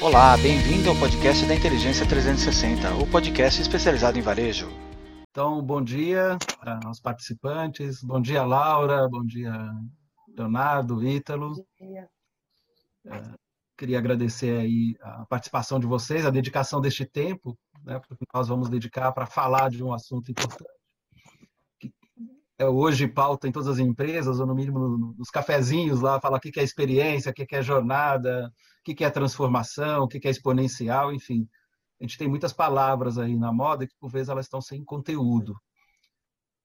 Olá, 0.00 0.34
bem-vindo 0.38 0.88
ao 0.88 0.96
podcast 0.96 1.44
da 1.46 1.54
Inteligência 1.54 2.08
360, 2.08 2.94
o 2.94 3.06
podcast 3.06 3.60
especializado 3.60 4.18
em 4.18 4.22
varejo. 4.22 4.66
Então, 5.30 5.60
bom 5.62 5.82
dia 5.82 6.38
aos 6.86 7.00
participantes, 7.00 8.02
bom 8.02 8.18
dia 8.18 8.44
Laura, 8.44 9.06
bom 9.10 9.22
dia 9.22 9.52
Leonardo, 10.34 11.06
Ítalo. 11.06 11.50
Bom 11.50 11.64
dia. 11.78 12.08
É, 13.06 13.22
queria 13.76 13.98
agradecer 13.98 14.58
aí 14.58 14.96
a 15.02 15.26
participação 15.26 15.78
de 15.78 15.86
vocês, 15.86 16.24
a 16.24 16.30
dedicação 16.30 16.80
deste 16.80 17.04
tempo, 17.04 17.54
né, 17.84 18.00
porque 18.08 18.24
nós 18.32 18.48
vamos 18.48 18.70
dedicar 18.70 19.12
para 19.12 19.26
falar 19.26 19.68
de 19.68 19.84
um 19.84 19.92
assunto 19.92 20.30
importante. 20.30 20.70
Que 21.78 21.92
é 22.58 22.66
hoje 22.66 23.06
pauta 23.06 23.46
em 23.46 23.52
todas 23.52 23.68
as 23.68 23.78
empresas, 23.78 24.40
ou 24.40 24.46
no 24.46 24.54
mínimo 24.54 25.14
nos 25.18 25.28
cafezinhos 25.28 26.00
lá, 26.00 26.18
fala 26.18 26.38
o 26.38 26.40
que 26.40 26.58
é 26.58 26.62
experiência, 26.62 27.30
o 27.30 27.34
que 27.34 27.54
é 27.54 27.62
jornada, 27.62 28.50
o 28.92 28.94
que 28.94 29.04
é 29.04 29.10
transformação, 29.10 30.04
o 30.04 30.08
que 30.08 30.26
é 30.26 30.30
exponencial, 30.30 31.12
enfim. 31.12 31.48
A 32.00 32.04
gente 32.04 32.18
tem 32.18 32.28
muitas 32.28 32.52
palavras 32.52 33.18
aí 33.18 33.36
na 33.36 33.52
moda 33.52 33.86
que, 33.86 33.94
por 33.98 34.10
vezes, 34.10 34.28
elas 34.28 34.46
estão 34.46 34.60
sem 34.60 34.84
conteúdo. 34.84 35.54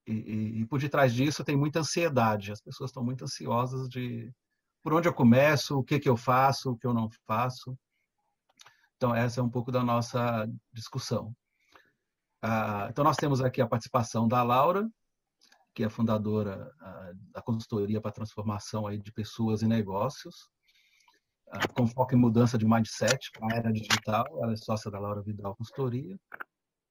E, 0.07 0.11
e, 0.11 0.61
e 0.61 0.65
por 0.65 0.79
detrás 0.79 1.13
disso 1.13 1.43
tem 1.43 1.55
muita 1.55 1.79
ansiedade. 1.79 2.51
As 2.51 2.61
pessoas 2.61 2.89
estão 2.89 3.03
muito 3.03 3.23
ansiosas 3.23 3.87
de 3.87 4.31
por 4.81 4.93
onde 4.93 5.07
eu 5.07 5.13
começo, 5.13 5.77
o 5.77 5.83
que, 5.83 5.99
que 5.99 6.09
eu 6.09 6.17
faço, 6.17 6.71
o 6.71 6.77
que 6.77 6.87
eu 6.87 6.93
não 6.93 7.09
faço. 7.27 7.77
Então, 8.95 9.13
essa 9.15 9.39
é 9.39 9.43
um 9.43 9.49
pouco 9.49 9.71
da 9.71 9.83
nossa 9.83 10.47
discussão. 10.73 11.33
Ah, 12.41 12.87
então, 12.89 13.03
nós 13.03 13.17
temos 13.17 13.41
aqui 13.41 13.61
a 13.61 13.67
participação 13.67 14.27
da 14.27 14.41
Laura, 14.43 14.89
que 15.73 15.83
é 15.83 15.89
fundadora 15.89 16.73
ah, 16.79 17.11
da 17.31 17.41
consultoria 17.41 18.01
para 18.01 18.11
transformação 18.11 18.87
aí 18.87 18.97
de 18.97 19.11
pessoas 19.11 19.61
e 19.61 19.67
negócios, 19.67 20.49
com 21.73 21.87
foco 21.87 22.15
em 22.15 22.17
mudança 22.17 22.57
de 22.57 22.65
mindset 22.65 23.31
para 23.31 23.53
a 23.53 23.57
era 23.57 23.71
digital. 23.71 24.25
Ela 24.41 24.53
é 24.53 24.55
sócia 24.55 24.91
da 24.91 24.99
Laura 24.99 25.21
Vidal 25.21 25.55
Consultoria. 25.55 26.17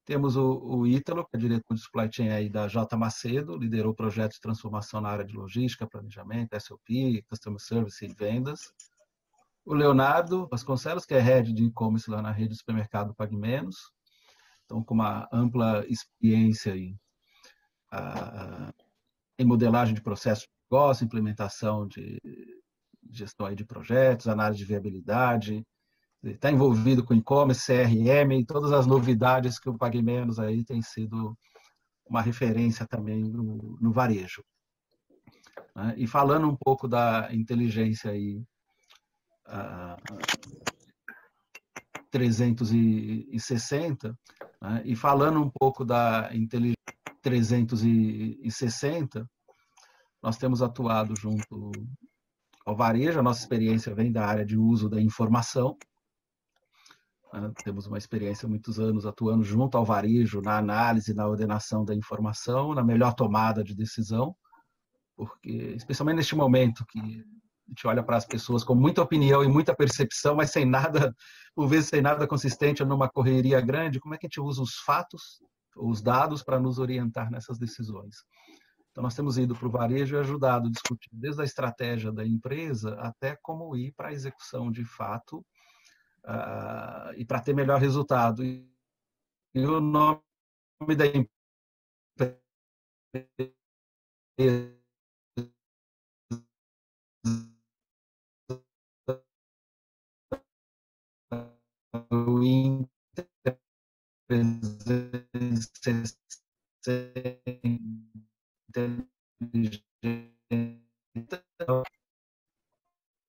Temos 0.05 0.35
o, 0.35 0.59
o 0.59 0.87
Ítalo, 0.87 1.23
que 1.23 1.37
é 1.37 1.39
diretor 1.39 1.75
de 1.75 1.81
supply 1.81 2.09
chain 2.11 2.29
aí 2.29 2.49
da 2.49 2.67
J 2.67 2.97
Macedo, 2.97 3.55
liderou 3.55 3.93
projetos 3.93 4.35
de 4.35 4.41
transformação 4.41 4.99
na 4.99 5.09
área 5.09 5.23
de 5.23 5.35
logística, 5.35 5.87
planejamento, 5.87 6.59
SOP, 6.59 7.23
Customer 7.29 7.59
Service 7.59 8.03
e 8.03 8.13
vendas. 8.13 8.73
O 9.63 9.75
Leonardo 9.75 10.47
Vasconcelos, 10.49 11.05
que 11.05 11.13
é 11.13 11.19
head 11.19 11.53
de 11.53 11.65
e-commerce 11.65 12.09
lá 12.09 12.21
na 12.21 12.31
rede 12.31 12.49
de 12.49 12.57
supermercado 12.57 13.13
Pague 13.13 13.37
Menos, 13.37 13.91
então 14.65 14.83
com 14.83 14.95
uma 14.95 15.27
ampla 15.31 15.85
experiência 15.87 16.73
aí, 16.73 16.95
uh, 17.93 18.73
em 19.37 19.45
modelagem 19.45 19.93
de 19.93 20.01
processo 20.01 20.41
de 20.41 20.49
negócio, 20.71 21.05
implementação 21.05 21.87
de 21.87 22.19
gestão 23.09 23.45
aí 23.45 23.55
de 23.55 23.65
projetos, 23.65 24.27
análise 24.27 24.59
de 24.59 24.65
viabilidade, 24.65 25.65
está 26.23 26.51
envolvido 26.51 27.03
com 27.03 27.13
e-commerce, 27.13 27.65
CRM 27.65 28.33
e 28.33 28.45
todas 28.45 28.71
as 28.71 28.85
novidades 28.85 29.59
que 29.59 29.69
o 29.69 29.77
Pague 29.77 30.01
Menos 30.01 30.39
aí 30.39 30.63
tem 30.63 30.81
sido 30.81 31.37
uma 32.05 32.21
referência 32.21 32.87
também 32.87 33.23
no, 33.23 33.77
no 33.79 33.91
varejo. 33.91 34.43
Né? 35.75 35.93
E 35.97 36.07
falando 36.07 36.47
um 36.47 36.55
pouco 36.55 36.87
da 36.87 37.29
inteligência 37.31 38.11
aí, 38.11 38.43
uh, 39.47 39.97
360, 42.11 44.17
né? 44.61 44.81
e 44.83 44.95
falando 44.95 45.41
um 45.41 45.49
pouco 45.49 45.85
da 45.85 46.29
inteligência 46.33 46.79
360, 47.21 49.29
nós 50.21 50.37
temos 50.37 50.61
atuado 50.61 51.15
junto 51.15 51.71
ao 52.69 52.75
varejo, 52.75 53.19
a 53.19 53.23
nossa 53.23 53.41
experiência 53.41 53.93
vem 53.93 54.11
da 54.11 54.25
área 54.25 54.45
de 54.45 54.57
uso 54.57 54.89
da 54.89 55.01
informação, 55.01 55.77
né? 57.33 57.51
Temos 57.63 57.85
uma 57.85 57.97
experiência 57.97 58.47
muitos 58.47 58.79
anos 58.79 59.05
atuando 59.05 59.43
junto 59.43 59.77
ao 59.77 59.85
varejo 59.85 60.41
na 60.41 60.57
análise, 60.57 61.13
na 61.13 61.27
ordenação 61.27 61.85
da 61.85 61.93
informação, 61.93 62.73
na 62.73 62.83
melhor 62.83 63.13
tomada 63.13 63.63
de 63.63 63.75
decisão, 63.75 64.35
porque 65.15 65.73
especialmente 65.75 66.17
neste 66.17 66.35
momento 66.35 66.85
que 66.87 66.99
a 66.99 67.69
gente 67.69 67.85
olha 67.85 68.03
para 68.03 68.17
as 68.17 68.25
pessoas 68.25 68.63
com 68.63 68.73
muita 68.73 69.01
opinião 69.01 69.43
e 69.43 69.47
muita 69.47 69.75
percepção, 69.75 70.35
mas 70.35 70.51
sem 70.51 70.65
nada, 70.65 71.13
por 71.53 71.67
vezes 71.67 71.89
sem 71.89 72.01
nada 72.01 72.27
consistente 72.27 72.83
numa 72.83 73.07
correria 73.07 73.61
grande, 73.61 73.99
como 73.99 74.15
é 74.15 74.17
que 74.17 74.25
a 74.25 74.29
gente 74.29 74.41
usa 74.41 74.61
os 74.61 74.77
fatos, 74.85 75.39
os 75.75 76.01
dados 76.01 76.41
para 76.41 76.59
nos 76.59 76.79
orientar 76.79 77.29
nessas 77.29 77.59
decisões? 77.59 78.15
Então, 78.99 79.05
nós 79.05 79.15
temos 79.15 79.37
ido 79.37 79.55
para 79.55 79.65
o 79.65 79.71
varejo 79.71 80.17
e 80.17 80.19
ajudado 80.19 80.67
a 80.67 80.71
discutir 80.71 81.09
desde 81.13 81.41
a 81.41 81.45
estratégia 81.45 82.11
da 82.11 82.27
empresa 82.27 82.95
até 82.95 83.37
como 83.41 83.73
ir 83.73 83.93
para 83.93 84.09
a 84.09 84.11
execução 84.11 84.69
de 84.69 84.83
fato 84.83 85.37
uh, 86.25 87.13
e 87.15 87.23
para 87.23 87.39
ter 87.39 87.55
melhor 87.55 87.79
resultado. 87.79 88.43
E, 88.43 88.69
o 89.55 89.79
nome 89.79 90.19
da 90.97 91.05
empresa 91.07 91.31
o 102.11 102.39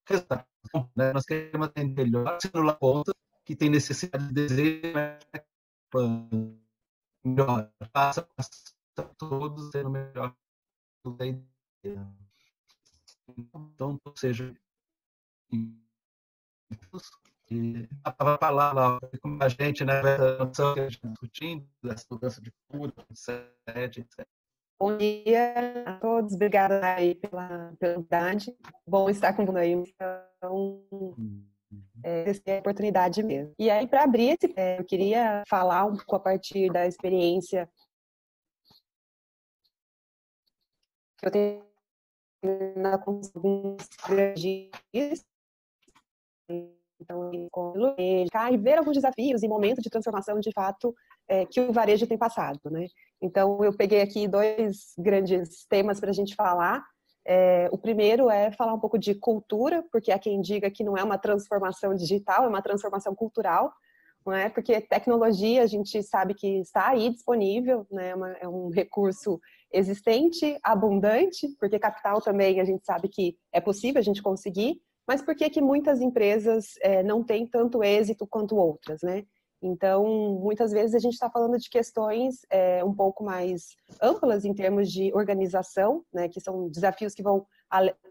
resultado 0.08 0.46
né? 0.96 1.12
Nós 1.12 1.24
queremos 1.24 1.68
atender 1.68 2.04
melhor, 2.04 2.38
celular 2.40 2.74
ponta, 2.74 3.14
que 3.44 3.56
tem 3.56 3.70
necessidade 3.70 4.26
de 4.28 4.34
desejo, 4.34 4.92
né? 4.92 5.18
melhor, 7.24 7.72
passa, 7.92 8.22
passa 8.22 8.50
todos 9.16 9.70
sendo 9.70 9.90
melhor. 9.90 10.34
Então, 13.26 14.00
seja 14.16 14.54
e 17.52 17.88
a 18.04 18.12
palavra 18.12 19.00
como 19.20 19.42
a 19.42 19.48
gente, 19.48 19.84
né, 19.84 19.98
essa 19.98 20.44
noção 20.44 20.74
que 20.74 20.80
a 20.80 20.82
gente 20.84 20.94
está 20.94 21.08
discutindo, 21.08 21.68
dessa 21.82 22.06
mudança 22.08 22.40
de 22.40 22.52
cura, 22.68 22.92
etc, 23.10 23.98
etc. 23.98 24.28
Bom 24.80 24.96
dia 24.96 25.52
a 25.84 25.98
todos, 25.98 26.32
obrigada 26.32 26.80
aí 26.82 27.14
pela, 27.14 27.74
pela 27.78 27.98
oportunidade. 27.98 28.56
Bom 28.88 29.10
estar 29.10 29.34
com 29.34 29.54
aí. 29.54 29.72
Então, 29.72 30.82
uhum. 30.90 31.44
é, 32.02 32.30
essa 32.30 32.40
é 32.46 32.56
a 32.56 32.60
oportunidade 32.60 33.22
mesmo. 33.22 33.52
E 33.58 33.68
aí, 33.68 33.86
para 33.86 34.04
abrir 34.04 34.30
esse, 34.30 34.50
é, 34.56 34.80
eu 34.80 34.84
queria 34.86 35.42
falar 35.46 35.84
um 35.84 35.96
pouco 35.96 36.16
a 36.16 36.20
partir 36.20 36.72
da 36.72 36.86
experiência 36.86 37.70
que 41.18 41.26
eu 41.26 41.30
tenho 41.30 41.62
na 42.74 42.94
alguns 42.94 43.30
grandes 44.08 44.70
então, 46.98 47.30
e 47.32 48.56
ver 48.56 48.78
alguns 48.78 48.94
desafios 48.94 49.42
e 49.42 49.48
momentos 49.48 49.82
de 49.82 49.90
transformação 49.90 50.38
de 50.40 50.52
fato 50.52 50.94
é, 51.28 51.44
que 51.44 51.60
o 51.60 51.72
varejo 51.72 52.06
tem 52.06 52.18
passado, 52.18 52.60
né? 52.70 52.86
Então, 53.22 53.62
eu 53.62 53.72
peguei 53.76 54.00
aqui 54.00 54.26
dois 54.26 54.94
grandes 54.98 55.66
temas 55.66 56.00
para 56.00 56.10
a 56.10 56.14
gente 56.14 56.34
falar. 56.34 56.84
É, 57.24 57.68
o 57.70 57.78
primeiro 57.78 58.30
é 58.30 58.50
falar 58.50 58.72
um 58.72 58.80
pouco 58.80 58.98
de 58.98 59.14
cultura, 59.14 59.84
porque 59.92 60.10
há 60.10 60.18
quem 60.18 60.40
diga 60.40 60.70
que 60.70 60.82
não 60.82 60.96
é 60.96 61.04
uma 61.04 61.18
transformação 61.18 61.94
digital, 61.94 62.44
é 62.44 62.48
uma 62.48 62.62
transformação 62.62 63.14
cultural, 63.14 63.72
não 64.24 64.32
é? 64.32 64.48
Porque 64.48 64.80
tecnologia 64.80 65.62
a 65.62 65.66
gente 65.66 66.02
sabe 66.02 66.34
que 66.34 66.60
está 66.60 66.88
aí 66.88 67.10
disponível, 67.10 67.86
né? 67.90 68.10
É, 68.10 68.44
é 68.44 68.48
um 68.48 68.70
recurso 68.70 69.38
existente, 69.72 70.58
abundante, 70.62 71.48
porque 71.58 71.78
capital 71.78 72.20
também 72.20 72.60
a 72.60 72.64
gente 72.64 72.84
sabe 72.84 73.08
que 73.08 73.36
é 73.52 73.60
possível 73.60 74.00
a 74.00 74.04
gente 74.04 74.22
conseguir, 74.22 74.80
mas 75.06 75.22
por 75.22 75.34
que 75.34 75.48
que 75.50 75.60
muitas 75.60 76.00
empresas 76.00 76.74
é, 76.80 77.02
não 77.02 77.22
têm 77.22 77.46
tanto 77.46 77.82
êxito 77.82 78.26
quanto 78.26 78.56
outras, 78.56 79.02
né? 79.02 79.24
Então, 79.62 80.06
muitas 80.40 80.72
vezes 80.72 80.94
a 80.94 80.98
gente 80.98 81.12
está 81.12 81.28
falando 81.28 81.58
de 81.58 81.68
questões 81.68 82.46
é, 82.50 82.82
um 82.82 82.94
pouco 82.94 83.22
mais 83.22 83.76
amplas 84.00 84.44
em 84.44 84.54
termos 84.54 84.90
de 84.90 85.12
organização, 85.12 86.02
né, 86.12 86.28
que 86.28 86.40
são 86.40 86.68
desafios 86.68 87.14
que 87.14 87.22
vão 87.22 87.46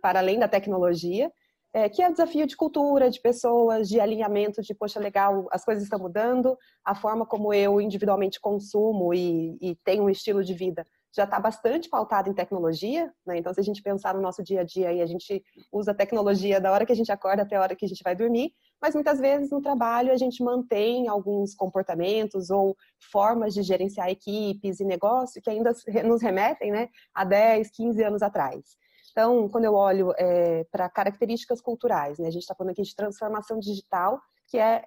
para 0.01 0.19
além 0.19 0.37
da 0.37 0.47
tecnologia, 0.47 1.31
é, 1.73 1.89
que 1.89 2.01
é 2.01 2.11
desafio 2.11 2.47
de 2.47 2.55
cultura, 2.55 3.09
de 3.09 3.19
pessoas, 3.19 3.89
de 3.89 3.99
alinhamento, 3.99 4.61
de, 4.61 4.73
poxa, 4.73 4.99
legal, 4.99 5.47
as 5.51 5.63
coisas 5.63 5.83
estão 5.83 5.99
mudando, 5.99 6.57
a 6.83 6.95
forma 6.95 7.25
como 7.25 7.53
eu 7.53 7.81
individualmente 7.81 8.39
consumo 8.39 9.13
e, 9.13 9.57
e 9.61 9.75
tenho 9.83 10.03
um 10.03 10.09
estilo 10.09 10.43
de 10.43 10.53
vida 10.53 10.85
já 11.15 11.23
está 11.23 11.39
bastante 11.39 11.89
pautado 11.89 12.29
em 12.29 12.33
tecnologia, 12.33 13.11
né? 13.25 13.37
Então, 13.37 13.53
se 13.53 13.59
a 13.59 13.63
gente 13.63 13.81
pensar 13.81 14.13
no 14.13 14.21
nosso 14.21 14.43
dia 14.43 14.61
a 14.61 14.63
dia, 14.63 14.89
aí, 14.89 15.01
a 15.01 15.05
gente 15.05 15.43
usa 15.71 15.93
tecnologia 15.93 16.61
da 16.61 16.71
hora 16.71 16.85
que 16.85 16.91
a 16.91 16.95
gente 16.95 17.11
acorda 17.11 17.43
até 17.43 17.55
a 17.55 17.61
hora 17.61 17.75
que 17.75 17.85
a 17.85 17.87
gente 17.87 18.03
vai 18.03 18.15
dormir, 18.15 18.53
mas 18.81 18.95
muitas 18.95 19.19
vezes 19.19 19.51
no 19.51 19.61
trabalho 19.61 20.11
a 20.11 20.17
gente 20.17 20.43
mantém 20.43 21.07
alguns 21.07 21.53
comportamentos 21.53 22.49
ou 22.49 22.75
formas 23.11 23.53
de 23.53 23.61
gerenciar 23.61 24.09
equipes 24.09 24.79
e 24.79 24.85
negócio 24.85 25.41
que 25.41 25.49
ainda 25.49 25.73
nos 26.05 26.21
remetem 26.21 26.71
né, 26.71 26.89
a 27.13 27.23
10, 27.23 27.69
15 27.71 28.03
anos 28.03 28.21
atrás. 28.21 28.77
Então, 29.11 29.49
quando 29.49 29.65
eu 29.65 29.73
olho 29.73 30.13
é, 30.17 30.63
para 30.71 30.89
características 30.89 31.59
culturais, 31.59 32.17
né, 32.19 32.27
a 32.27 32.31
gente 32.31 32.43
está 32.43 32.55
falando 32.55 32.71
aqui 32.71 32.83
de 32.83 32.95
transformação 32.95 33.59
digital, 33.59 34.19
que 34.47 34.57
é 34.57 34.83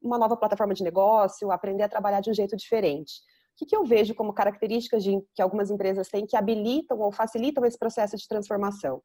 uma 0.00 0.18
nova 0.18 0.36
plataforma 0.36 0.74
de 0.74 0.82
negócio, 0.82 1.50
aprender 1.50 1.82
a 1.82 1.88
trabalhar 1.88 2.20
de 2.20 2.30
um 2.30 2.34
jeito 2.34 2.56
diferente. 2.56 3.20
O 3.52 3.56
que, 3.56 3.66
que 3.66 3.76
eu 3.76 3.84
vejo 3.84 4.14
como 4.14 4.32
características 4.32 5.04
de, 5.04 5.20
que 5.34 5.42
algumas 5.42 5.70
empresas 5.70 6.08
têm 6.08 6.26
que 6.26 6.36
habilitam 6.36 6.98
ou 6.98 7.12
facilitam 7.12 7.64
esse 7.66 7.78
processo 7.78 8.16
de 8.16 8.26
transformação? 8.26 9.02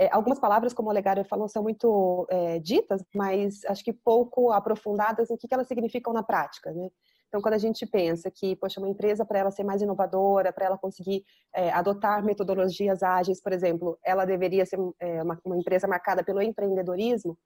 É, 0.00 0.08
algumas 0.12 0.38
palavras, 0.38 0.72
como 0.72 0.88
o 0.88 0.92
Legário 0.92 1.22
falou, 1.26 1.46
são 1.46 1.62
muito 1.62 2.26
é, 2.30 2.58
ditas, 2.58 3.04
mas 3.14 3.62
acho 3.66 3.84
que 3.84 3.92
pouco 3.92 4.50
aprofundadas 4.50 5.30
em 5.30 5.36
que, 5.36 5.46
que 5.46 5.52
elas 5.52 5.68
significam 5.68 6.10
na 6.10 6.22
prática, 6.22 6.72
né? 6.72 6.88
Então, 7.28 7.42
quando 7.42 7.52
a 7.52 7.58
gente 7.58 7.84
pensa 7.84 8.30
que, 8.30 8.56
poxa, 8.56 8.80
uma 8.80 8.88
empresa, 8.88 9.26
para 9.26 9.40
ela 9.40 9.50
ser 9.50 9.62
mais 9.62 9.82
inovadora, 9.82 10.54
para 10.54 10.64
ela 10.64 10.78
conseguir 10.78 11.22
é, 11.54 11.70
adotar 11.70 12.24
metodologias 12.24 13.02
ágeis, 13.02 13.42
por 13.42 13.52
exemplo, 13.52 13.98
ela 14.02 14.24
deveria 14.24 14.64
ser 14.64 14.78
é, 14.98 15.22
uma, 15.22 15.38
uma, 15.44 15.58
empresa 15.58 15.86
marcada 15.86 16.24
pelo 16.24 16.40
empreendedorismo. 16.40 17.32
O 17.32 17.36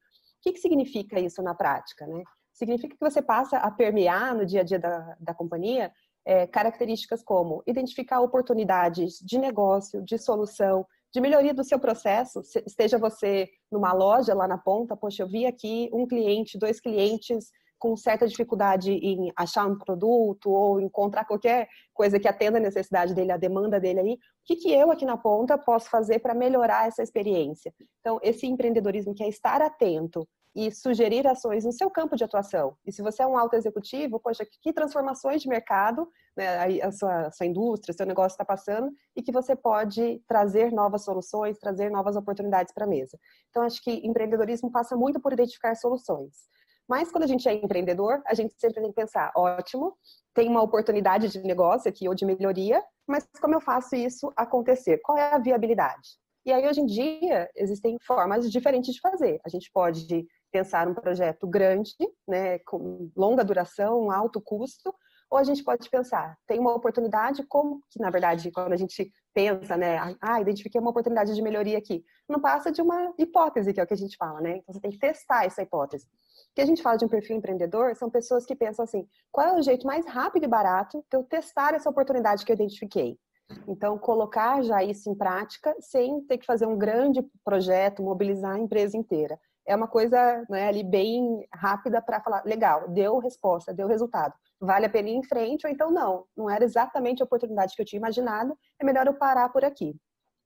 que, 0.41 0.53
que 0.53 0.61
significa 0.61 1.19
isso 1.19 1.43
na 1.43 1.57
prática, 1.57 2.07
né? 2.07 2.23
Significa 2.53 2.95
que 2.97 3.05
você 3.05 3.21
passa 3.21 3.59
a 3.59 3.69
permear 3.69 4.33
no 4.33 4.47
dia 4.47 4.61
a 4.61 4.65
dia 4.65 4.79
da, 4.79 5.17
da 5.19 5.35
companhia 5.35 5.93
é, 6.25 6.47
características 6.47 7.21
como 7.25 7.65
identificar 7.67 8.21
oportunidades 8.21 9.19
de 9.19 9.39
negócio, 9.39 10.01
de 10.03 10.17
solução, 10.19 10.87
de 11.15 11.21
melhoria 11.21 11.55
do 11.55 11.63
seu 11.63 11.79
processo, 11.79 12.41
esteja 12.67 12.99
você 12.99 13.49
numa 13.71 13.93
loja 13.93 14.35
lá 14.35 14.49
na 14.49 14.59
ponta, 14.59 14.97
poxa, 14.97 15.23
eu 15.23 15.29
vi 15.29 15.47
aqui 15.47 15.89
um 15.93 16.09
cliente, 16.09 16.59
dois 16.59 16.81
clientes 16.81 17.51
com 17.79 17.97
certa 17.97 18.27
dificuldade 18.27 18.91
em 18.91 19.31
achar 19.37 19.67
um 19.67 19.79
produto 19.79 20.51
ou 20.51 20.81
encontrar 20.81 21.25
qualquer 21.25 21.69
coisa 21.93 22.19
que 22.19 22.27
atenda 22.27 22.59
a 22.59 22.61
necessidade 22.61 23.15
dele, 23.15 23.31
a 23.31 23.37
demanda 23.37 23.79
dele 23.79 24.01
aí, 24.01 24.13
o 24.15 24.19
que, 24.45 24.57
que 24.57 24.73
eu 24.73 24.91
aqui 24.91 25.05
na 25.05 25.17
ponta 25.17 25.57
posso 25.57 25.89
fazer 25.89 26.19
para 26.19 26.35
melhorar 26.35 26.89
essa 26.89 27.03
experiência? 27.03 27.73
Então, 28.01 28.19
esse 28.23 28.47
empreendedorismo 28.47 29.15
que 29.15 29.23
é 29.23 29.29
estar 29.29 29.63
atento 29.63 30.27
e 30.55 30.71
sugerir 30.71 31.27
ações 31.27 31.65
no 31.65 31.73
seu 31.73 31.91
campo 31.91 32.17
de 32.17 32.23
atuação. 32.23 32.77
E 32.87 32.93
se 32.93 33.03
você 33.03 33.23
é 33.23 33.27
um 33.27 33.37
alto 33.37 33.57
executivo, 33.57 34.21
poxa, 34.21 34.47
que 34.63 34.73
transformações 34.73 35.43
de 35.43 35.49
mercado 35.49 36.09
né, 36.37 36.81
a, 36.81 36.93
sua, 36.93 37.27
a 37.27 37.31
sua 37.33 37.47
indústria, 37.47 37.93
seu 37.93 38.07
negócio 38.07 38.35
está 38.35 38.45
passando 38.45 38.93
e 39.17 39.23
que 39.23 39.33
você 39.33 39.57
pode 39.57 40.23
trazer 40.29 40.73
novas 40.73 41.05
soluções, 41.05 41.59
trazer 41.59 41.91
novas 41.91 42.15
oportunidades 42.15 42.73
para 42.73 42.85
a 42.85 42.89
mesa. 42.89 43.19
Então, 43.51 43.63
acho 43.63 43.83
que 43.83 44.07
empreendedorismo 44.07 44.71
passa 44.71 44.97
muito 44.97 45.21
por 45.21 45.33
identificar 45.33 45.75
soluções. 45.75 46.49
Mas 46.89 47.11
quando 47.11 47.25
a 47.25 47.27
gente 47.27 47.49
é 47.49 47.55
empreendedor, 47.55 48.23
a 48.27 48.35
gente 48.35 48.55
sempre 48.59 48.81
tem 48.81 48.91
que 48.91 48.97
pensar, 48.97 49.33
ótimo, 49.35 49.97
tem 50.35 50.49
uma 50.49 50.63
oportunidade 50.63 51.29
de 51.29 51.43
negócio 51.43 51.89
aqui 51.89 52.09
ou 52.09 52.15
de 52.15 52.27
melhoria, 52.27 52.83
mas 53.07 53.27
como 53.41 53.55
eu 53.55 53.61
faço 53.61 53.97
isso 53.97 54.33
acontecer? 54.37 54.99
Qual 55.03 55.17
é 55.17 55.35
a 55.35 55.39
viabilidade? 55.39 56.19
E 56.47 56.53
aí, 56.53 56.67
hoje 56.69 56.81
em 56.81 56.87
dia, 56.87 57.49
existem 57.57 57.97
formas 58.07 58.51
diferentes 58.53 58.95
de 58.95 59.01
fazer. 59.01 59.41
A 59.47 59.49
gente 59.49 59.71
pode 59.73 60.27
pensar 60.55 60.87
um 60.87 60.95
projeto 60.95 61.49
grande, 61.49 61.97
né, 62.29 62.61
com 62.61 63.11
longa 63.17 63.45
duração, 63.45 64.09
alto 64.09 64.41
custo, 64.41 64.95
ou 65.29 65.37
a 65.37 65.43
gente 65.43 65.65
pode 65.65 65.91
pensar, 65.91 66.39
tem 66.47 66.61
uma 66.61 66.73
oportunidade, 66.73 67.43
como 67.49 67.83
que, 67.91 67.99
na 67.99 68.09
verdade, 68.09 68.53
quando 68.53 68.73
a 68.73 68.77
gente 68.77 69.11
pensa, 69.35 69.77
né, 69.77 69.99
ah, 70.21 70.41
identifiquei 70.41 70.81
uma 70.81 70.91
oportunidade 70.91 71.35
de 71.35 71.43
melhoria 71.43 71.77
aqui, 71.77 72.05
não 72.29 72.41
passa 72.41 72.71
de 72.71 72.81
uma 72.81 73.13
hipótese, 73.19 73.73
que 73.73 73.81
é 73.81 73.83
o 73.83 73.87
que 73.87 73.95
a 73.95 73.97
gente 73.97 74.17
fala, 74.17 74.41
né? 74.41 74.59
Então, 74.59 74.73
você 74.73 74.81
tem 74.81 74.93
que 74.93 74.99
testar 74.99 75.45
essa 75.45 75.61
hipótese. 75.61 76.07
O 76.07 76.55
que 76.55 76.61
a 76.61 76.67
gente 76.67 76.81
fala 76.81 76.97
de 76.97 77.05
um 77.05 77.09
perfil 77.09 77.37
empreendedor 77.37 77.97
são 77.97 78.09
pessoas 78.09 78.47
que 78.47 78.55
pensam 78.55 78.85
assim, 78.85 79.09
qual 79.33 79.49
é 79.49 79.59
o 79.59 79.63
jeito 79.63 79.85
mais 79.85 80.07
rápido 80.07 80.45
e 80.45 80.49
barato 80.49 81.05
de 81.11 81.17
eu 81.17 81.25
testar 81.25 81.75
essa 81.75 81.91
oportunidade 81.91 82.45
que 82.45 82.53
eu 82.53 82.55
identifiquei? 82.55 83.19
Então, 83.67 83.99
colocar 83.99 84.63
já 84.63 84.85
isso 84.85 85.11
em 85.11 85.17
prática 85.17 85.75
sem 85.81 86.21
ter 86.27 86.39
que 86.39 86.47
fazer 86.47 86.67
um 86.67 86.79
grande 86.79 87.27
projeto, 87.45 88.05
mobilizar 88.05 88.55
a 88.55 88.61
empresa 88.61 88.97
inteira 88.97 89.37
é 89.67 89.75
uma 89.75 89.89
coisa 89.89 90.45
né, 90.49 90.69
ali 90.69 90.83
bem 90.83 91.47
rápida 91.53 92.03
para 92.03 92.21
falar, 92.21 92.43
legal, 92.45 92.89
deu 92.89 93.19
resposta, 93.19 93.73
deu 93.73 93.87
resultado. 93.87 94.35
Vale 94.61 94.87
a 94.87 94.91
pena 94.91 95.09
ir 95.09 95.15
em 95.15 95.23
frente 95.23 95.67
ou 95.67 95.73
então 95.73 95.91
não, 95.91 96.25
não 96.37 96.49
era 96.49 96.65
exatamente 96.65 97.23
a 97.23 97.25
oportunidade 97.25 97.75
que 97.75 97.83
eu 97.83 97.87
tinha 97.87 97.99
imaginado, 97.99 98.57
é 98.79 98.85
melhor 98.85 99.07
eu 99.07 99.15
parar 99.15 99.49
por 99.49 99.65
aqui. 99.65 99.97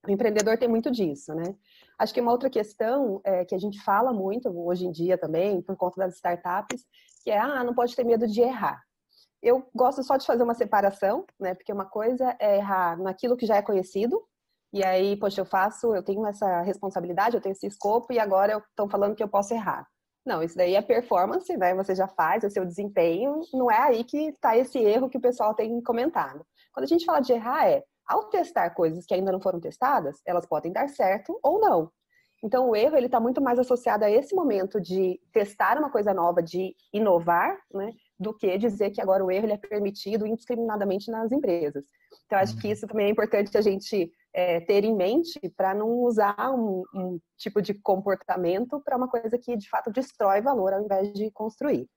O 0.07 0.11
empreendedor 0.11 0.57
tem 0.57 0.69
muito 0.69 0.89
disso, 0.89 1.33
né? 1.35 1.55
Acho 1.97 2.13
que 2.13 2.21
uma 2.21 2.31
outra 2.31 2.49
questão 2.49 3.19
é, 3.23 3.43
que 3.43 3.53
a 3.53 3.59
gente 3.59 3.81
fala 3.81 4.13
muito 4.13 4.49
hoje 4.49 4.85
em 4.85 4.91
dia 4.91 5.17
também, 5.17 5.61
por 5.61 5.75
conta 5.75 5.97
das 5.99 6.15
startups, 6.15 6.85
que 7.21 7.29
é, 7.29 7.37
ah, 7.37 7.63
não 7.65 7.73
pode 7.73 7.95
ter 7.95 8.05
medo 8.05 8.25
de 8.25 8.41
errar. 8.41 8.81
Eu 9.41 9.67
gosto 9.75 10.01
só 10.03 10.15
de 10.15 10.25
fazer 10.25 10.43
uma 10.43 10.53
separação, 10.53 11.25
né? 11.37 11.53
Porque 11.53 11.71
uma 11.71 11.85
coisa 11.85 12.35
é 12.39 12.57
errar 12.57 12.97
naquilo 12.97 13.35
que 13.35 13.45
já 13.45 13.57
é 13.57 13.61
conhecido, 13.61 14.23
e 14.71 14.83
aí, 14.83 15.17
poxa, 15.17 15.41
eu 15.41 15.45
faço, 15.45 15.95
eu 15.95 16.03
tenho 16.03 16.25
essa 16.25 16.61
responsabilidade, 16.61 17.35
eu 17.35 17.41
tenho 17.41 17.53
esse 17.53 17.67
escopo 17.67 18.13
e 18.13 18.19
agora 18.19 18.63
estão 18.69 18.87
falando 18.87 19.15
que 19.15 19.23
eu 19.23 19.27
posso 19.27 19.53
errar. 19.53 19.87
Não, 20.25 20.43
isso 20.43 20.55
daí 20.55 20.75
é 20.75 20.81
performance, 20.81 21.55
né? 21.57 21.73
Você 21.73 21.95
já 21.95 22.07
faz, 22.07 22.43
é 22.43 22.49
seu 22.49 22.65
desempenho, 22.65 23.39
não 23.53 23.71
é 23.71 23.79
aí 23.79 24.03
que 24.03 24.29
está 24.29 24.55
esse 24.55 24.77
erro 24.77 25.09
que 25.09 25.17
o 25.17 25.21
pessoal 25.21 25.55
tem 25.55 25.81
comentado. 25.81 26.45
Quando 26.71 26.83
a 26.83 26.87
gente 26.87 27.05
fala 27.05 27.19
de 27.19 27.33
errar, 27.33 27.67
é 27.67 27.83
ao 28.05 28.25
testar 28.25 28.69
coisas 28.71 29.05
que 29.05 29.13
ainda 29.13 29.31
não 29.31 29.41
foram 29.41 29.59
testadas, 29.59 30.19
elas 30.25 30.45
podem 30.45 30.71
dar 30.71 30.89
certo 30.89 31.39
ou 31.41 31.59
não. 31.59 31.91
Então, 32.43 32.69
o 32.69 32.75
erro 32.75 32.95
ele 32.95 33.07
está 33.07 33.19
muito 33.19 33.41
mais 33.41 33.59
associado 33.59 34.05
a 34.05 34.09
esse 34.09 34.33
momento 34.33 34.79
de 34.79 35.19
testar 35.33 35.77
uma 35.77 35.91
coisa 35.91 36.13
nova, 36.13 36.41
de 36.41 36.73
inovar, 36.93 37.57
né, 37.73 37.91
do 38.17 38.33
que 38.33 38.57
dizer 38.57 38.91
que 38.91 39.01
agora 39.01 39.23
o 39.23 39.31
erro 39.31 39.51
é 39.51 39.57
permitido 39.57 40.25
indiscriminadamente 40.25 41.11
nas 41.11 41.31
empresas. 41.31 41.85
Então, 42.25 42.39
acho 42.39 42.57
que 42.57 42.67
uhum. 42.67 42.73
isso 42.73 42.87
também 42.87 43.07
é 43.07 43.09
importante 43.09 43.57
a 43.57 43.61
gente 43.61 44.11
é, 44.33 44.59
ter 44.59 44.83
em 44.83 44.95
mente 44.95 45.39
para 45.55 45.73
não 45.73 45.89
usar 46.03 46.51
um, 46.51 46.83
um, 46.93 47.19
tipo 47.37 47.61
de 47.61 47.73
comportamento 47.73 48.79
para 48.81 48.97
uma 48.97 49.07
coisa 49.07 49.37
que 49.37 49.57
de 49.57 49.69
fato 49.69 49.91
destrói 49.91 50.41
valor 50.41 50.73
ao 50.73 50.83
invés 50.83 51.11
de 51.13 51.31
construir. 51.31 51.87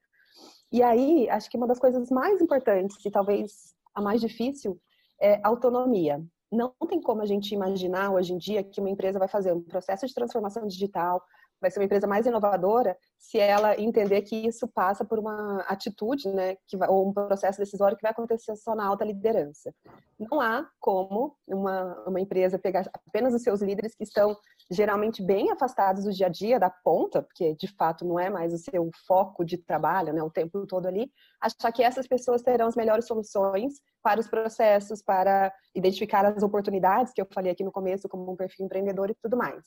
E 0.70 0.82
aí, 0.82 1.28
acho 1.28 1.50
que 1.50 1.56
uma 1.56 1.66
das 1.66 1.78
coisas 1.78 2.10
mais 2.10 2.40
importantes 2.40 2.96
e 3.04 3.10
talvez 3.10 3.74
a 3.94 4.00
mais 4.00 4.20
difícil 4.20 4.80
é 5.20 5.40
autonomia. 5.44 6.24
Não 6.50 6.74
tem 6.88 7.00
como 7.00 7.22
a 7.22 7.26
gente 7.26 7.54
imaginar 7.54 8.10
hoje 8.10 8.32
em 8.32 8.38
dia 8.38 8.64
que 8.64 8.80
uma 8.80 8.90
empresa 8.90 9.18
vai 9.18 9.28
fazer 9.28 9.52
um 9.52 9.62
processo 9.62 10.06
de 10.06 10.14
transformação 10.14 10.66
digital, 10.66 11.22
vai 11.60 11.70
ser 11.70 11.78
uma 11.78 11.84
empresa 11.84 12.06
mais 12.06 12.26
inovadora 12.26 12.96
se 13.22 13.38
ela 13.38 13.80
entender 13.80 14.20
que 14.22 14.34
isso 14.34 14.66
passa 14.66 15.04
por 15.04 15.16
uma 15.16 15.60
atitude, 15.68 16.28
né, 16.28 16.56
que 16.66 16.76
vai, 16.76 16.88
ou 16.88 17.08
um 17.08 17.12
processo 17.12 17.56
decisório 17.56 17.96
que 17.96 18.02
vai 18.02 18.10
acontecer 18.10 18.56
só 18.56 18.74
na 18.74 18.84
alta 18.84 19.04
liderança. 19.04 19.72
Não 20.18 20.40
há 20.40 20.68
como 20.80 21.36
uma, 21.46 22.02
uma 22.04 22.20
empresa 22.20 22.58
pegar 22.58 22.90
apenas 22.92 23.32
os 23.32 23.42
seus 23.42 23.62
líderes 23.62 23.94
que 23.94 24.02
estão 24.02 24.36
geralmente 24.68 25.22
bem 25.22 25.52
afastados 25.52 26.02
do 26.02 26.12
dia 26.12 26.26
a 26.26 26.28
dia, 26.28 26.58
da 26.58 26.68
ponta, 26.68 27.22
porque 27.22 27.54
de 27.54 27.68
fato 27.68 28.04
não 28.04 28.18
é 28.18 28.28
mais 28.28 28.52
o 28.52 28.58
seu 28.58 28.90
foco 29.06 29.44
de 29.44 29.56
trabalho, 29.56 30.12
né, 30.12 30.20
o 30.20 30.30
tempo 30.30 30.66
todo 30.66 30.86
ali, 30.86 31.08
achar 31.40 31.70
que 31.70 31.84
essas 31.84 32.08
pessoas 32.08 32.42
terão 32.42 32.66
as 32.66 32.74
melhores 32.74 33.06
soluções 33.06 33.74
para 34.02 34.18
os 34.18 34.26
processos, 34.26 35.00
para 35.00 35.54
identificar 35.76 36.26
as 36.26 36.42
oportunidades 36.42 37.12
que 37.12 37.22
eu 37.22 37.26
falei 37.32 37.52
aqui 37.52 37.62
no 37.62 37.70
começo, 37.70 38.08
como 38.08 38.32
um 38.32 38.36
perfil 38.36 38.66
empreendedor 38.66 39.10
e 39.10 39.16
tudo 39.22 39.36
mais. 39.36 39.62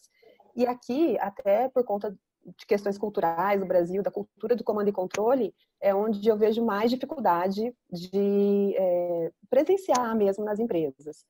E 0.55 0.65
aqui, 0.65 1.17
até 1.19 1.67
por 1.69 1.83
conta 1.83 2.15
de 2.45 2.65
questões 2.65 2.97
culturais 2.97 3.59
do 3.59 3.65
Brasil, 3.65 4.03
da 4.03 4.11
cultura 4.11 4.55
do 4.55 4.63
comando 4.63 4.89
e 4.89 4.93
controle, 4.93 5.53
é 5.81 5.93
onde 5.93 6.27
eu 6.27 6.37
vejo 6.37 6.63
mais 6.63 6.91
dificuldade 6.91 7.73
de 7.91 8.75
é, 8.77 9.31
presenciar 9.49 10.15
mesmo 10.15 10.45
nas 10.45 10.59
empresas. 10.59 11.25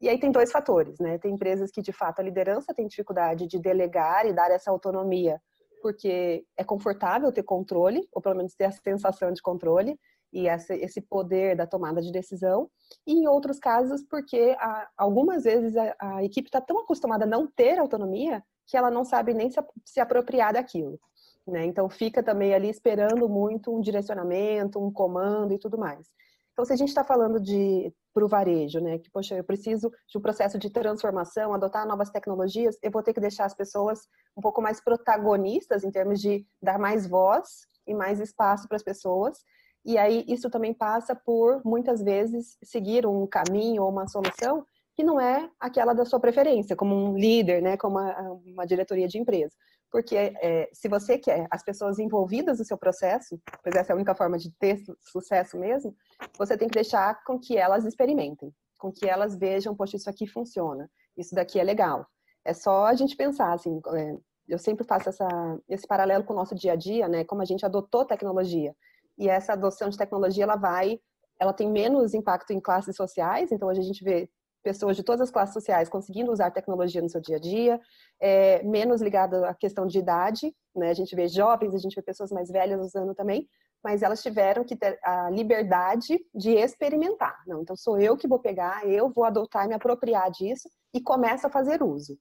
E 0.00 0.08
aí 0.08 0.18
tem 0.18 0.30
dois 0.30 0.50
fatores, 0.50 0.98
né? 0.98 1.18
Tem 1.18 1.32
empresas 1.32 1.70
que, 1.70 1.80
de 1.80 1.92
fato, 1.92 2.20
a 2.20 2.22
liderança 2.22 2.74
tem 2.74 2.86
dificuldade 2.86 3.46
de 3.46 3.58
delegar 3.58 4.26
e 4.26 4.32
dar 4.32 4.50
essa 4.50 4.70
autonomia, 4.70 5.40
porque 5.80 6.44
é 6.56 6.64
confortável 6.64 7.30
ter 7.30 7.42
controle, 7.42 8.08
ou 8.12 8.20
pelo 8.20 8.36
menos 8.36 8.54
ter 8.54 8.64
a 8.64 8.72
sensação 8.72 9.32
de 9.32 9.42
controle, 9.42 9.98
e 10.32 10.48
esse 10.48 11.00
poder 11.00 11.54
da 11.56 11.64
tomada 11.64 12.02
de 12.02 12.10
decisão, 12.10 12.68
e 13.06 13.12
em 13.12 13.28
outros 13.28 13.60
casos, 13.60 14.02
porque 14.02 14.56
algumas 14.96 15.44
vezes 15.44 15.76
a, 15.76 16.24
equipe 16.24 16.48
está 16.48 16.60
tão 16.60 16.80
acostumada 16.80 17.24
a 17.24 17.28
não 17.28 17.46
ter 17.46 17.78
autonomia 17.78 18.42
que 18.66 18.76
ela 18.76 18.90
não 18.90 19.04
sabe 19.04 19.34
nem 19.34 19.50
se, 19.50 19.58
se 19.84 20.00
apropriar 20.00 20.52
daquilo. 20.52 20.98
Né? 21.46 21.66
Então 21.66 21.88
fica 21.88 22.22
também 22.22 22.54
ali 22.54 22.70
esperando 22.70 23.28
muito 23.28 23.74
um 23.74 23.80
direcionamento, 23.80 24.82
um 24.82 24.90
comando 24.90 25.52
e 25.52 25.58
tudo 25.58 25.78
mais. 25.78 26.08
Então, 26.54 26.64
se 26.64 26.72
a 26.72 26.76
gente 26.76 26.88
está 26.88 27.02
falando 27.02 27.40
de 27.40 27.92
para 28.14 28.24
o 28.24 28.28
varejo, 28.28 28.78
né? 28.78 28.96
Que, 28.96 29.10
poxa, 29.10 29.34
eu 29.34 29.42
preciso 29.42 29.90
de 30.08 30.16
um 30.16 30.20
processo 30.20 30.56
de 30.56 30.70
transformação, 30.70 31.52
adotar 31.52 31.84
novas 31.84 32.10
tecnologias, 32.10 32.78
eu 32.80 32.92
vou 32.92 33.02
ter 33.02 33.12
que 33.12 33.20
deixar 33.20 33.44
as 33.44 33.54
pessoas 33.54 34.06
um 34.36 34.40
pouco 34.40 34.62
mais 34.62 34.80
protagonistas 34.80 35.82
em 35.82 35.90
termos 35.90 36.20
de 36.20 36.46
dar 36.62 36.78
mais 36.78 37.08
voz 37.08 37.66
e 37.84 37.92
mais 37.92 38.20
espaço 38.20 38.68
para 38.68 38.76
as 38.76 38.84
pessoas. 38.84 39.38
E 39.84 39.98
aí, 39.98 40.24
isso 40.28 40.48
também 40.48 40.72
passa 40.72 41.14
por, 41.14 41.60
muitas 41.64 42.00
vezes, 42.00 42.56
seguir 42.62 43.04
um 43.04 43.26
caminho 43.26 43.82
ou 43.82 43.90
uma 43.90 44.06
solução 44.06 44.64
que 44.94 45.02
não 45.02 45.20
é 45.20 45.50
aquela 45.58 45.92
da 45.92 46.04
sua 46.04 46.20
preferência, 46.20 46.76
como 46.76 46.94
um 46.94 47.16
líder, 47.16 47.60
né, 47.60 47.76
como 47.76 47.98
uma, 47.98 48.32
uma 48.46 48.66
diretoria 48.66 49.08
de 49.08 49.18
empresa. 49.18 49.54
Porque 49.90 50.16
é, 50.16 50.68
se 50.72 50.88
você 50.88 51.18
quer 51.18 51.46
as 51.50 51.62
pessoas 51.62 51.98
envolvidas 51.98 52.58
no 52.58 52.64
seu 52.64 52.76
processo, 52.76 53.40
pois 53.62 53.74
essa 53.76 53.92
é 53.92 53.94
a 53.94 53.96
única 53.96 54.14
forma 54.14 54.38
de 54.38 54.50
ter 54.58 54.82
sucesso 55.00 55.58
mesmo, 55.58 55.94
você 56.36 56.56
tem 56.56 56.68
que 56.68 56.74
deixar 56.74 57.22
com 57.24 57.38
que 57.38 57.56
elas 57.56 57.84
experimentem, 57.84 58.52
com 58.78 58.90
que 58.90 59.08
elas 59.08 59.36
vejam, 59.36 59.74
poxa, 59.74 59.96
isso 59.96 60.10
aqui 60.10 60.26
funciona, 60.26 60.90
isso 61.16 61.34
daqui 61.34 61.60
é 61.60 61.64
legal. 61.64 62.06
É 62.44 62.52
só 62.52 62.86
a 62.86 62.94
gente 62.94 63.16
pensar, 63.16 63.52
assim, 63.52 63.80
é, 63.94 64.16
eu 64.48 64.58
sempre 64.58 64.84
faço 64.84 65.08
essa, 65.08 65.28
esse 65.68 65.86
paralelo 65.86 66.24
com 66.24 66.32
o 66.32 66.36
nosso 66.36 66.54
dia 66.54 66.72
a 66.72 66.76
dia, 66.76 67.08
né? 67.08 67.24
Como 67.24 67.40
a 67.40 67.46
gente 67.46 67.64
adotou 67.64 68.04
tecnologia. 68.04 68.74
E 69.16 69.28
essa 69.28 69.52
adoção 69.52 69.88
de 69.88 69.96
tecnologia, 69.96 70.44
ela 70.44 70.56
vai, 70.56 71.00
ela 71.40 71.52
tem 71.52 71.70
menos 71.70 72.14
impacto 72.14 72.52
em 72.52 72.60
classes 72.60 72.94
sociais, 72.96 73.50
então 73.52 73.68
hoje 73.68 73.80
a 73.80 73.84
gente 73.84 74.04
vê 74.04 74.28
pessoas 74.64 74.96
de 74.96 75.04
todas 75.04 75.20
as 75.20 75.30
classes 75.30 75.52
sociais 75.52 75.88
conseguindo 75.88 76.32
usar 76.32 76.50
tecnologia 76.50 77.02
no 77.02 77.08
seu 77.08 77.20
dia 77.20 77.36
a 77.36 77.38
dia, 77.38 77.80
é, 78.18 78.62
menos 78.62 79.02
ligada 79.02 79.48
à 79.48 79.54
questão 79.54 79.86
de 79.86 79.98
idade, 79.98 80.52
né? 80.74 80.90
A 80.90 80.94
gente 80.94 81.14
vê 81.14 81.28
jovens, 81.28 81.74
a 81.74 81.78
gente 81.78 81.94
vê 81.94 82.02
pessoas 82.02 82.32
mais 82.32 82.50
velhas 82.50 82.80
usando 82.80 83.14
também, 83.14 83.46
mas 83.84 84.02
elas 84.02 84.22
tiveram 84.22 84.64
que 84.64 84.74
ter 84.74 84.98
a 85.04 85.28
liberdade 85.30 86.18
de 86.34 86.52
experimentar. 86.52 87.36
Não, 87.46 87.60
então 87.60 87.76
sou 87.76 88.00
eu 88.00 88.16
que 88.16 88.26
vou 88.26 88.38
pegar, 88.38 88.86
eu 88.88 89.10
vou 89.10 89.24
adotar, 89.24 89.68
me 89.68 89.74
apropriar 89.74 90.30
disso 90.30 90.68
e 90.94 91.00
começo 91.00 91.46
a 91.46 91.50
fazer 91.50 91.82
uso. 91.82 92.18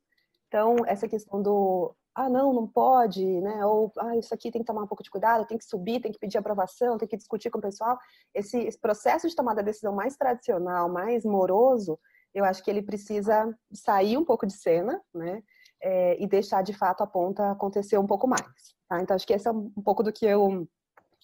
Então, 0.47 0.75
essa 0.85 1.07
questão 1.07 1.41
do 1.41 1.95
ah, 2.15 2.29
não, 2.29 2.53
não 2.53 2.67
pode, 2.67 3.25
né? 3.41 3.65
Ou 3.65 3.91
ah, 3.97 4.15
isso 4.17 4.33
aqui 4.33 4.51
tem 4.51 4.61
que 4.61 4.67
tomar 4.67 4.83
um 4.83 4.87
pouco 4.87 5.01
de 5.01 5.09
cuidado, 5.09 5.47
tem 5.47 5.57
que 5.57 5.65
subir, 5.65 5.99
tem 5.99 6.11
que 6.11 6.19
pedir 6.19 6.37
aprovação, 6.37 6.97
tem 6.97 7.07
que 7.07 7.17
discutir 7.17 7.49
com 7.49 7.57
o 7.57 7.61
pessoal. 7.61 7.97
Esse, 8.35 8.59
esse 8.59 8.79
processo 8.79 9.27
de 9.27 9.35
tomada 9.35 9.63
de 9.63 9.67
decisão 9.67 9.93
mais 9.95 10.15
tradicional, 10.15 10.89
mais 10.89 11.25
moroso, 11.25 11.97
eu 12.33 12.45
acho 12.45 12.63
que 12.63 12.69
ele 12.69 12.81
precisa 12.81 13.53
sair 13.73 14.17
um 14.17 14.25
pouco 14.25 14.45
de 14.45 14.53
cena, 14.53 15.01
né? 15.13 15.41
É, 15.81 16.21
e 16.21 16.25
deixar 16.25 16.61
de 16.63 16.71
fato 16.71 17.03
a 17.03 17.07
ponta 17.07 17.51
acontecer 17.51 17.97
um 17.97 18.07
pouco 18.07 18.25
mais. 18.25 18.73
Tá? 18.87 19.01
Então, 19.01 19.15
acho 19.15 19.27
que 19.27 19.33
esse 19.33 19.47
é 19.47 19.51
um 19.51 19.81
pouco 19.83 20.01
do 20.01 20.13
que 20.13 20.25
eu 20.25 20.65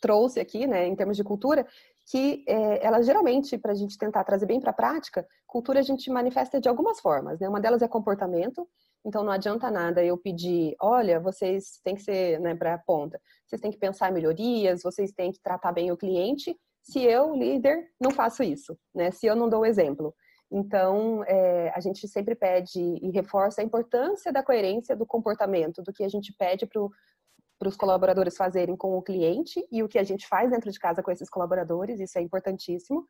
trouxe 0.02 0.40
aqui, 0.40 0.68
né, 0.68 0.86
em 0.86 0.96
termos 0.96 1.16
de 1.16 1.24
cultura, 1.24 1.66
que 2.10 2.44
é, 2.48 2.86
ela 2.86 3.02
geralmente, 3.02 3.58
para 3.58 3.72
a 3.72 3.76
gente 3.76 3.98
tentar 3.98 4.24
trazer 4.24 4.46
bem 4.46 4.60
para 4.60 4.72
a 4.72 4.74
prática, 4.74 5.26
cultura 5.46 5.80
a 5.80 5.84
gente 5.84 6.10
manifesta 6.10 6.60
de 6.60 6.68
algumas 6.68 7.00
formas. 7.00 7.40
Né? 7.40 7.48
Uma 7.48 7.60
delas 7.62 7.82
é 7.82 7.88
comportamento, 7.88 8.68
então 9.06 9.24
não 9.24 9.32
adianta 9.32 9.70
nada 9.72 10.04
eu 10.04 10.18
pedir, 10.18 10.76
olha, 10.82 11.20
vocês 11.20 11.80
têm 11.84 11.96
que 11.96 12.02
ser 12.02 12.40
né, 12.40 12.56
para 12.56 12.74
a 12.74 12.78
ponta, 12.80 13.20
vocês 13.48 13.62
têm 13.62 13.72
que 13.72 13.78
pensar 13.78 14.10
em 14.10 14.14
melhorias, 14.14 14.82
vocês 14.84 15.12
têm 15.12 15.32
que 15.32 15.42
tratar 15.42 15.72
bem 15.72 15.92
o 15.92 15.98
cliente, 15.98 16.56
se 16.82 17.04
eu, 17.04 17.36
líder, 17.36 17.88
não 18.00 18.12
faço 18.12 18.42
isso, 18.42 18.78
né? 18.94 19.12
se 19.12 19.28
eu 19.28 19.36
não 19.36 19.48
dou 19.48 19.62
o 19.62 19.66
exemplo. 19.66 20.14
Então, 20.52 21.24
é, 21.26 21.72
a 21.76 21.80
gente 21.80 22.08
sempre 22.08 22.34
pede 22.34 22.80
e 22.80 23.12
reforça 23.12 23.62
a 23.62 23.64
importância 23.64 24.34
da 24.34 24.42
coerência 24.42 24.96
do 24.96 25.06
comportamento, 25.06 25.84
do 25.84 25.94
que 25.94 26.04
a 26.04 26.10
gente 26.10 26.34
pede 26.34 26.66
para 26.66 27.68
os 27.68 27.76
colaboradores 27.76 28.36
fazerem 28.36 28.76
com 28.76 28.98
o 28.98 29.02
cliente 29.02 29.64
e 29.72 29.84
o 29.84 29.88
que 29.88 30.00
a 30.00 30.04
gente 30.04 30.28
faz 30.28 30.50
dentro 30.50 30.72
de 30.72 30.80
casa 30.80 31.04
com 31.04 31.12
esses 31.12 31.30
colaboradores, 31.30 32.00
isso 32.00 32.18
é 32.18 32.22
importantíssimo. 32.22 33.06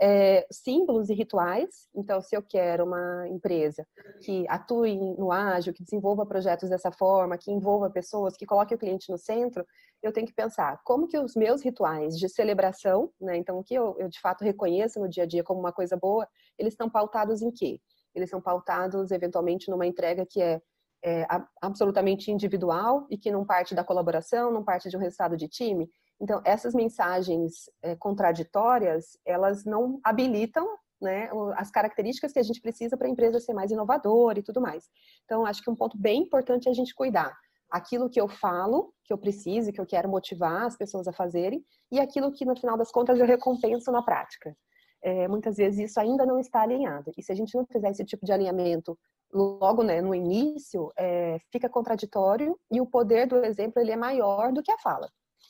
É, 0.00 0.46
símbolos 0.50 1.08
e 1.10 1.14
rituais, 1.14 1.88
então, 1.92 2.20
se 2.20 2.36
eu 2.36 2.40
quero 2.40 2.84
uma 2.84 3.26
empresa 3.28 3.84
que 4.22 4.46
atue 4.48 4.96
no 5.18 5.32
ágil, 5.32 5.74
que 5.74 5.82
desenvolva 5.82 6.24
projetos 6.24 6.70
dessa 6.70 6.92
forma, 6.92 7.36
que 7.36 7.50
envolva 7.50 7.90
pessoas, 7.90 8.36
que 8.36 8.46
coloque 8.46 8.74
o 8.74 8.78
cliente 8.78 9.10
no 9.10 9.18
centro, 9.18 9.66
eu 10.00 10.12
tenho 10.12 10.26
que 10.26 10.32
pensar 10.32 10.80
como 10.84 11.08
que 11.08 11.18
os 11.18 11.34
meus 11.34 11.62
rituais 11.62 12.16
de 12.16 12.28
celebração, 12.28 13.10
né, 13.20 13.36
então, 13.36 13.58
o 13.58 13.64
que 13.64 13.74
eu, 13.74 13.96
eu 13.98 14.08
de 14.08 14.20
fato 14.20 14.44
reconheço 14.44 15.00
no 15.00 15.08
dia 15.08 15.24
a 15.24 15.26
dia 15.26 15.42
como 15.42 15.58
uma 15.58 15.72
coisa 15.72 15.96
boa, 15.96 16.28
eles 16.56 16.74
estão 16.74 16.88
pautados 16.88 17.42
em 17.42 17.50
quê? 17.50 17.80
Eles 18.14 18.30
são 18.30 18.40
pautados, 18.40 19.10
eventualmente, 19.10 19.68
numa 19.68 19.86
entrega 19.86 20.24
que 20.24 20.40
é 20.40 20.60
é, 21.04 21.26
absolutamente 21.60 22.30
individual 22.30 23.06
e 23.10 23.16
que 23.16 23.30
não 23.30 23.44
parte 23.44 23.74
da 23.74 23.84
colaboração, 23.84 24.52
não 24.52 24.64
parte 24.64 24.88
de 24.88 24.96
um 24.96 25.00
resultado 25.00 25.36
de 25.36 25.48
time. 25.48 25.88
Então, 26.20 26.40
essas 26.44 26.74
mensagens 26.74 27.70
é, 27.82 27.94
contraditórias, 27.94 29.18
elas 29.24 29.64
não 29.64 30.00
habilitam 30.02 30.66
né, 31.00 31.30
as 31.56 31.70
características 31.70 32.32
que 32.32 32.38
a 32.38 32.42
gente 32.42 32.60
precisa 32.60 32.96
para 32.96 33.06
a 33.06 33.10
empresa 33.10 33.38
ser 33.38 33.52
mais 33.52 33.70
inovadora 33.70 34.38
e 34.38 34.42
tudo 34.42 34.60
mais. 34.60 34.84
Então, 35.24 35.46
acho 35.46 35.62
que 35.62 35.70
um 35.70 35.76
ponto 35.76 35.96
bem 35.96 36.22
importante 36.22 36.68
é 36.68 36.70
a 36.70 36.74
gente 36.74 36.94
cuidar 36.94 37.36
aquilo 37.70 38.08
que 38.08 38.20
eu 38.20 38.28
falo, 38.28 38.92
que 39.04 39.12
eu 39.12 39.18
preciso, 39.18 39.72
que 39.72 39.80
eu 39.80 39.86
quero 39.86 40.08
motivar 40.08 40.64
as 40.64 40.76
pessoas 40.76 41.06
a 41.06 41.12
fazerem, 41.12 41.64
e 41.92 42.00
aquilo 42.00 42.32
que, 42.32 42.44
no 42.44 42.56
final 42.56 42.76
das 42.76 42.90
contas, 42.90 43.18
eu 43.18 43.26
recompenso 43.26 43.92
na 43.92 44.02
prática. 44.02 44.56
É, 45.02 45.28
muitas 45.28 45.56
vezes 45.56 45.90
isso 45.90 46.00
ainda 46.00 46.26
não 46.26 46.40
está 46.40 46.62
alinhado. 46.62 47.12
E 47.16 47.22
se 47.22 47.30
a 47.30 47.34
gente 47.34 47.54
não 47.54 47.64
fizer 47.70 47.90
esse 47.90 48.04
tipo 48.04 48.24
de 48.24 48.32
alinhamento 48.32 48.98
logo 49.32 49.82
né, 49.82 50.00
no 50.00 50.14
início, 50.14 50.90
é, 50.98 51.38
fica 51.52 51.68
contraditório 51.68 52.58
e 52.70 52.80
o 52.80 52.86
poder 52.86 53.26
do 53.26 53.44
exemplo 53.44 53.80
ele 53.80 53.92
é 53.92 53.96
maior 53.96 54.52
do 54.52 54.62
que 54.62 54.72
a 54.72 54.78
fala. 54.78 55.08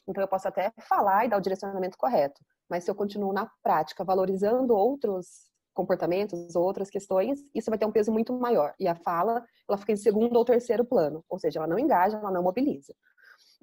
Então, 0.09 0.23
eu 0.23 0.29
posso 0.29 0.49
até 0.49 0.73
falar 0.89 1.27
e 1.27 1.29
dar 1.29 1.37
o 1.37 1.41
direcionamento 1.41 1.99
correto, 1.99 2.41
mas 2.69 2.85
se 2.85 2.91
eu 2.91 2.95
continuo 2.95 3.33
na 3.33 3.51
prática 3.63 4.03
valorizando 4.03 4.75
outros 4.75 5.49
comportamentos, 5.75 6.57
outras 6.57 6.91
questões, 6.91 7.39
isso 7.55 7.71
vai 7.71 7.79
ter 7.79 7.87
um 7.87 7.93
peso 7.93 8.11
muito 8.11 8.33
maior. 8.33 8.75
E 8.81 8.89
a 8.89 8.97
fala, 8.97 9.45
ela 9.69 9.79
fica 9.79 9.93
em 9.93 9.97
segundo 9.97 10.37
ou 10.37 10.45
terceiro 10.45 10.85
plano, 10.85 11.25
ou 11.29 11.39
seja, 11.39 11.61
ela 11.61 11.69
não 11.69 11.79
engaja, 11.79 12.17
ela 12.17 12.33
não 12.33 12.43
mobiliza. 12.43 12.93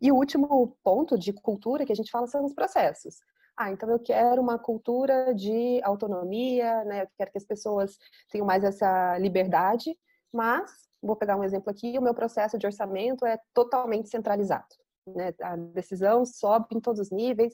E 0.01 0.11
o 0.11 0.15
último 0.15 0.77
ponto 0.83 1.17
de 1.17 1.33
cultura 1.33 1.85
que 1.85 1.91
a 1.91 1.95
gente 1.95 2.11
fala 2.11 2.27
são 2.27 2.45
os 2.45 2.53
processos. 2.53 3.15
Ah, 3.57 3.71
então 3.71 3.89
eu 3.89 3.99
quero 3.99 4.41
uma 4.41 4.59
cultura 4.59 5.33
de 5.33 5.81
autonomia, 5.83 6.83
né? 6.85 7.03
Eu 7.03 7.07
quero 7.17 7.31
que 7.31 7.37
as 7.37 7.45
pessoas 7.45 7.97
tenham 8.29 8.45
mais 8.45 8.63
essa 8.63 9.17
liberdade, 9.17 9.97
mas 10.31 10.71
vou 11.01 11.15
pegar 11.15 11.37
um 11.37 11.43
exemplo 11.43 11.69
aqui, 11.69 11.97
o 11.97 12.01
meu 12.01 12.13
processo 12.13 12.57
de 12.57 12.65
orçamento 12.65 13.25
é 13.25 13.39
totalmente 13.53 14.09
centralizado. 14.09 14.84
Né? 15.07 15.33
A 15.41 15.55
decisão 15.55 16.25
sobe 16.25 16.67
em 16.71 16.79
todos 16.79 16.99
os 16.99 17.11
níveis, 17.11 17.53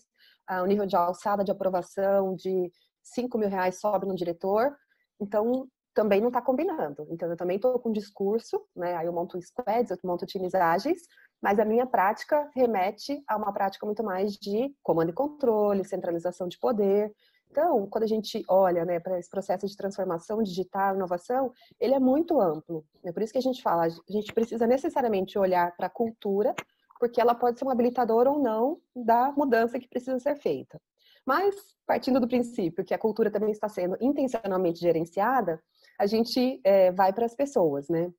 o 0.49 0.65
nível 0.65 0.85
de 0.85 0.95
alçada 0.95 1.43
de 1.43 1.51
aprovação 1.51 2.35
de 2.35 2.71
5 3.03 3.37
mil 3.37 3.49
reais 3.49 3.79
sobe 3.79 4.05
no 4.05 4.15
diretor, 4.15 4.75
então 5.19 5.67
também 5.93 6.21
não 6.21 6.27
está 6.27 6.41
combinando. 6.41 7.05
Então 7.09 7.29
eu 7.29 7.37
também 7.37 7.57
estou 7.57 7.77
com 7.79 7.89
um 7.89 7.93
discurso, 7.93 8.61
né? 8.75 8.95
aí 8.95 9.05
eu 9.05 9.13
monto 9.13 9.41
squads, 9.41 9.91
eu 9.91 9.97
monto 10.03 10.25
times 10.25 10.55
ágeis, 10.55 11.01
mas 11.41 11.59
a 11.59 11.65
minha 11.65 11.85
prática 11.85 12.49
remete 12.55 13.21
a 13.27 13.35
uma 13.35 13.51
prática 13.51 13.85
muito 13.85 14.03
mais 14.03 14.33
de 14.33 14.73
comando 14.81 15.09
e 15.09 15.13
controle, 15.13 15.83
centralização 15.83 16.47
de 16.47 16.57
poder. 16.59 17.11
Então, 17.49 17.85
quando 17.87 18.05
a 18.05 18.07
gente 18.07 18.41
olha 18.47 18.85
né, 18.85 18.99
para 18.99 19.19
esse 19.19 19.29
processo 19.29 19.67
de 19.67 19.75
transformação 19.75 20.41
digital, 20.41 20.95
inovação, 20.95 21.51
ele 21.79 21.93
é 21.93 21.99
muito 21.99 22.39
amplo. 22.39 22.85
É 23.03 23.11
por 23.11 23.21
isso 23.21 23.33
que 23.33 23.39
a 23.39 23.41
gente 23.41 23.61
fala, 23.61 23.83
a 23.83 24.11
gente 24.11 24.33
precisa 24.33 24.65
necessariamente 24.65 25.37
olhar 25.37 25.75
para 25.75 25.87
a 25.87 25.89
cultura, 25.89 26.55
porque 27.01 27.19
ela 27.19 27.33
pode 27.33 27.57
ser 27.57 27.65
um 27.65 27.71
habilitador 27.71 28.27
ou 28.27 28.37
não 28.37 28.79
da 28.95 29.31
mudança 29.31 29.79
que 29.79 29.89
precisa 29.89 30.19
ser 30.19 30.35
feita. 30.35 30.79
Mas, 31.25 31.55
partindo 31.83 32.19
do 32.19 32.27
princípio 32.27 32.85
que 32.85 32.93
a 32.93 32.97
cultura 32.97 33.31
também 33.31 33.49
está 33.49 33.67
sendo 33.67 33.97
intencionalmente 33.99 34.79
gerenciada, 34.79 35.59
a 35.97 36.05
gente 36.05 36.61
é, 36.63 36.91
vai 36.91 37.11
para 37.11 37.25
as 37.25 37.33
pessoas, 37.33 37.89
né? 37.89 38.13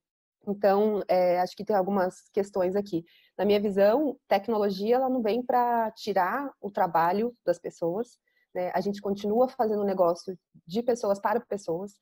Então, 0.49 1.01
é, 1.07 1.39
acho 1.39 1.57
que 1.57 1.65
tem 1.65 1.77
algumas 1.77 2.29
questões 2.33 2.75
aqui. 2.75 3.05
Na 3.39 3.45
minha 3.45 3.61
visão, 3.61 4.19
tecnologia 4.27 4.97
ela 4.97 5.09
não 5.09 5.23
vem 5.23 5.45
para 5.45 5.93
tirar 5.93 6.51
o 6.61 6.69
trabalho 6.69 7.33
das 7.47 7.61
pessoas. 7.61 8.19
Né? 8.53 8.73
A 8.75 8.81
gente 8.81 9.01
continua 9.01 9.49
fazendo 9.49 9.85
negócio 9.85 10.37
de 10.67 10.83
pessoas 10.83 11.21
para 11.21 11.39
pessoas. 11.39 11.93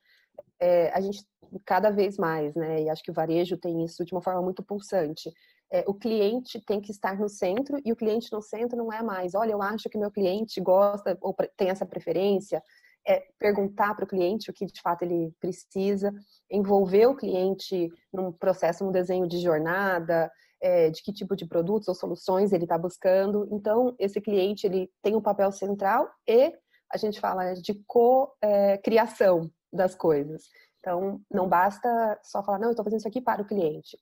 É, 0.59 0.89
a 0.93 0.99
gente 0.99 1.23
cada 1.63 1.91
vez 1.91 2.17
mais, 2.17 2.55
né? 2.55 2.81
E 2.81 2.89
acho 2.89 3.03
que 3.03 3.11
o 3.11 3.13
varejo 3.13 3.55
tem 3.57 3.83
isso 3.83 4.03
de 4.03 4.13
uma 4.13 4.21
forma 4.21 4.41
muito 4.41 4.63
pulsante. 4.63 5.31
É, 5.71 5.83
o 5.87 5.93
cliente 5.93 6.59
tem 6.65 6.81
que 6.81 6.91
estar 6.91 7.17
no 7.17 7.29
centro 7.29 7.79
e 7.85 7.93
o 7.93 7.95
cliente 7.95 8.31
no 8.31 8.41
centro 8.41 8.77
não 8.77 8.91
é 8.91 9.01
mais. 9.01 9.33
Olha, 9.33 9.53
eu 9.53 9.61
acho 9.61 9.89
que 9.89 9.97
meu 9.97 10.11
cliente 10.11 10.59
gosta 10.59 11.17
ou 11.21 11.33
tem 11.55 11.69
essa 11.69 11.85
preferência 11.85 12.61
é 13.07 13.23
perguntar 13.39 13.95
para 13.95 14.05
o 14.05 14.07
cliente 14.07 14.49
o 14.49 14.53
que 14.53 14.65
de 14.65 14.81
fato 14.81 15.03
ele 15.03 15.33
precisa, 15.39 16.13
envolver 16.49 17.07
o 17.07 17.15
cliente 17.15 17.89
num 18.13 18.31
processo, 18.31 18.83
num 18.83 18.91
desenho 18.91 19.27
de 19.27 19.39
jornada, 19.39 20.31
é, 20.61 20.89
de 20.89 21.01
que 21.01 21.11
tipo 21.11 21.35
de 21.35 21.47
produtos 21.47 21.87
ou 21.87 21.95
soluções 21.95 22.51
ele 22.51 22.65
está 22.65 22.77
buscando. 22.77 23.47
Então, 23.51 23.95
esse 23.97 24.21
cliente 24.21 24.67
ele 24.67 24.89
tem 25.01 25.15
um 25.15 25.21
papel 25.21 25.51
central 25.51 26.09
e 26.27 26.53
a 26.91 26.97
gente 26.97 27.19
fala 27.19 27.53
de 27.53 27.73
co-criação 27.87 29.45
é, 29.45 29.75
das 29.75 29.95
coisas. 29.95 30.43
Então, 30.79 31.21
não 31.31 31.47
basta 31.47 32.19
só 32.23 32.43
falar, 32.43 32.59
não, 32.59 32.67
eu 32.67 32.71
estou 32.71 32.83
fazendo 32.83 32.99
isso 32.99 33.07
aqui 33.07 33.21
para 33.21 33.41
o 33.41 33.45
cliente. 33.45 33.97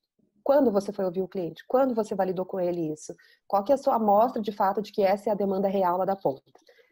Quando 0.49 0.71
você 0.71 0.91
foi 0.91 1.05
ouvir 1.05 1.21
o 1.21 1.27
cliente? 1.27 1.63
Quando 1.67 1.93
você 1.93 2.15
validou 2.15 2.43
com 2.43 2.59
ele 2.59 2.91
isso? 2.91 3.15
Qual 3.47 3.63
que 3.63 3.71
é 3.71 3.75
a 3.75 3.77
sua 3.77 3.97
amostra 3.97 4.41
de 4.41 4.51
fato 4.51 4.81
de 4.81 4.91
que 4.91 5.03
essa 5.03 5.29
é 5.29 5.31
a 5.31 5.35
demanda 5.35 5.67
real 5.67 5.95
lá 5.95 6.05
da 6.05 6.15
ponta? 6.15 6.41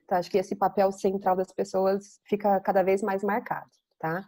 Então, 0.06 0.16
acho 0.16 0.30
que 0.30 0.38
esse 0.38 0.56
papel 0.56 0.92
central 0.92 1.36
das 1.36 1.52
pessoas 1.52 2.20
fica 2.30 2.60
cada 2.60 2.84
vez 2.84 3.02
mais 3.02 3.24
marcado, 3.24 3.72
tá? 3.98 4.24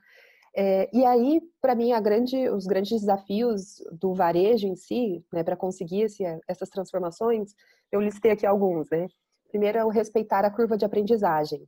É, 0.57 0.89
e 0.91 1.05
aí, 1.05 1.43
para 1.61 1.75
mim, 1.75 1.91
grande, 2.01 2.49
os 2.49 2.65
grandes 2.65 3.01
desafios 3.01 3.75
do 3.91 4.15
varejo 4.15 4.65
em 4.65 4.75
si, 4.75 5.23
né, 5.31 5.43
para 5.43 5.55
conseguir 5.55 6.05
esse, 6.05 6.23
essas 6.47 6.67
transformações, 6.67 7.53
eu 7.91 8.01
listei 8.01 8.31
aqui 8.31 8.47
alguns, 8.47 8.89
né? 8.89 9.05
Primeiro 9.49 9.77
é 9.77 9.85
o 9.85 9.89
respeitar 9.89 10.43
a 10.43 10.49
curva 10.49 10.75
de 10.75 10.85
aprendizagem. 10.85 11.61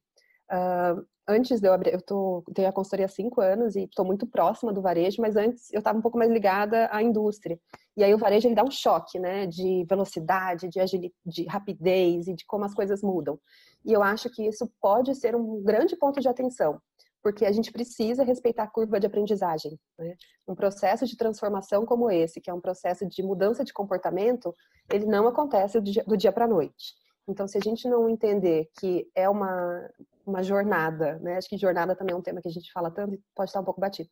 Uh, 0.51 1.05
antes 1.27 1.59
de 1.59 1.67
eu 1.67 1.73
abrir, 1.73 1.93
eu 1.93 2.01
tô, 2.01 2.43
tenho 2.53 2.67
a 2.67 2.71
consultoria 2.71 3.05
há 3.05 3.09
cinco 3.09 3.41
anos 3.41 3.75
e 3.75 3.83
estou 3.83 4.05
muito 4.05 4.25
próxima 4.27 4.73
do 4.73 4.81
varejo, 4.81 5.21
mas 5.21 5.35
antes 5.35 5.71
eu 5.71 5.79
estava 5.79 5.97
um 5.97 6.01
pouco 6.01 6.17
mais 6.17 6.31
ligada 6.31 6.89
à 6.91 7.01
indústria. 7.01 7.59
E 7.95 8.03
aí 8.03 8.13
o 8.13 8.17
varejo 8.17 8.47
ele 8.47 8.55
dá 8.55 8.63
um 8.63 8.71
choque, 8.71 9.19
né, 9.19 9.45
de 9.45 9.85
velocidade, 9.87 10.69
de 10.69 10.79
agilidade, 10.79 11.13
de 11.25 11.45
rapidez 11.45 12.27
e 12.27 12.33
de 12.33 12.45
como 12.45 12.65
as 12.65 12.73
coisas 12.73 13.01
mudam. 13.01 13.39
E 13.85 13.91
eu 13.91 14.01
acho 14.01 14.29
que 14.29 14.47
isso 14.47 14.71
pode 14.79 15.13
ser 15.15 15.35
um 15.35 15.61
grande 15.61 15.95
ponto 15.95 16.19
de 16.19 16.27
atenção, 16.27 16.79
porque 17.21 17.45
a 17.45 17.51
gente 17.51 17.71
precisa 17.71 18.23
respeitar 18.23 18.63
a 18.63 18.67
curva 18.69 18.99
de 18.99 19.07
aprendizagem. 19.07 19.77
Né? 19.97 20.15
Um 20.47 20.55
processo 20.55 21.05
de 21.05 21.17
transformação 21.17 21.85
como 21.85 22.09
esse, 22.09 22.39
que 22.39 22.49
é 22.49 22.53
um 22.53 22.61
processo 22.61 23.05
de 23.07 23.21
mudança 23.21 23.63
de 23.63 23.73
comportamento, 23.73 24.53
ele 24.91 25.05
não 25.05 25.27
acontece 25.27 25.79
do 25.79 25.91
dia, 25.91 26.03
dia 26.17 26.31
para 26.31 26.45
a 26.45 26.47
noite. 26.47 27.01
Então, 27.31 27.47
se 27.47 27.57
a 27.57 27.61
gente 27.61 27.87
não 27.87 28.09
entender 28.09 28.69
que 28.79 29.09
é 29.15 29.29
uma, 29.29 29.89
uma 30.25 30.43
jornada, 30.43 31.17
né? 31.19 31.37
Acho 31.37 31.49
que 31.49 31.57
jornada 31.57 31.95
também 31.95 32.13
é 32.13 32.17
um 32.17 32.21
tema 32.21 32.41
que 32.41 32.47
a 32.47 32.51
gente 32.51 32.71
fala 32.71 32.91
tanto 32.91 33.15
e 33.15 33.21
pode 33.33 33.49
estar 33.49 33.61
um 33.61 33.63
pouco 33.63 33.79
batido. 33.79 34.09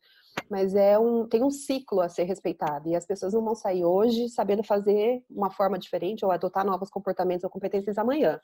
Mas 0.48 0.74
é 0.74 0.98
um, 0.98 1.28
tem 1.28 1.42
um 1.44 1.50
ciclo 1.50 2.00
a 2.00 2.08
ser 2.08 2.24
respeitado. 2.24 2.88
E 2.88 2.96
as 2.96 3.04
pessoas 3.04 3.34
não 3.34 3.44
vão 3.44 3.54
sair 3.54 3.84
hoje 3.84 4.28
sabendo 4.28 4.64
fazer 4.64 5.22
uma 5.30 5.50
forma 5.50 5.78
diferente 5.78 6.24
ou 6.24 6.30
adotar 6.30 6.64
novos 6.64 6.88
comportamentos 6.90 7.44
ou 7.44 7.50
competências 7.50 7.98
amanhã. 7.98 8.40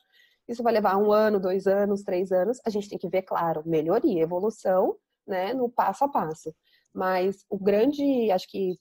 Isso 0.47 0.63
vai 0.63 0.73
levar 0.73 0.97
um 0.97 1.11
ano, 1.11 1.41
dois 1.41 1.67
anos, 1.67 2.03
três 2.03 2.31
anos. 2.31 2.61
A 2.65 2.71
gente 2.71 2.89
tem 2.89 2.99
que 2.99 3.09
ver, 3.09 3.23
claro, 3.23 3.63
melhoria, 3.67 4.23
evolução, 4.23 4.97
né, 5.27 5.53
no 5.53 5.69
passo 5.69 6.05
a 6.05 6.09
passo. 6.09 6.55
Mas 6.95 7.45
o 7.51 7.59
grande, 7.59 8.31
acho 8.31 8.49
que 8.49 8.79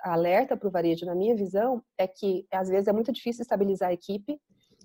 alerta 0.00 0.56
para 0.56 0.68
o 0.68 0.70
varejo, 0.70 1.04
na 1.04 1.14
minha 1.14 1.34
visão, 1.34 1.82
é 1.98 2.06
que 2.06 2.46
às 2.52 2.68
vezes 2.68 2.88
é 2.88 2.92
muito 2.92 3.12
difícil 3.12 3.42
estabilizar 3.42 3.90
a 3.90 3.92
equipe. 3.92 4.40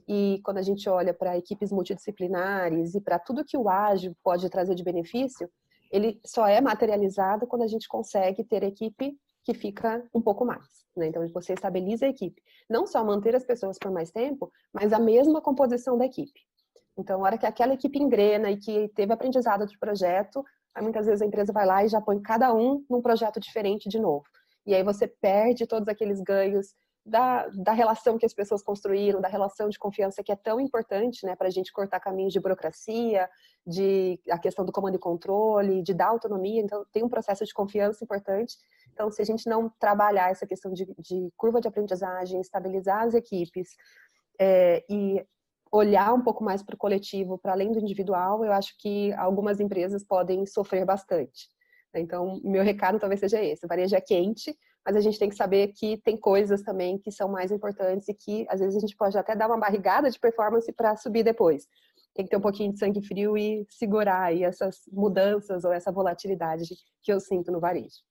E 0.07 0.41
quando 0.43 0.57
a 0.57 0.62
gente 0.62 0.89
olha 0.89 1.13
para 1.13 1.38
equipes 1.38 1.72
multidisciplinares 1.72 2.95
e 2.95 3.01
para 3.01 3.19
tudo 3.19 3.45
que 3.45 3.57
o 3.57 3.69
ágil 3.69 4.15
pode 4.24 4.50
trazer 4.50 4.75
de 4.75 4.83
benefício, 4.83 5.50
ele 5.91 6.19
só 6.25 6.48
é 6.48 6.60
materializado 6.60 7.45
quando 7.48 7.62
a 7.62 7.67
gente 7.67 7.88
consegue 7.88 8.43
ter 8.43 8.63
equipe 8.63 9.15
que 9.43 9.53
fica 9.53 10.03
um 10.13 10.22
pouco 10.22 10.45
mais. 10.45 10.86
Né? 10.95 11.07
Então, 11.07 11.27
você 11.29 11.53
estabiliza 11.53 12.05
a 12.05 12.10
equipe. 12.10 12.41
Não 12.69 12.88
só 12.88 13.03
manter 13.03 13.36
as 13.36 13.45
pessoas 13.45 13.77
por 13.77 13.91
mais 13.91 14.12
tempo, 14.12 14.51
mas 14.74 14.93
a 14.93 15.00
mesma 15.00 15.41
composição 15.41 15.98
da 15.98 16.05
equipe. 16.05 16.39
Então, 16.98 17.19
a 17.22 17.27
hora 17.27 17.38
que 17.38 17.45
aquela 17.45 17.74
equipe 17.74 18.00
engrena 18.00 18.51
e 18.51 18.57
que 18.57 18.89
teve 18.89 19.13
aprendizado 19.13 19.65
de 19.65 19.77
projeto, 19.77 20.43
aí 20.74 20.81
muitas 20.81 21.05
vezes 21.05 21.22
a 21.22 21.25
empresa 21.25 21.51
vai 21.51 21.65
lá 21.65 21.83
e 21.83 21.89
já 21.89 22.00
põe 22.00 22.22
cada 22.22 22.53
um 22.53 22.83
num 22.89 23.01
projeto 23.01 23.39
diferente 23.39 23.89
de 23.89 24.00
novo. 24.00 24.24
E 24.65 24.74
aí 24.74 24.83
você 24.83 25.07
perde 25.07 25.67
todos 25.67 25.88
aqueles 25.88 26.22
ganhos 26.22 26.74
da, 27.05 27.48
da 27.50 27.74
relação 27.74 28.17
que 28.17 28.25
as 28.25 28.33
pessoas 28.33 28.63
construíram, 28.63 29.19
da 29.19 29.27
relação 29.27 29.67
de 29.67 29.77
confiança 29.77 30.24
que 30.24 30.31
é 30.31 30.36
tão 30.36 30.60
importante 30.60 31.25
né, 31.25 31.36
para 31.36 31.48
a 31.48 31.51
gente 31.51 31.72
cortar 31.74 32.00
caminhos 32.00 32.31
de 32.31 32.39
burocracia, 32.39 33.29
de 33.67 34.19
a 34.29 34.39
questão 34.39 34.63
do 34.63 34.72
comando 34.72 34.95
e 34.95 35.00
controle, 35.00 35.83
de 35.83 35.93
dar 35.93 36.07
autonomia. 36.07 36.62
Então, 36.62 36.86
tem 36.93 37.03
um 37.03 37.10
processo 37.10 37.45
de 37.45 37.53
confiança 37.53 38.03
importante. 38.03 38.55
Então, 38.93 39.12
se 39.12 39.22
a 39.22 39.25
gente 39.25 39.50
não 39.50 39.69
trabalhar 39.79 40.31
essa 40.31 40.48
questão 40.48 40.72
de, 40.72 40.86
de 40.98 41.29
curva 41.36 41.60
de 41.60 41.67
aprendizagem, 41.67 42.39
estabilizar 42.39 43.03
as 43.03 43.13
equipes 43.13 43.75
é, 44.39 44.83
e 44.89 45.25
olhar 45.72 46.13
um 46.13 46.22
pouco 46.22 46.43
mais 46.43 46.63
para 46.63 46.75
o 46.75 46.77
coletivo, 46.77 47.38
para 47.38 47.51
além 47.51 47.72
do 47.72 47.79
individual, 47.79 48.45
eu 48.45 48.53
acho 48.53 48.75
que 48.77 49.12
algumas 49.13 49.60
empresas 49.60 50.05
podem 50.05 50.45
sofrer 50.45 50.86
bastante. 50.86 51.50
Então, 51.95 52.39
meu 52.43 52.63
recado 52.63 53.00
talvez 53.00 53.19
seja 53.19 53.43
esse: 53.43 53.67
varejo 53.67 53.95
quente, 54.05 54.55
mas 54.86 54.96
a 54.96 55.02
gente 55.02 55.18
tem 55.18 55.30
que 55.30 55.36
saber 55.36 55.70
que 55.70 55.98
tem 55.98 56.18
coisas 56.18 56.62
também 56.62 56.98
que 56.98 57.12
são 57.12 57.30
mais 57.30 57.52
importantes 57.52 58.08
e 58.10 58.13
que 58.13 58.46
às 58.50 58.60
vezes 58.60 58.75
a 58.75 58.80
gente 58.80 58.96
pode 58.96 59.18
até 59.18 59.36
dar 59.36 59.48
uma 59.48 59.58
barrigada 59.58 60.10
de 60.10 60.20
performance 60.20 60.72
para 60.74 60.96
subir 60.98 61.24
depois. 61.24 61.68
Tem 62.13 62.25
que 62.25 62.32
ter 62.32 62.38
um 62.38 62.42
pouquinho 62.42 62.74
de 62.74 62.80
sangue 62.80 63.02
frio 63.02 63.38
e 63.38 63.66
segurar 63.70 64.24
aí 64.24 64.44
essas 64.44 64.82
mudanças 64.92 65.63
ou 65.63 65.72
essa 65.72 65.92
volatilidade 65.92 66.75
que 67.02 67.12
eu 67.12 67.20
sinto 67.20 67.52
no 67.52 67.60
varejo. 67.60 68.04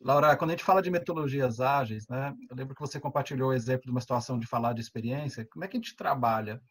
Laura, 0.00 0.36
quando 0.36 0.50
a 0.50 0.54
gente 0.54 0.64
fala 0.64 0.80
de 0.80 0.90
metodologias 0.90 1.60
ágeis, 1.60 2.08
né, 2.08 2.34
eu 2.48 2.56
lembro 2.56 2.74
que 2.74 2.80
você 2.80 2.98
compartilhou 2.98 3.50
o 3.50 3.52
exemplo 3.52 3.84
de 3.84 3.90
uma 3.90 4.00
situação 4.00 4.38
de 4.38 4.46
falar 4.46 4.72
de 4.72 4.80
experiência. 4.80 5.46
Como 5.50 5.64
é 5.64 5.68
que 5.68 5.76
a 5.76 5.80
gente 5.80 5.96
trabalha, 5.96 6.62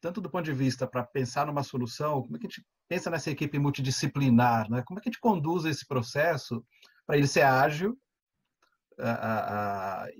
tanto 0.00 0.20
do 0.20 0.30
ponto 0.30 0.44
de 0.44 0.52
vista 0.52 0.86
para 0.86 1.02
pensar 1.02 1.46
numa 1.46 1.62
solução, 1.62 2.22
como 2.22 2.36
é 2.36 2.38
que 2.38 2.46
a 2.46 2.48
gente 2.48 2.64
pensa 2.88 3.10
nessa 3.10 3.30
equipe 3.30 3.58
multidisciplinar, 3.58 4.70
né? 4.70 4.82
Como 4.86 4.98
é 4.98 5.02
que 5.02 5.08
a 5.08 5.12
gente 5.12 5.20
conduz 5.20 5.64
esse 5.64 5.86
processo 5.86 6.64
para 7.06 7.16
ele 7.16 7.26
ser 7.26 7.42
ágil 7.42 7.98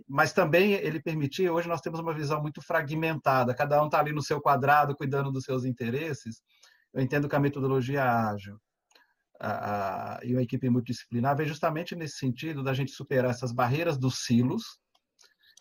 mas 0.08 0.32
também 0.32 0.72
ele 0.72 1.00
permitia, 1.00 1.52
hoje 1.52 1.68
nós 1.68 1.80
temos 1.80 2.00
uma 2.00 2.14
visão 2.14 2.40
muito 2.40 2.62
fragmentada, 2.62 3.54
cada 3.54 3.82
um 3.82 3.86
está 3.86 3.98
ali 3.98 4.12
no 4.12 4.22
seu 4.22 4.40
quadrado 4.40 4.96
cuidando 4.96 5.30
dos 5.30 5.44
seus 5.44 5.64
interesses. 5.64 6.42
Eu 6.92 7.02
entendo 7.02 7.28
que 7.28 7.36
a 7.36 7.40
metodologia 7.40 8.04
ágil 8.04 8.58
e 10.22 10.32
uma 10.32 10.42
equipe 10.42 10.68
multidisciplinar 10.68 11.36
vem 11.36 11.46
justamente 11.46 11.94
nesse 11.96 12.18
sentido 12.18 12.62
da 12.62 12.74
gente 12.74 12.92
superar 12.92 13.30
essas 13.30 13.52
barreiras 13.52 13.98
dos 13.98 14.24
silos 14.24 14.62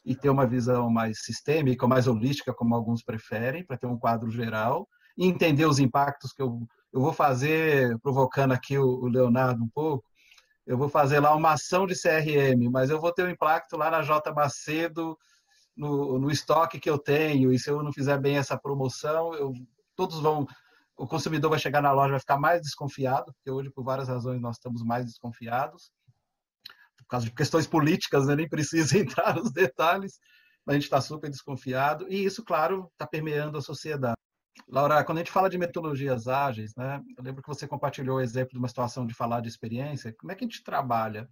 e 0.06 0.16
ter 0.16 0.30
uma 0.30 0.48
visão 0.48 0.90
mais 0.90 1.22
sistêmica, 1.22 1.88
mais 1.88 2.08
holística, 2.08 2.54
como 2.54 2.76
alguns 2.76 3.04
preferem, 3.04 3.66
para 3.66 3.78
ter 3.78 3.88
um 3.88 3.98
quadro 3.98 4.30
geral, 4.32 4.88
e 5.18 5.26
entender 5.26 5.66
os 5.66 5.80
impactos 5.80 6.32
que 6.34 6.42
eu, 6.42 6.66
eu 6.92 7.02
vou 7.02 7.14
fazer, 7.14 7.98
provocando 8.00 8.54
aqui 8.54 8.78
o, 8.78 8.86
o 8.86 9.08
Leonardo 9.08 9.64
um 9.64 9.70
pouco, 9.70 10.09
eu 10.70 10.78
vou 10.78 10.88
fazer 10.88 11.20
lá 11.20 11.36
uma 11.36 11.54
ação 11.54 11.88
de 11.88 12.00
CRM, 12.00 12.70
mas 12.72 12.92
eu 12.92 13.02
vou 13.02 13.12
ter 13.12 13.24
um 13.24 13.30
impacto 13.30 13.76
lá 13.76 13.90
na 13.90 14.04
J 14.04 14.32
Macedo, 14.32 15.18
no, 15.76 16.20
no 16.20 16.30
estoque 16.30 16.80
que 16.80 16.88
eu 16.88 17.00
tenho, 17.00 17.52
e 17.52 17.58
se 17.58 17.72
eu 17.72 17.82
não 17.82 17.92
fizer 17.92 18.20
bem 18.20 18.38
essa 18.38 18.56
promoção, 18.56 19.34
eu, 19.34 19.52
todos 19.96 20.20
vão. 20.20 20.48
O 20.96 21.08
consumidor 21.08 21.50
vai 21.50 21.58
chegar 21.58 21.82
na 21.82 21.92
loja 21.92 22.12
vai 22.12 22.20
ficar 22.20 22.38
mais 22.38 22.62
desconfiado, 22.62 23.34
porque 23.34 23.50
hoje, 23.50 23.72
por 23.72 23.84
várias 23.84 24.08
razões, 24.08 24.40
nós 24.40 24.58
estamos 24.58 24.84
mais 24.84 25.08
desconfiados. 25.08 25.92
Por 26.98 27.08
causa 27.08 27.26
de 27.26 27.32
questões 27.32 27.66
políticas, 27.66 28.28
né? 28.28 28.36
nem 28.36 28.48
precisa 28.48 28.96
entrar 29.00 29.34
nos 29.38 29.52
detalhes, 29.52 30.20
mas 30.64 30.74
a 30.74 30.78
gente 30.78 30.84
está 30.84 31.02
super 31.02 31.32
desconfiado, 31.32 32.06
e 32.08 32.24
isso, 32.24 32.46
claro, 32.46 32.88
está 32.92 33.08
permeando 33.08 33.58
a 33.58 33.62
sociedade. 33.62 34.18
Laura, 34.68 35.04
quando 35.04 35.18
a 35.18 35.22
gente 35.22 35.32
fala 35.32 35.50
de 35.50 35.58
metodologias 35.58 36.28
ágeis, 36.28 36.76
né, 36.76 37.02
eu 37.18 37.24
lembro 37.24 37.42
que 37.42 37.48
você 37.48 37.68
compartilhou 37.68 38.18
o 38.18 38.22
exemplo 38.22 38.52
de 38.54 38.60
uma 38.60 38.68
situação 38.68 39.06
de 39.06 39.14
falar 39.14 39.42
de 39.42 39.48
experiência. 39.48 40.14
Como 40.14 40.32
é 40.32 40.36
que 40.36 40.44
a 40.44 40.48
gente 40.48 40.64
trabalha, 40.64 41.28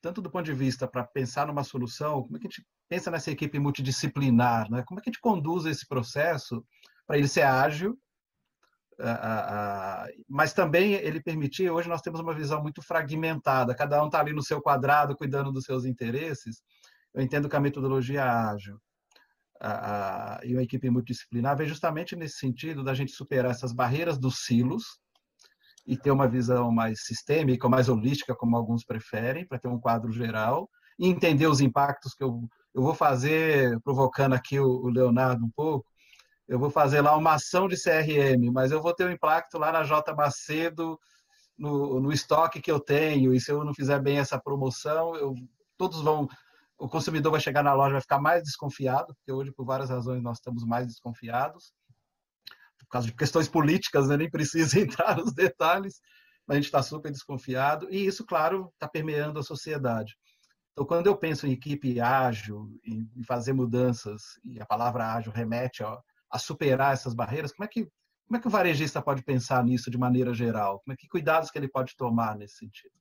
tanto 0.00 0.22
do 0.22 0.30
ponto 0.30 0.44
de 0.44 0.54
vista 0.54 0.88
para 0.88 1.04
pensar 1.04 1.46
numa 1.46 1.64
solução, 1.64 2.22
como 2.22 2.36
é 2.36 2.40
que 2.40 2.46
a 2.46 2.50
gente 2.50 2.66
pensa 2.88 3.10
nessa 3.10 3.30
equipe 3.30 3.58
multidisciplinar, 3.58 4.70
né? 4.70 4.82
Como 4.84 4.98
é 4.98 5.02
que 5.02 5.10
a 5.10 5.12
gente 5.12 5.20
conduz 5.20 5.66
esse 5.66 5.86
processo 5.86 6.64
para 7.06 7.18
ele 7.18 7.28
ser 7.28 7.42
ágil, 7.42 7.98
mas 10.28 10.52
também 10.52 10.92
ele 10.92 11.22
permitir, 11.22 11.70
hoje 11.70 11.88
nós 11.88 12.02
temos 12.02 12.20
uma 12.20 12.34
visão 12.34 12.62
muito 12.62 12.82
fragmentada, 12.82 13.74
cada 13.74 14.02
um 14.02 14.06
está 14.06 14.20
ali 14.20 14.32
no 14.32 14.42
seu 14.42 14.60
quadrado 14.60 15.16
cuidando 15.16 15.52
dos 15.52 15.64
seus 15.64 15.84
interesses. 15.84 16.62
Eu 17.12 17.22
entendo 17.22 17.48
que 17.48 17.56
a 17.56 17.60
metodologia 17.60 18.24
ágil 18.24 18.80
a, 19.60 20.40
e 20.42 20.54
uma 20.54 20.62
equipe 20.62 20.88
multidisciplinar 20.88 21.56
vem 21.56 21.68
justamente 21.68 22.16
nesse 22.16 22.38
sentido 22.38 22.82
da 22.82 22.94
gente 22.94 23.12
superar 23.12 23.50
essas 23.50 23.72
barreiras 23.72 24.18
dos 24.18 24.44
silos 24.44 24.98
e 25.86 25.96
ter 25.96 26.10
uma 26.10 26.28
visão 26.28 26.70
mais 26.70 27.04
sistêmica, 27.04 27.68
mais 27.68 27.88
holística, 27.88 28.34
como 28.34 28.56
alguns 28.56 28.84
preferem, 28.84 29.46
para 29.46 29.58
ter 29.58 29.68
um 29.68 29.78
quadro 29.78 30.10
geral 30.12 30.68
e 30.98 31.08
entender 31.08 31.46
os 31.46 31.60
impactos 31.60 32.14
que 32.14 32.24
eu, 32.24 32.48
eu 32.74 32.82
vou 32.82 32.94
fazer, 32.94 33.78
provocando 33.82 34.34
aqui 34.34 34.58
o, 34.58 34.66
o 34.66 34.88
Leonardo 34.88 35.44
um 35.44 35.50
pouco, 35.50 35.86
eu 36.48 36.58
vou 36.58 36.70
fazer 36.70 37.00
lá 37.00 37.16
uma 37.16 37.34
ação 37.34 37.68
de 37.68 37.76
CRM, 37.76 38.50
mas 38.52 38.72
eu 38.72 38.82
vou 38.82 38.94
ter 38.94 39.06
um 39.06 39.12
impacto 39.12 39.56
lá 39.56 39.70
na 39.70 39.84
J 39.84 40.14
Macedo, 40.14 40.98
no, 41.56 42.00
no 42.00 42.12
estoque 42.12 42.60
que 42.60 42.72
eu 42.72 42.80
tenho, 42.80 43.34
e 43.34 43.40
se 43.40 43.52
eu 43.52 43.64
não 43.64 43.74
fizer 43.74 44.00
bem 44.00 44.18
essa 44.18 44.38
promoção, 44.38 45.14
eu, 45.14 45.34
todos 45.76 46.00
vão 46.00 46.28
o 46.80 46.88
consumidor 46.88 47.30
vai 47.30 47.40
chegar 47.40 47.62
na 47.62 47.74
loja 47.74 47.92
vai 47.92 48.00
ficar 48.00 48.18
mais 48.18 48.42
desconfiado, 48.42 49.14
porque 49.14 49.30
hoje, 49.30 49.52
por 49.52 49.66
várias 49.66 49.90
razões, 49.90 50.22
nós 50.22 50.38
estamos 50.38 50.64
mais 50.64 50.86
desconfiados, 50.86 51.72
por 52.78 52.88
causa 52.88 53.06
de 53.06 53.12
questões 53.12 53.48
políticas, 53.48 54.08
né? 54.08 54.16
nem 54.16 54.30
precisa 54.30 54.78
entrar 54.80 55.18
nos 55.18 55.34
detalhes, 55.34 56.00
mas 56.46 56.54
a 56.54 56.58
gente 56.58 56.66
está 56.66 56.82
super 56.82 57.12
desconfiado, 57.12 57.86
e 57.90 58.06
isso, 58.06 58.24
claro, 58.24 58.70
está 58.72 58.88
permeando 58.88 59.38
a 59.38 59.42
sociedade. 59.42 60.16
Então, 60.72 60.86
quando 60.86 61.06
eu 61.06 61.16
penso 61.16 61.46
em 61.46 61.52
equipe 61.52 62.00
ágil, 62.00 62.70
em 62.82 63.22
fazer 63.24 63.52
mudanças, 63.52 64.22
e 64.42 64.58
a 64.58 64.64
palavra 64.64 65.12
ágil 65.12 65.32
remete 65.32 65.84
a, 65.84 65.98
a 66.30 66.38
superar 66.38 66.94
essas 66.94 67.12
barreiras, 67.12 67.52
como 67.52 67.64
é 67.66 67.68
que 67.68 67.86
como 68.26 68.38
é 68.38 68.40
que 68.40 68.46
o 68.46 68.50
varejista 68.50 69.02
pode 69.02 69.24
pensar 69.24 69.64
nisso 69.64 69.90
de 69.90 69.98
maneira 69.98 70.32
geral? 70.32 70.78
Como 70.84 70.92
é 70.92 70.96
que 70.96 71.08
cuidados 71.08 71.50
que 71.50 71.58
ele 71.58 71.66
pode 71.66 71.96
tomar 71.96 72.36
nesse 72.36 72.58
sentido? 72.58 72.94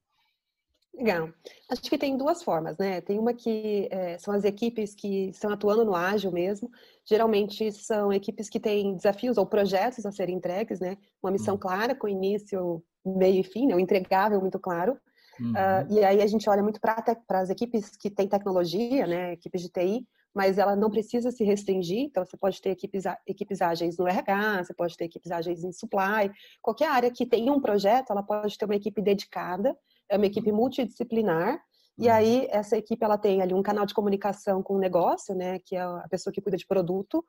Legal. 0.93 1.30
Acho 1.69 1.82
que 1.84 1.97
tem 1.97 2.17
duas 2.17 2.43
formas, 2.43 2.78
né? 2.78 2.99
Tem 2.99 3.17
uma 3.17 3.34
que 3.34 3.88
é, 3.89 4.17
são 4.17 4.34
as 4.34 4.43
equipes 4.43 4.93
que 4.93 5.30
estão 5.30 5.52
atuando 5.52 5.86
no 5.86 5.95
ágil 5.95 6.32
mesmo. 6.32 6.69
Geralmente 7.06 7.71
são 7.71 8.12
equipes 8.12 8.49
que 8.49 8.60
têm 8.60 8.95
desafios 8.95 9.38
ou 9.38 9.45
projetos 9.45 10.06
a 10.06 10.12
serem 10.12 10.36
entregues, 10.36 10.80
né? 10.80 10.97
Uma 11.23 11.32
missão 11.32 11.54
uhum. 11.54 11.60
clara, 11.60 11.95
com 11.95 12.08
início, 12.08 12.84
meio 13.06 13.39
e 13.39 13.43
fim, 13.43 13.67
né? 13.67 13.75
um 13.75 13.80
entregável 13.80 14.41
muito 14.41 14.60
claro. 14.60 14.97
Uhum. 15.39 15.52
Uh, 15.52 15.93
e 15.93 16.04
aí 16.04 16.21
a 16.21 16.28
gente 16.28 16.49
olha 16.49 16.62
muito 16.62 16.82
para 16.82 17.15
as 17.30 17.49
equipes 17.49 17.95
que 17.95 18.10
têm 18.10 18.28
tecnologia, 18.28 19.08
né? 19.08 19.34
Equipes 19.34 19.62
de 19.62 19.69
TI, 19.69 20.06
mas 20.36 20.58
ela 20.58 20.75
não 20.75 20.89
precisa 20.89 21.32
se 21.32 21.45
restringir. 21.45 21.99
Então, 21.99 22.25
você 22.25 22.36
pode 22.36 22.62
ter 22.62 22.71
equipes, 22.71 23.06
equipes 23.25 23.62
ágeis 23.62 23.97
no 23.97 24.08
RH, 24.08 24.65
você 24.65 24.73
pode 24.73 24.97
ter 24.97 25.06
equipes 25.06 25.32
ágeis 25.32 25.63
em 25.63 25.71
supply. 25.71 26.30
Qualquer 26.62 26.89
área 26.89 27.10
que 27.10 27.25
tenha 27.25 27.54
um 27.54 27.62
projeto, 27.62 28.12
ela 28.12 28.21
pode 28.21 28.58
ter 28.58 28.65
uma 28.65 28.75
equipe 28.75 29.02
dedicada 29.02 29.78
é 30.10 30.17
uma 30.17 30.26
equipe 30.26 30.52
multidisciplinar, 30.52 31.62
e 31.98 32.08
uhum. 32.08 32.13
aí 32.13 32.48
essa 32.50 32.78
equipe 32.78 33.04
ela 33.04 33.17
tem 33.17 33.41
ali 33.41 33.54
um 33.54 33.62
canal 33.62 33.86
de 33.86 33.93
comunicação 33.93 34.63
com 34.63 34.76
o 34.76 34.80
negócio, 34.80 35.36
né, 35.36 35.60
que 35.60 35.76
é 35.76 35.82
a 35.82 36.08
pessoa 36.10 36.34
que 36.34 36.41
cuida 36.41 36.58
de 36.58 36.65
produto. 36.65 37.24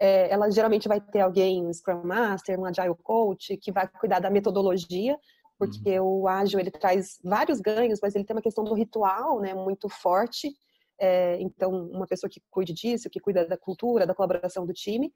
É, 0.00 0.30
ela 0.32 0.50
geralmente 0.50 0.88
vai 0.88 1.00
ter 1.00 1.20
alguém, 1.20 1.66
um 1.66 1.72
Scrum 1.72 2.04
Master, 2.04 2.58
um 2.58 2.64
Agile 2.64 2.94
Coach, 3.02 3.56
que 3.56 3.72
vai 3.72 3.88
cuidar 3.88 4.20
da 4.20 4.30
metodologia 4.30 5.16
porque 5.58 5.98
uhum. 5.98 6.20
o 6.20 6.28
ágil 6.28 6.60
ele 6.60 6.70
traz 6.70 7.18
vários 7.22 7.60
ganhos, 7.60 7.98
mas 8.00 8.14
ele 8.14 8.24
tem 8.24 8.34
uma 8.34 8.42
questão 8.42 8.62
do 8.62 8.74
ritual, 8.74 9.40
né, 9.40 9.52
muito 9.52 9.88
forte. 9.88 10.54
É, 11.00 11.40
então, 11.40 11.70
uma 11.90 12.06
pessoa 12.06 12.28
que 12.28 12.40
cuide 12.50 12.72
disso, 12.72 13.08
que 13.10 13.20
cuida 13.20 13.46
da 13.46 13.56
cultura, 13.56 14.06
da 14.06 14.14
colaboração 14.14 14.66
do 14.66 14.72
time, 14.72 15.12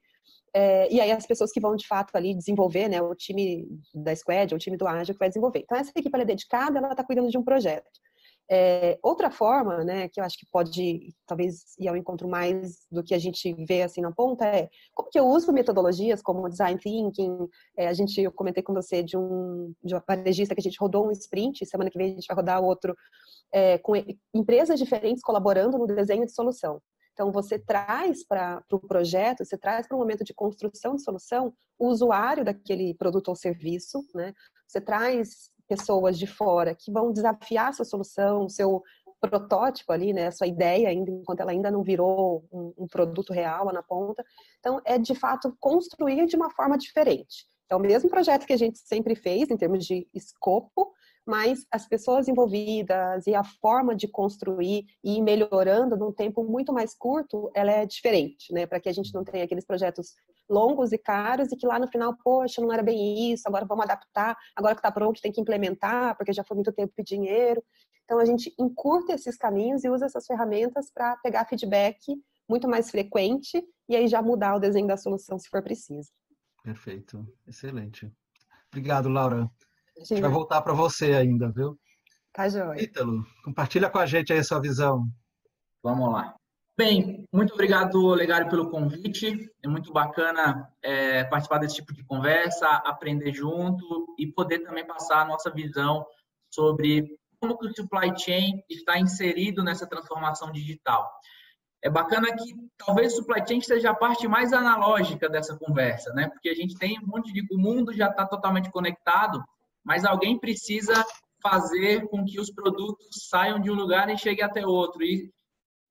é, 0.53 0.91
e 0.91 1.01
aí 1.01 1.11
as 1.11 1.25
pessoas 1.25 1.51
que 1.51 1.59
vão 1.59 1.75
de 1.75 1.87
fato 1.87 2.15
ali 2.15 2.33
desenvolver, 2.33 2.87
né, 2.87 3.01
o 3.01 3.13
time 3.15 3.67
da 3.93 4.15
Squad, 4.15 4.53
o 4.53 4.59
time 4.59 4.77
do 4.77 4.87
Ágil 4.87 5.13
que 5.13 5.19
vai 5.19 5.29
desenvolver. 5.29 5.59
Então, 5.59 5.77
essa 5.77 5.91
equipe 5.95 6.17
é 6.17 6.25
dedicada, 6.25 6.77
ela 6.77 6.91
está 6.91 7.03
cuidando 7.03 7.29
de 7.29 7.37
um 7.37 7.43
projeto. 7.43 7.89
É, 8.51 8.99
outra 9.01 9.31
forma, 9.31 9.83
né, 9.83 10.09
que 10.09 10.19
eu 10.19 10.23
acho 10.23 10.37
que 10.37 10.45
pode 10.51 11.15
talvez 11.25 11.75
ir 11.79 11.87
ao 11.87 11.95
encontro 11.95 12.27
mais 12.27 12.85
do 12.91 13.01
que 13.01 13.13
a 13.13 13.19
gente 13.19 13.53
vê 13.65 13.83
assim 13.83 14.01
na 14.01 14.11
ponta 14.11 14.45
é 14.45 14.69
como 14.93 15.09
que 15.09 15.17
eu 15.17 15.25
uso 15.25 15.53
metodologias 15.53 16.21
como 16.21 16.49
design 16.49 16.77
thinking. 16.79 17.47
É, 17.77 17.87
a 17.87 17.93
gente, 17.93 18.21
eu 18.21 18.31
comentei 18.31 18.61
com 18.61 18.73
você 18.73 19.01
de 19.01 19.17
um 19.17 19.73
de 19.83 19.93
uma 19.95 20.03
varejista 20.05 20.53
que 20.53 20.61
a 20.61 20.63
gente 20.63 20.79
rodou 20.79 21.07
um 21.07 21.11
sprint, 21.11 21.65
semana 21.65 21.89
que 21.89 21.97
vem 21.97 22.11
a 22.11 22.15
gente 22.15 22.27
vai 22.27 22.35
rodar 22.35 22.61
outro 22.61 22.95
é, 23.51 23.77
com 23.77 23.93
empresas 24.33 24.77
diferentes 24.79 25.23
colaborando 25.23 25.77
no 25.77 25.87
desenho 25.87 26.25
de 26.25 26.33
solução. 26.33 26.81
Então, 27.13 27.31
você 27.31 27.59
traz 27.59 28.25
para 28.25 28.57
o 28.71 28.79
pro 28.79 28.87
projeto, 28.87 29.45
você 29.45 29.57
traz 29.57 29.87
para 29.87 29.95
o 29.95 29.99
momento 29.99 30.23
de 30.23 30.33
construção 30.33 30.95
de 30.95 31.03
solução 31.03 31.53
o 31.77 31.87
usuário 31.87 32.43
daquele 32.43 32.95
produto 32.95 33.27
ou 33.27 33.35
serviço, 33.35 34.03
né? 34.15 34.33
Você 34.67 34.81
traz 34.81 35.51
pessoas 35.75 36.19
de 36.19 36.27
fora 36.27 36.75
que 36.75 36.91
vão 36.91 37.11
desafiar 37.11 37.69
a 37.69 37.73
sua 37.73 37.85
solução, 37.85 38.45
o 38.45 38.49
seu 38.49 38.83
protótipo 39.19 39.91
ali, 39.91 40.13
né, 40.13 40.29
sua 40.31 40.47
ideia 40.47 40.89
ainda, 40.89 41.09
enquanto 41.09 41.39
ela 41.39 41.51
ainda 41.51 41.71
não 41.71 41.81
virou 41.81 42.43
um, 42.51 42.73
um, 42.77 42.87
produto 42.87 43.31
real 43.31 43.65
lá 43.65 43.73
na 43.73 43.81
ponta. 43.81 44.23
Então, 44.59 44.81
é 44.85 44.97
de 44.97 45.15
fato 45.15 45.55
construir 45.59 46.25
de 46.25 46.35
uma 46.35 46.49
forma 46.49 46.77
diferente. 46.77 47.45
É 47.69 47.75
o 47.75 47.79
mesmo 47.79 48.09
projeto 48.09 48.45
que 48.45 48.53
a 48.53 48.57
gente 48.57 48.77
sempre 48.79 49.15
fez 49.15 49.49
em 49.49 49.57
termos 49.57 49.85
de 49.85 50.07
escopo, 50.13 50.91
mas 51.25 51.65
as 51.71 51.87
pessoas 51.87 52.27
envolvidas 52.27 53.25
e 53.25 53.33
a 53.33 53.43
forma 53.43 53.95
de 53.95 54.07
construir 54.07 54.85
e 55.01 55.17
ir 55.17 55.21
melhorando 55.21 55.95
num 55.95 56.11
tempo 56.11 56.43
muito 56.43 56.73
mais 56.73 56.93
curto, 56.93 57.49
ela 57.55 57.71
é 57.71 57.85
diferente, 57.85 58.53
né? 58.53 58.67
Para 58.67 58.79
que 58.79 58.89
a 58.89 58.93
gente 58.93 59.13
não 59.13 59.23
tenha 59.23 59.45
aqueles 59.45 59.65
projetos 59.65 60.15
longos 60.49 60.91
e 60.91 60.97
caros 60.97 61.51
e 61.51 61.55
que 61.55 61.65
lá 61.65 61.79
no 61.79 61.87
final, 61.87 62.15
poxa, 62.23 62.61
não 62.61 62.71
era 62.71 62.83
bem 62.83 63.31
isso, 63.31 63.47
agora 63.47 63.65
vamos 63.65 63.85
adaptar, 63.85 64.37
agora 64.55 64.75
que 64.75 64.79
está 64.79 64.91
pronto 64.91 65.21
tem 65.21 65.31
que 65.31 65.41
implementar, 65.41 66.15
porque 66.17 66.33
já 66.33 66.43
foi 66.43 66.55
muito 66.55 66.71
tempo 66.71 66.93
e 66.97 67.03
dinheiro. 67.03 67.63
Então 68.03 68.19
a 68.19 68.25
gente 68.25 68.53
encurta 68.59 69.13
esses 69.13 69.37
caminhos 69.37 69.83
e 69.83 69.89
usa 69.89 70.05
essas 70.05 70.25
ferramentas 70.25 70.91
para 70.91 71.15
pegar 71.17 71.45
feedback 71.45 71.97
muito 72.49 72.67
mais 72.67 72.91
frequente 72.91 73.63
e 73.87 73.95
aí 73.95 74.07
já 74.07 74.21
mudar 74.21 74.55
o 74.55 74.59
desenho 74.59 74.87
da 74.87 74.97
solução 74.97 75.39
se 75.39 75.49
for 75.49 75.63
preciso. 75.63 76.09
Perfeito, 76.63 77.25
excelente. 77.47 78.11
Obrigado, 78.71 79.09
Laura. 79.09 79.49
A 79.97 80.03
gente 80.03 80.21
vai 80.21 80.29
voltar 80.29 80.61
para 80.61 80.73
você 80.73 81.13
ainda, 81.13 81.51
viu? 81.51 81.77
Tá 82.33 82.49
joia. 82.49 82.81
Ítalo, 82.81 83.23
compartilha 83.43 83.89
com 83.89 83.99
a 83.99 84.05
gente 84.05 84.33
aí 84.33 84.39
a 84.39 84.43
sua 84.43 84.59
visão. 84.59 85.07
Vamos 85.83 86.11
lá. 86.11 86.35
Bem, 86.75 87.27
muito 87.31 87.53
obrigado, 87.53 88.09
Legário, 88.15 88.49
pelo 88.49 88.71
convite. 88.71 89.47
É 89.63 89.67
muito 89.67 89.93
bacana 89.93 90.67
é, 90.81 91.23
participar 91.25 91.59
desse 91.59 91.75
tipo 91.75 91.93
de 91.93 92.03
conversa, 92.03 92.67
aprender 92.67 93.31
junto 93.31 94.15
e 94.17 94.25
poder 94.25 94.59
também 94.63 94.83
passar 94.83 95.21
a 95.21 95.25
nossa 95.25 95.51
visão 95.51 96.03
sobre 96.51 97.15
como 97.39 97.59
que 97.59 97.67
o 97.67 97.75
supply 97.75 98.17
chain 98.17 98.63
está 98.67 98.97
inserido 98.97 99.63
nessa 99.63 99.85
transformação 99.85 100.51
digital. 100.51 101.07
É 101.83 101.91
bacana 101.91 102.35
que 102.35 102.55
talvez 102.75 103.13
o 103.13 103.17
supply 103.17 103.47
chain 103.47 103.61
seja 103.61 103.91
a 103.91 103.95
parte 103.95 104.27
mais 104.27 104.51
analógica 104.51 105.29
dessa 105.29 105.55
conversa, 105.55 106.11
né? 106.13 106.27
Porque 106.29 106.49
a 106.49 106.55
gente 106.55 106.75
tem 106.75 106.97
um 106.97 107.05
monte 107.07 107.31
de... 107.31 107.41
O 107.53 107.59
mundo 107.59 107.93
já 107.93 108.09
está 108.09 108.25
totalmente 108.25 108.71
conectado, 108.71 109.43
mas 109.83 110.05
alguém 110.05 110.39
precisa 110.39 111.05
fazer 111.39 112.07
com 112.07 112.25
que 112.25 112.39
os 112.39 112.49
produtos 112.49 113.27
saiam 113.29 113.59
de 113.59 113.69
um 113.69 113.75
lugar 113.75 114.09
e 114.09 114.17
cheguem 114.17 114.43
até 114.43 114.65
outro. 114.65 115.03
E 115.03 115.29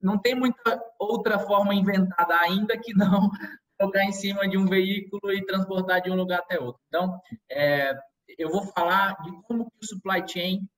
não 0.02 0.18
tem 0.18 0.34
muita 0.34 0.82
outra 0.98 1.38
forma 1.38 1.74
inventada 1.74 2.36
ainda 2.40 2.78
que 2.78 2.92
não 2.94 3.30
colocar 3.78 4.04
em 4.04 4.12
cima 4.12 4.48
de 4.48 4.56
um 4.56 4.66
veículo 4.66 5.32
e 5.32 5.44
transportar 5.44 6.02
de 6.02 6.10
um 6.10 6.16
lugar 6.16 6.40
até 6.40 6.58
outro. 6.58 6.80
Então, 6.88 7.20
é, 7.50 7.92
eu 8.38 8.50
vou 8.50 8.64
falar 8.66 9.20
de 9.22 9.30
como 9.42 9.64
o 9.64 9.86
supply 9.86 10.26
chain 10.26 10.68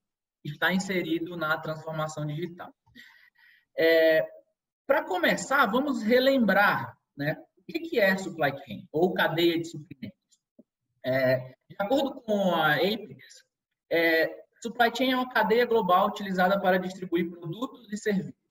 está 0.44 0.72
inserido 0.72 1.36
na 1.36 1.56
transformação 1.58 2.26
digital. 2.26 2.72
É, 3.76 4.26
Para 4.86 5.04
começar, 5.04 5.66
vamos 5.66 6.02
relembrar 6.02 6.96
né, 7.16 7.36
o 7.58 7.72
que 7.72 7.98
é 7.98 8.16
supply 8.16 8.50
chain, 8.64 8.86
ou 8.92 9.14
cadeia 9.14 9.58
de 9.58 9.64
suprimentos. 9.64 10.18
É, 11.04 11.54
de 11.68 11.76
acordo 11.78 12.20
com 12.22 12.54
a 12.54 12.74
Apex, 12.74 13.44
é, 13.90 14.44
supply 14.62 14.90
chain 14.94 15.12
é 15.12 15.16
uma 15.16 15.28
cadeia 15.28 15.66
global 15.66 16.08
utilizada 16.08 16.60
para 16.60 16.78
distribuir 16.78 17.30
produtos 17.30 17.92
e 17.92 17.96
serviços, 17.96 18.43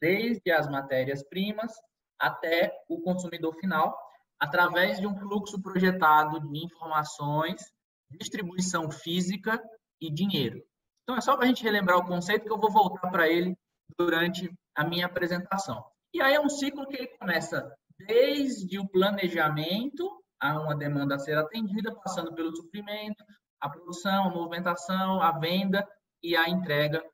desde 0.00 0.50
as 0.50 0.68
matérias-primas 0.68 1.72
até 2.18 2.72
o 2.88 3.00
consumidor 3.00 3.54
final, 3.56 3.96
através 4.38 4.98
de 4.98 5.06
um 5.06 5.16
fluxo 5.16 5.60
projetado 5.60 6.40
de 6.40 6.64
informações, 6.64 7.62
distribuição 8.10 8.90
física 8.90 9.62
e 10.00 10.10
dinheiro. 10.10 10.62
Então, 11.02 11.16
é 11.16 11.20
só 11.20 11.36
para 11.36 11.44
a 11.44 11.48
gente 11.48 11.62
relembrar 11.62 11.98
o 11.98 12.06
conceito 12.06 12.44
que 12.44 12.52
eu 12.52 12.58
vou 12.58 12.70
voltar 12.70 13.10
para 13.10 13.28
ele 13.28 13.56
durante 13.98 14.50
a 14.74 14.84
minha 14.84 15.06
apresentação. 15.06 15.84
E 16.12 16.20
aí 16.20 16.34
é 16.34 16.40
um 16.40 16.48
ciclo 16.48 16.86
que 16.86 16.96
ele 16.96 17.08
começa 17.18 17.70
desde 18.06 18.78
o 18.78 18.88
planejamento 18.88 20.20
há 20.40 20.58
uma 20.58 20.74
demanda 20.74 21.16
a 21.16 21.18
ser 21.18 21.36
atendida, 21.36 21.94
passando 21.94 22.34
pelo 22.34 22.54
suprimento, 22.56 23.22
a 23.60 23.68
produção, 23.68 24.24
a 24.24 24.30
movimentação, 24.30 25.20
a 25.20 25.38
venda 25.38 25.86
e 26.22 26.34
a 26.34 26.48
entrega 26.48 27.04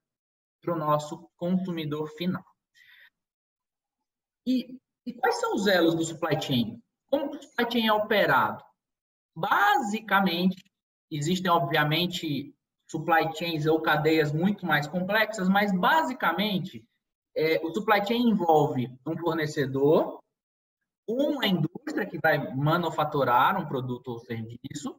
para 0.62 0.74
o 0.74 0.78
nosso 0.78 1.28
consumidor 1.36 2.08
final. 2.16 2.44
E, 4.46 4.78
e, 5.04 5.12
quais 5.12 5.40
são 5.40 5.54
os 5.54 5.66
elos 5.66 5.94
do 5.94 6.04
supply 6.04 6.40
chain? 6.40 6.80
Como 7.10 7.30
o 7.32 7.42
supply 7.42 7.70
chain 7.70 7.86
é 7.88 7.92
operado? 7.92 8.62
Basicamente, 9.34 10.64
existem, 11.10 11.50
obviamente, 11.50 12.54
supply 12.88 13.34
chains 13.34 13.66
ou 13.66 13.80
cadeias 13.80 14.32
muito 14.32 14.64
mais 14.64 14.86
complexas, 14.86 15.48
mas 15.48 15.72
basicamente, 15.72 16.84
é, 17.36 17.60
o 17.64 17.74
supply 17.74 18.06
chain 18.06 18.30
envolve 18.30 18.88
um 19.06 19.16
fornecedor, 19.18 20.20
uma 21.08 21.46
indústria 21.46 22.06
que 22.06 22.18
vai 22.18 22.54
manufaturar 22.54 23.60
um 23.60 23.66
produto 23.66 24.08
ou 24.08 24.18
serviço, 24.20 24.98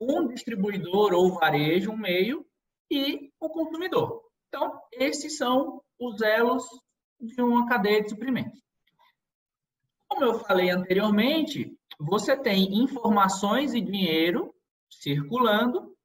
um 0.00 0.28
distribuidor 0.28 1.12
ou 1.12 1.34
varejo, 1.34 1.90
um 1.90 1.96
meio, 1.96 2.46
e 2.90 3.30
o 3.38 3.48
consumidor. 3.48 4.22
Então, 4.48 4.80
esses 4.92 5.36
são 5.36 5.82
os 6.00 6.20
elos 6.22 6.64
de 7.20 7.42
uma 7.42 7.68
cadeia 7.68 8.02
de 8.02 8.10
suprimentos. 8.10 8.60
Como 10.08 10.24
eu 10.24 10.40
falei 10.40 10.70
anteriormente, 10.70 11.76
você 11.98 12.36
tem 12.36 12.82
informações 12.82 13.74
e 13.74 13.80
dinheiro 13.80 14.54
circulando 14.88 15.96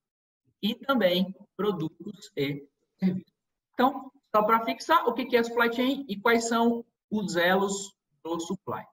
e 0.61 0.75
também 0.75 1.33
produtos 1.55 2.31
e 2.35 2.67
serviços. 2.99 3.33
Então, 3.73 4.11
só 4.35 4.43
para 4.43 4.65
fixar, 4.65 5.07
o 5.07 5.13
que 5.13 5.35
é 5.35 5.43
supply 5.43 5.73
chain 5.73 6.05
e 6.07 6.19
quais 6.19 6.47
são 6.47 6.85
os 7.09 7.35
elos 7.35 7.95
do 8.23 8.39
supply. 8.39 8.85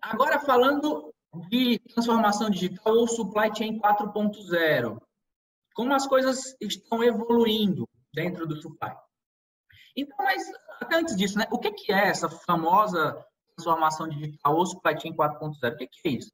Agora, 0.00 0.38
falando 0.38 1.12
de 1.48 1.78
transformação 1.80 2.48
digital 2.48 2.94
ou 2.94 3.08
supply 3.08 3.54
chain 3.54 3.78
4.0, 3.78 5.00
como 5.74 5.92
as 5.92 6.06
coisas 6.06 6.56
estão 6.60 7.02
evoluindo 7.02 7.88
dentro 8.16 8.46
do 8.46 8.56
supply. 8.56 8.96
Então, 9.94 10.16
mas 10.18 10.42
até 10.80 10.96
antes 10.96 11.14
disso, 11.14 11.38
né, 11.38 11.46
o 11.50 11.58
que, 11.58 11.70
que 11.70 11.92
é 11.92 12.08
essa 12.08 12.28
famosa 12.28 13.22
transformação 13.54 14.08
digital 14.08 14.56
ou 14.56 14.66
supply 14.66 14.98
chain 14.98 15.14
4.0? 15.14 15.74
O 15.74 15.76
que, 15.76 15.86
que 15.86 16.08
é 16.08 16.10
isso? 16.12 16.32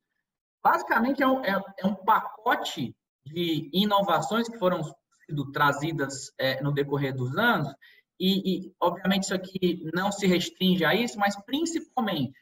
Basicamente, 0.63 1.23
é 1.23 1.27
um, 1.27 1.45
é, 1.45 1.61
é 1.79 1.87
um 1.87 1.95
pacote 1.95 2.97
de 3.27 3.69
inovações 3.73 4.49
que 4.49 4.59
foram 4.59 4.83
sido 5.27 5.51
trazidas 5.51 6.33
é, 6.39 6.63
no 6.63 6.73
decorrer 6.73 7.15
dos 7.15 7.37
anos, 7.37 7.73
e, 8.19 8.69
e, 8.69 8.75
obviamente, 8.81 9.25
isso 9.25 9.35
aqui 9.35 9.91
não 9.93 10.13
se 10.13 10.27
restringe 10.27 10.85
a 10.85 10.95
isso, 10.95 11.19
mas 11.19 11.35
principalmente 11.45 12.39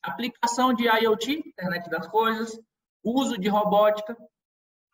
aplicação 0.00 0.72
de 0.72 0.84
IoT, 0.84 1.32
internet 1.48 1.90
das 1.90 2.06
coisas, 2.06 2.56
uso 3.02 3.36
de 3.36 3.48
robótica, 3.48 4.16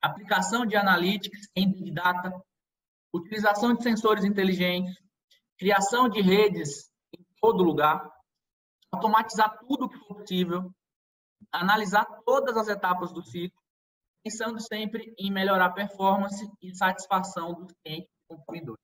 aplicação 0.00 0.64
de 0.64 0.76
analytics 0.76 1.48
em 1.54 1.70
Big 1.70 1.90
Data, 1.90 2.32
utilização 3.14 3.74
de 3.74 3.82
sensores 3.82 4.24
inteligentes, 4.24 4.94
criação 5.56 6.08
de 6.08 6.20
redes 6.20 6.90
em 7.16 7.24
todo 7.40 7.62
lugar, 7.62 8.10
automatizar 8.92 9.56
tudo 9.60 9.84
o 9.84 9.88
que 9.88 9.98
for 9.98 10.16
possível, 10.16 10.70
analisar 11.52 12.04
todas 12.26 12.56
as 12.56 12.68
etapas 12.68 13.12
do 13.12 13.22
ciclo, 13.22 13.62
pensando 14.24 14.60
sempre 14.60 15.14
em 15.18 15.30
melhorar 15.30 15.66
a 15.66 15.72
performance 15.72 16.44
e 16.60 16.74
satisfação 16.74 17.54
dos 17.54 17.72
clientes 17.84 18.10
e 18.10 18.34
consumidores. 18.34 18.82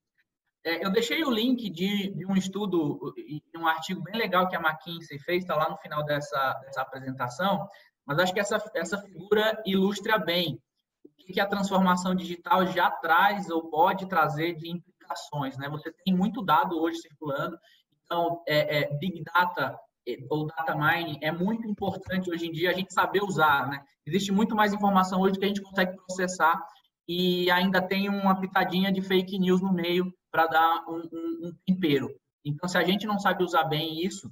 É, 0.63 0.85
eu 0.85 0.91
deixei 0.91 1.23
o 1.23 1.31
link 1.31 1.69
de, 1.71 2.13
de 2.13 2.25
um 2.25 2.35
estudo, 2.35 3.13
um 3.57 3.67
artigo 3.67 4.01
bem 4.03 4.15
legal 4.15 4.47
que 4.47 4.55
a 4.55 4.59
McKinsey 4.59 5.19
fez, 5.19 5.43
está 5.43 5.55
lá 5.55 5.69
no 5.69 5.77
final 5.77 6.05
dessa, 6.05 6.53
dessa 6.63 6.81
apresentação, 6.81 7.67
mas 8.05 8.19
acho 8.19 8.33
que 8.33 8.39
essa, 8.39 8.63
essa 8.75 8.97
figura 8.99 9.61
ilustra 9.65 10.19
bem 10.19 10.61
o 11.05 11.33
que 11.33 11.39
a 11.39 11.47
transformação 11.47 12.13
digital 12.13 12.65
já 12.67 12.89
traz 12.89 13.49
ou 13.49 13.69
pode 13.69 14.05
trazer 14.07 14.55
de 14.55 14.69
implicações. 14.69 15.57
Né? 15.57 15.69
Você 15.69 15.91
tem 16.03 16.13
muito 16.13 16.43
dado 16.43 16.79
hoje 16.79 16.99
circulando, 16.99 17.57
então, 18.05 18.43
é, 18.47 18.79
é, 18.79 18.97
Big 18.97 19.23
Data 19.23 19.79
é, 20.07 20.17
ou 20.29 20.45
Data 20.47 20.75
Mining 20.75 21.17
é 21.21 21.31
muito 21.31 21.65
importante 21.67 22.29
hoje 22.29 22.47
em 22.47 22.51
dia 22.51 22.69
a 22.69 22.73
gente 22.73 22.93
saber 22.93 23.23
usar. 23.23 23.69
Né? 23.69 23.81
Existe 24.05 24.31
muito 24.31 24.55
mais 24.55 24.73
informação 24.73 25.21
hoje 25.21 25.39
que 25.39 25.45
a 25.45 25.47
gente 25.47 25.61
consegue 25.61 25.95
processar 25.95 26.61
e 27.07 27.49
ainda 27.49 27.81
tem 27.81 28.09
uma 28.09 28.39
pitadinha 28.39 28.91
de 28.91 29.01
fake 29.01 29.39
news 29.39 29.61
no 29.61 29.71
meio 29.71 30.13
para 30.31 30.47
dar 30.47 30.83
um, 30.87 31.01
um, 31.11 31.47
um 31.47 31.53
tempero. 31.65 32.09
Então, 32.43 32.67
se 32.67 32.77
a 32.77 32.83
gente 32.83 33.05
não 33.05 33.19
sabe 33.19 33.43
usar 33.43 33.63
bem 33.65 34.03
isso, 34.03 34.31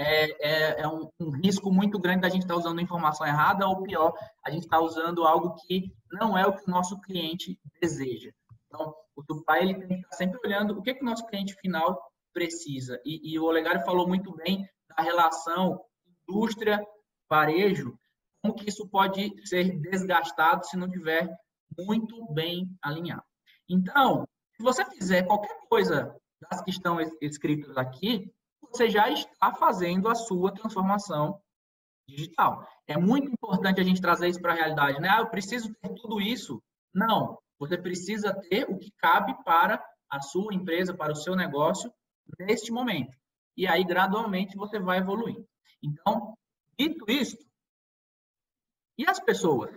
é, 0.00 0.30
é, 0.40 0.80
é 0.80 0.88
um, 0.88 1.10
um, 1.20 1.30
risco 1.30 1.70
muito 1.70 1.98
grande 1.98 2.22
da 2.22 2.28
gente 2.30 2.42
estar 2.42 2.54
tá 2.54 2.60
usando 2.60 2.80
informação 2.80 3.26
errada, 3.26 3.68
ou 3.68 3.82
pior, 3.82 4.14
a 4.42 4.50
gente 4.50 4.62
está 4.62 4.80
usando 4.80 5.26
algo 5.26 5.54
que 5.66 5.92
não 6.10 6.38
é 6.38 6.46
o 6.46 6.56
que 6.56 6.66
o 6.66 6.70
nosso 6.70 6.98
cliente 7.02 7.60
deseja. 7.80 8.30
Então, 8.66 8.94
o 9.14 9.22
Tupá 9.22 9.58
ele 9.58 9.74
tem 9.74 9.88
que 9.88 9.94
estar 10.04 10.16
sempre 10.16 10.40
olhando 10.42 10.78
o 10.78 10.82
que, 10.82 10.94
que 10.94 11.02
o 11.02 11.04
nosso 11.04 11.26
cliente 11.26 11.54
final 11.56 12.00
precisa. 12.32 12.98
E, 13.04 13.32
e 13.32 13.38
o 13.38 13.44
Olegário 13.44 13.84
falou 13.84 14.08
muito 14.08 14.34
bem 14.36 14.66
da 14.96 15.02
relação 15.02 15.84
indústria-varejo, 16.26 17.98
como 18.42 18.54
que 18.54 18.70
isso 18.70 18.88
pode 18.88 19.30
ser 19.46 19.78
desgastado 19.80 20.64
se 20.64 20.78
não 20.78 20.88
tiver 20.88 21.28
muito 21.78 22.32
bem 22.32 22.74
alinhado. 22.82 23.24
Então, 23.68 24.26
se 24.56 24.62
você 24.62 24.82
fizer 24.86 25.24
qualquer 25.24 25.54
coisa 25.68 26.16
das 26.40 26.62
que 26.62 26.70
estão 26.70 26.98
escritas 27.20 27.76
aqui, 27.76 28.32
você 28.70 28.88
já 28.88 29.10
está 29.10 29.52
fazendo 29.54 30.08
a 30.08 30.14
sua 30.14 30.52
transformação 30.52 31.40
digital. 32.08 32.66
É 32.86 32.96
muito 32.96 33.30
importante 33.30 33.80
a 33.80 33.84
gente 33.84 34.00
trazer 34.00 34.28
isso 34.28 34.40
para 34.40 34.52
a 34.52 34.56
realidade, 34.56 35.00
né? 35.00 35.08
Ah, 35.08 35.20
eu 35.20 35.30
preciso 35.30 35.72
ter 35.74 35.94
tudo 35.94 36.20
isso. 36.20 36.62
Não, 36.94 37.38
você 37.58 37.76
precisa 37.76 38.34
ter 38.48 38.64
o 38.68 38.78
que 38.78 38.90
cabe 38.98 39.34
para 39.44 39.84
a 40.10 40.20
sua 40.20 40.54
empresa, 40.54 40.94
para 40.94 41.12
o 41.12 41.16
seu 41.16 41.36
negócio 41.36 41.92
neste 42.38 42.72
momento. 42.72 43.16
E 43.56 43.66
aí, 43.66 43.84
gradualmente, 43.84 44.56
você 44.56 44.78
vai 44.78 44.98
evoluir. 44.98 45.36
Então, 45.82 46.36
dito 46.78 47.04
isso, 47.08 47.36
e 49.00 49.08
as 49.08 49.18
pessoas? 49.18 49.74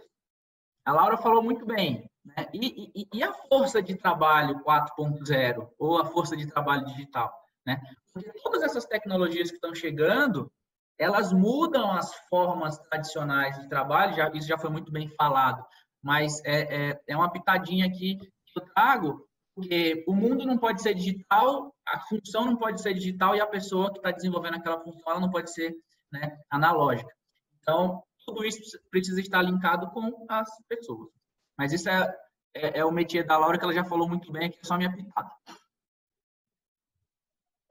A 0.83 0.91
Laura 0.91 1.15
falou 1.15 1.41
muito 1.41 1.65
bem. 1.65 2.09
Né? 2.25 2.49
E, 2.53 2.91
e, 2.93 3.07
e 3.13 3.23
a 3.23 3.33
força 3.33 3.81
de 3.81 3.95
trabalho 3.95 4.61
4.0 4.65 5.69
ou 5.79 5.97
a 5.97 6.05
força 6.05 6.35
de 6.35 6.45
trabalho 6.45 6.85
digital? 6.87 7.33
Né? 7.65 7.81
Porque 8.13 8.31
todas 8.43 8.61
essas 8.63 8.85
tecnologias 8.85 9.49
que 9.49 9.55
estão 9.55 9.73
chegando, 9.73 10.51
elas 10.97 11.33
mudam 11.33 11.91
as 11.91 12.13
formas 12.29 12.77
tradicionais 12.89 13.59
de 13.59 13.67
trabalho, 13.67 14.15
já, 14.15 14.29
isso 14.29 14.47
já 14.47 14.57
foi 14.57 14.69
muito 14.69 14.91
bem 14.91 15.09
falado, 15.09 15.65
mas 16.01 16.43
é, 16.45 16.89
é, 16.89 17.01
é 17.07 17.15
uma 17.15 17.31
pitadinha 17.31 17.87
aqui 17.87 18.17
que 18.17 18.59
eu 18.59 18.65
trago, 18.73 19.27
porque 19.55 20.03
o 20.07 20.13
mundo 20.13 20.45
não 20.45 20.57
pode 20.57 20.81
ser 20.81 20.93
digital, 20.93 21.73
a 21.87 21.99
função 22.01 22.45
não 22.45 22.57
pode 22.57 22.81
ser 22.81 22.93
digital 22.93 23.35
e 23.35 23.41
a 23.41 23.47
pessoa 23.47 23.91
que 23.91 23.97
está 23.97 24.11
desenvolvendo 24.11 24.55
aquela 24.55 24.79
função 24.81 25.19
não 25.19 25.29
pode 25.29 25.51
ser 25.51 25.75
né, 26.11 26.37
analógica. 26.49 27.11
Então, 27.59 28.03
tudo 28.25 28.45
isso 28.45 28.59
precisa 28.89 29.19
estar 29.19 29.41
linkado 29.41 29.89
com 29.91 30.25
as 30.29 30.49
pessoas. 30.67 31.09
Mas 31.57 31.71
isso 31.71 31.89
é, 31.89 32.15
é, 32.55 32.79
é 32.79 32.85
o 32.85 32.91
métier 32.91 33.25
da 33.25 33.37
Laura, 33.37 33.57
que 33.57 33.63
ela 33.63 33.73
já 33.73 33.83
falou 33.83 34.07
muito 34.07 34.31
bem, 34.31 34.47
aqui 34.47 34.59
é 34.61 34.65
só 34.65 34.77
minha 34.77 34.93
pitada. 34.93 35.29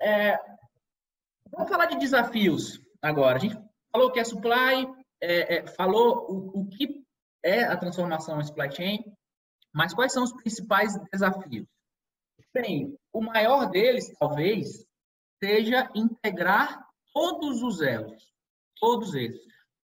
É, 0.03 0.37
vamos 1.49 1.71
falar 1.71 1.87
de 1.87 1.97
desafios 1.97 2.81
agora. 3.01 3.37
A 3.37 3.39
gente 3.39 3.57
falou 3.93 4.11
que 4.11 4.19
é 4.19 4.25
supply, 4.25 4.87
é, 5.21 5.59
é, 5.59 5.67
falou 5.69 6.27
o, 6.29 6.61
o, 6.61 6.69
que 6.69 7.05
é 7.45 7.63
a 7.63 7.77
transformação 7.77 8.41
em 8.41 8.45
supply 8.45 8.73
chain, 8.75 9.05
mas 9.73 9.95
quais 9.95 10.13
são 10.13 10.25
os 10.25 10.33
principais 10.33 10.99
desafios? 11.13 11.69
Bem, 12.53 12.99
o 13.13 13.21
maior 13.21 13.71
deles, 13.71 14.13
talvez, 14.19 14.85
seja 15.43 15.89
integrar 15.95 16.85
todos 17.15 17.63
os 17.63 17.81
elos, 17.81 18.35
todos 18.81 19.15
eles, 19.15 19.41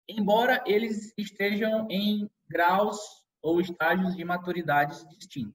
embora 0.08 0.63
eles 0.65 1.13
estejam 1.17 1.86
em 1.89 2.30
graus 2.48 2.98
ou 3.41 3.60
estágios 3.60 4.15
de 4.15 4.24
maturidade 4.24 5.06
distintos. 5.10 5.54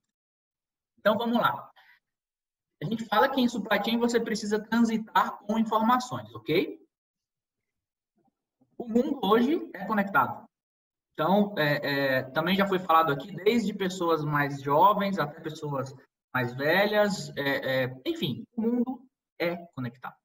Então, 0.99 1.17
vamos 1.17 1.39
lá. 1.39 1.72
A 2.83 2.85
gente 2.85 3.05
fala 3.05 3.29
que 3.29 3.41
em 3.41 3.49
supply 3.49 3.79
chain 3.83 3.97
você 3.97 4.19
precisa 4.19 4.59
transitar 4.59 5.39
com 5.39 5.57
informações, 5.57 6.35
ok? 6.35 6.85
O 8.77 8.89
mundo 8.89 9.21
hoje 9.23 9.71
é 9.73 9.85
conectado. 9.85 10.45
Então, 11.13 11.55
é, 11.57 12.17
é, 12.17 12.23
também 12.31 12.57
já 12.57 12.67
foi 12.67 12.81
falado 12.81 13.13
aqui, 13.13 13.33
desde 13.45 13.73
pessoas 13.73 14.25
mais 14.25 14.61
jovens 14.61 15.17
até 15.17 15.41
pessoas 15.41 15.95
mais 16.35 16.53
velhas, 16.55 17.31
é, 17.37 17.85
é 17.85 18.01
enfim, 18.05 18.45
o 18.57 18.63
mundo 18.63 19.09
é 19.39 19.55
conectado. 19.77 20.17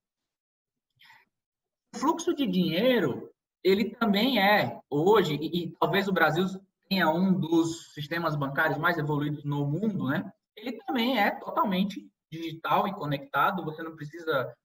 O 1.94 2.00
fluxo 2.00 2.34
de 2.34 2.48
dinheiro, 2.48 3.32
ele 3.64 3.94
também 3.96 4.42
é, 4.42 4.80
hoje, 4.90 5.36
e, 5.36 5.66
e 5.66 5.72
talvez 5.74 6.08
o 6.08 6.14
Brasil 6.14 6.46
tenha 6.90 7.08
um 7.10 7.40
dos 7.40 7.94
sistemas 7.94 8.36
bancários 8.36 8.80
mais 8.80 8.98
evoluídos 8.98 9.44
no 9.44 9.68
mundo, 9.68 10.08
né? 10.08 10.32
Ele 10.56 10.72
também 10.88 11.20
é 11.20 11.30
totalmente 11.32 12.10
digital 12.32 12.88
e 12.88 12.94
conectado, 12.94 13.64
você 13.64 13.82
não 13.82 13.96
precisa 13.96 14.56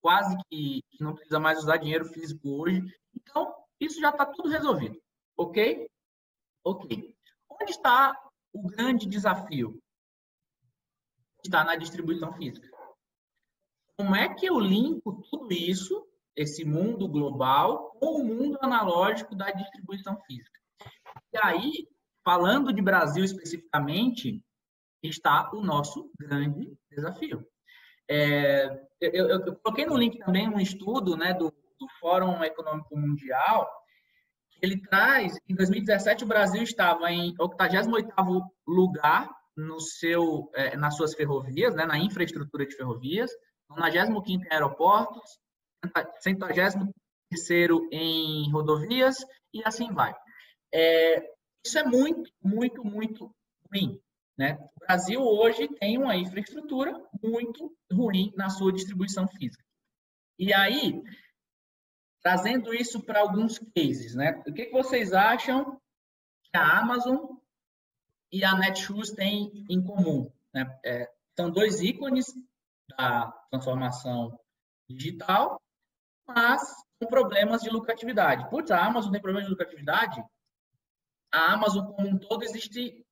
quase 0.00 0.36
que, 0.50 0.82
não 1.00 1.14
precisa 1.14 1.40
mais 1.40 1.58
usar 1.58 1.78
dinheiro 1.78 2.04
físico 2.04 2.60
hoje. 2.60 2.82
Então, 3.14 3.54
isso 3.80 3.98
já 4.00 4.10
está 4.10 4.26
tudo 4.26 4.50
resolvido. 4.50 5.00
Ok? 5.36 5.88
Ok. 6.62 7.16
Onde 7.48 7.70
está 7.70 8.14
o 8.52 8.62
grande 8.62 9.06
desafio? 9.06 9.80
Está 11.42 11.64
na 11.64 11.74
distribuição 11.76 12.32
física. 12.34 12.68
Como 13.96 14.14
é 14.14 14.34
que 14.34 14.44
eu 14.44 14.60
limpo 14.60 15.22
tudo 15.30 15.52
isso, 15.52 16.06
esse 16.36 16.64
mundo 16.64 17.08
global, 17.08 17.92
com 17.92 18.20
o 18.20 18.24
mundo 18.24 18.58
analógico 18.60 19.34
da 19.34 19.50
distribuição 19.52 20.20
física? 20.22 20.60
E 21.32 21.38
aí, 21.38 21.88
falando 22.22 22.72
de 22.72 22.82
Brasil 22.82 23.24
especificamente, 23.24 24.43
está 25.08 25.50
o 25.52 25.62
nosso 25.62 26.10
grande 26.18 26.76
desafio. 26.90 27.46
É, 28.08 28.66
eu, 29.00 29.10
eu, 29.12 29.28
eu, 29.28 29.56
coloquei 29.56 29.86
no 29.86 29.96
link 29.96 30.18
também 30.18 30.48
um 30.48 30.60
estudo 30.60 31.16
né, 31.16 31.32
do, 31.32 31.50
do 31.50 31.88
Fórum 32.00 32.42
Econômico 32.44 32.96
Mundial, 32.96 33.70
que 34.50 34.58
ele 34.62 34.80
traz, 34.82 35.38
em 35.48 35.54
2017 35.54 36.24
o 36.24 36.26
Brasil 36.26 36.62
estava 36.62 37.10
em 37.10 37.34
88º 37.36 38.42
lugar 38.66 39.30
no 39.56 39.80
seu, 39.80 40.50
é, 40.54 40.76
nas 40.76 40.96
suas 40.96 41.14
ferrovias, 41.14 41.74
né, 41.74 41.86
na 41.86 41.98
infraestrutura 41.98 42.66
de 42.66 42.76
ferrovias, 42.76 43.30
95º 43.70 44.44
em 44.44 44.52
aeroportos, 44.52 45.38
133º 46.26 47.88
em 47.90 48.50
rodovias 48.50 49.16
e 49.52 49.62
assim 49.64 49.92
vai. 49.92 50.14
É, 50.72 51.22
isso 51.64 51.78
é 51.78 51.84
muito, 51.84 52.30
muito, 52.42 52.84
muito 52.84 53.34
ruim. 53.72 53.98
Né? 54.36 54.58
O 54.74 54.80
Brasil 54.80 55.20
hoje 55.22 55.68
tem 55.78 55.96
uma 55.98 56.16
infraestrutura 56.16 56.92
muito 57.22 57.76
ruim 57.92 58.32
na 58.36 58.50
sua 58.50 58.72
distribuição 58.72 59.28
física. 59.28 59.64
E 60.38 60.52
aí, 60.52 61.02
trazendo 62.20 62.74
isso 62.74 63.00
para 63.00 63.20
alguns 63.20 63.58
cases, 63.58 64.14
né? 64.14 64.42
o 64.46 64.52
que, 64.52 64.66
que 64.66 64.72
vocês 64.72 65.12
acham 65.12 65.80
que 66.42 66.56
a 66.56 66.80
Amazon 66.80 67.36
e 68.32 68.44
a 68.44 68.56
Netshoes 68.56 69.12
têm 69.12 69.64
em 69.70 69.82
comum? 69.82 70.32
Né? 70.52 70.80
É, 70.84 71.12
são 71.36 71.50
dois 71.50 71.80
ícones 71.80 72.26
da 72.88 73.30
transformação 73.50 74.38
digital, 74.88 75.60
mas 76.26 76.60
com 76.98 77.06
problemas 77.06 77.62
de 77.62 77.70
lucratividade. 77.70 78.48
Putz, 78.50 78.70
a 78.70 78.84
Amazon 78.84 79.12
tem 79.12 79.20
problemas 79.20 79.44
de 79.44 79.50
lucratividade? 79.50 80.22
A 81.32 81.52
Amazon 81.52 81.86
como 81.92 82.08
um 82.08 82.18
todo 82.18 82.44
existe 82.44 83.03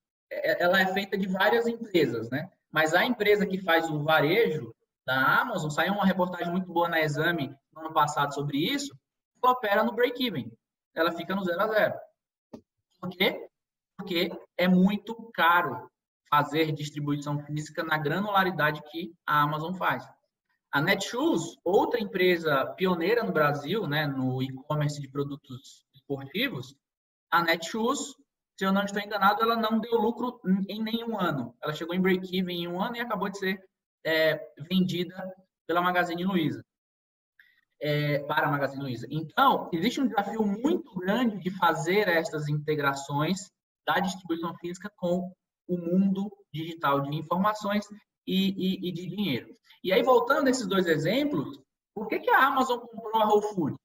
ela 0.59 0.81
é 0.81 0.87
feita 0.87 1.17
de 1.17 1.27
várias 1.27 1.67
empresas, 1.67 2.29
né? 2.29 2.49
Mas 2.71 2.93
a 2.93 3.05
empresa 3.05 3.45
que 3.45 3.61
faz 3.61 3.89
o 3.89 4.03
varejo 4.03 4.73
da 5.05 5.41
Amazon, 5.41 5.69
saiu 5.69 5.93
uma 5.93 6.05
reportagem 6.05 6.51
muito 6.51 6.71
boa 6.71 6.87
na 6.87 7.01
Exame 7.01 7.55
no 7.73 7.81
ano 7.81 7.93
passado 7.93 8.33
sobre 8.33 8.57
isso, 8.57 8.97
ela 9.41 9.51
opera 9.51 9.83
no 9.83 9.93
break-even. 9.93 10.51
Ela 10.95 11.11
fica 11.11 11.35
no 11.35 11.43
zero 11.43 11.61
a 11.61 11.67
zero. 11.67 11.93
Por 12.99 13.09
quê? 13.09 13.47
Porque 13.97 14.31
é 14.57 14.67
muito 14.67 15.29
caro 15.33 15.89
fazer 16.29 16.71
distribuição 16.71 17.39
física 17.39 17.83
na 17.83 17.97
granularidade 17.97 18.81
que 18.89 19.13
a 19.25 19.41
Amazon 19.41 19.73
faz. 19.73 20.07
A 20.71 20.81
Netshoes, 20.81 21.55
outra 21.63 21.99
empresa 21.99 22.65
pioneira 22.77 23.23
no 23.23 23.31
Brasil, 23.31 23.85
né, 23.87 24.07
no 24.07 24.41
e-commerce 24.41 24.99
de 24.99 25.07
produtos 25.07 25.85
esportivos, 25.93 26.75
a 27.29 27.43
Netshoes 27.43 28.15
se 28.57 28.65
eu 28.65 28.71
não 28.71 28.83
estou 28.83 29.01
enganado, 29.01 29.41
ela 29.41 29.55
não 29.55 29.79
deu 29.79 29.99
lucro 29.99 30.39
em 30.69 30.81
nenhum 30.81 31.19
ano. 31.19 31.55
Ela 31.61 31.73
chegou 31.73 31.95
em 31.95 32.01
break-even 32.01 32.63
em 32.63 32.67
um 32.67 32.81
ano 32.81 32.95
e 32.95 32.99
acabou 32.99 33.29
de 33.29 33.37
ser 33.39 33.63
é, 34.05 34.39
vendida 34.69 35.15
pela 35.67 35.81
Magazine 35.81 36.23
Luiza. 36.23 36.63
é, 37.83 38.19
para 38.19 38.47
a 38.47 38.51
Magazine 38.51 38.81
Luiza. 38.81 39.05
Então, 39.11 39.69
existe 39.73 39.99
um 39.99 40.07
desafio 40.07 40.45
muito 40.45 40.95
grande 40.95 41.37
de 41.37 41.51
fazer 41.57 42.07
essas 42.07 42.47
integrações 42.47 43.51
da 43.85 43.99
distribuição 43.99 44.55
física 44.55 44.89
com 44.95 45.29
o 45.67 45.77
mundo 45.77 46.31
digital 46.53 47.01
de 47.01 47.13
informações 47.13 47.85
e, 48.25 48.51
e, 48.51 48.89
e 48.89 48.91
de 48.93 49.07
dinheiro. 49.07 49.53
E 49.83 49.91
aí, 49.91 50.01
voltando 50.01 50.43
nesses 50.43 50.65
dois 50.65 50.87
exemplos, 50.87 51.59
por 51.93 52.07
que, 52.07 52.19
que 52.19 52.29
a 52.29 52.47
Amazon 52.47 52.79
comprou 52.79 53.21
a 53.21 53.27
Whole 53.27 53.47
Foods? 53.53 53.77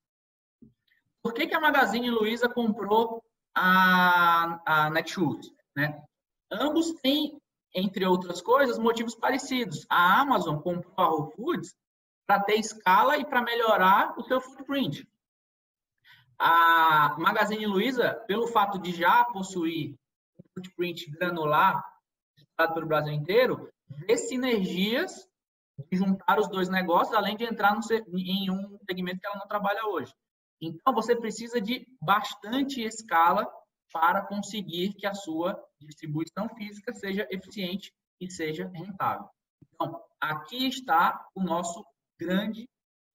Por 1.20 1.35
que, 1.35 1.48
que 1.48 1.54
a 1.54 1.61
Magazine 1.61 2.09
Luiza 2.09 2.48
comprou 2.48 3.20
a, 3.54 4.61
a 4.66 4.90
Netshoes? 4.90 5.50
Né? 5.76 6.02
Ambos 6.50 6.92
têm, 7.02 7.40
entre 7.74 8.06
outras 8.06 8.40
coisas, 8.40 8.78
motivos 8.78 9.14
parecidos. 9.14 9.87
A 9.88 10.20
Amazon 10.20 10.58
comprou 10.58 10.94
a 10.96 11.08
Whole 11.08 11.32
Foods 11.34 11.74
para 12.26 12.42
ter 12.42 12.56
escala 12.56 13.16
e 13.16 13.24
para 13.24 13.42
melhorar 13.42 14.18
o 14.18 14.22
seu 14.22 14.40
footprint. 14.40 15.08
A 16.38 17.16
Magazine 17.18 17.66
Luiza, 17.66 18.14
pelo 18.26 18.46
fato 18.46 18.78
de 18.78 18.92
já 18.92 19.24
possuir 19.24 19.94
um 20.38 20.48
footprint 20.54 21.11
granular, 21.11 21.82
estado 22.37 22.74
pelo 22.74 22.87
Brasil 22.87 23.12
inteiro, 23.12 23.68
vê 23.88 24.16
sinergias 24.16 25.28
de 25.90 25.96
juntar 25.96 26.38
os 26.38 26.48
dois 26.48 26.68
negócios, 26.68 27.16
além 27.16 27.37
de 27.37 27.44
entrar 27.44 27.74
no, 27.74 27.80
em 28.18 28.50
um 28.50 28.78
segmento 28.84 29.20
que 29.20 29.26
ela 29.26 29.38
não 29.38 29.46
trabalha 29.46 29.87
hoje. 29.87 30.12
Então, 30.60 30.92
você 30.92 31.14
precisa 31.14 31.60
de 31.60 31.86
bastante 32.00 32.82
escala 32.82 33.46
para 33.92 34.26
conseguir 34.26 34.94
que 34.94 35.06
a 35.06 35.14
sua 35.14 35.58
distribuição 35.80 36.48
física 36.50 36.92
seja 36.92 37.26
eficiente 37.30 37.92
e 38.20 38.30
seja 38.30 38.70
rentável. 38.74 39.28
Então, 39.72 40.02
aqui 40.20 40.66
está 40.66 41.26
o 41.34 41.42
nosso 41.42 41.84
grande 42.18 42.68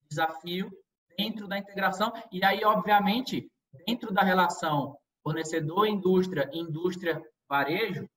desafio 0.10 0.72
dentro 1.18 1.48
da 1.48 1.58
integração. 1.58 2.12
E 2.32 2.44
aí, 2.44 2.64
obviamente, 2.64 3.48
dentro 3.86 4.14
da 4.14 4.24
relação 4.24 4.98
fornecedor-indústria, 5.22 6.50
indústria-varejo, 6.54 8.08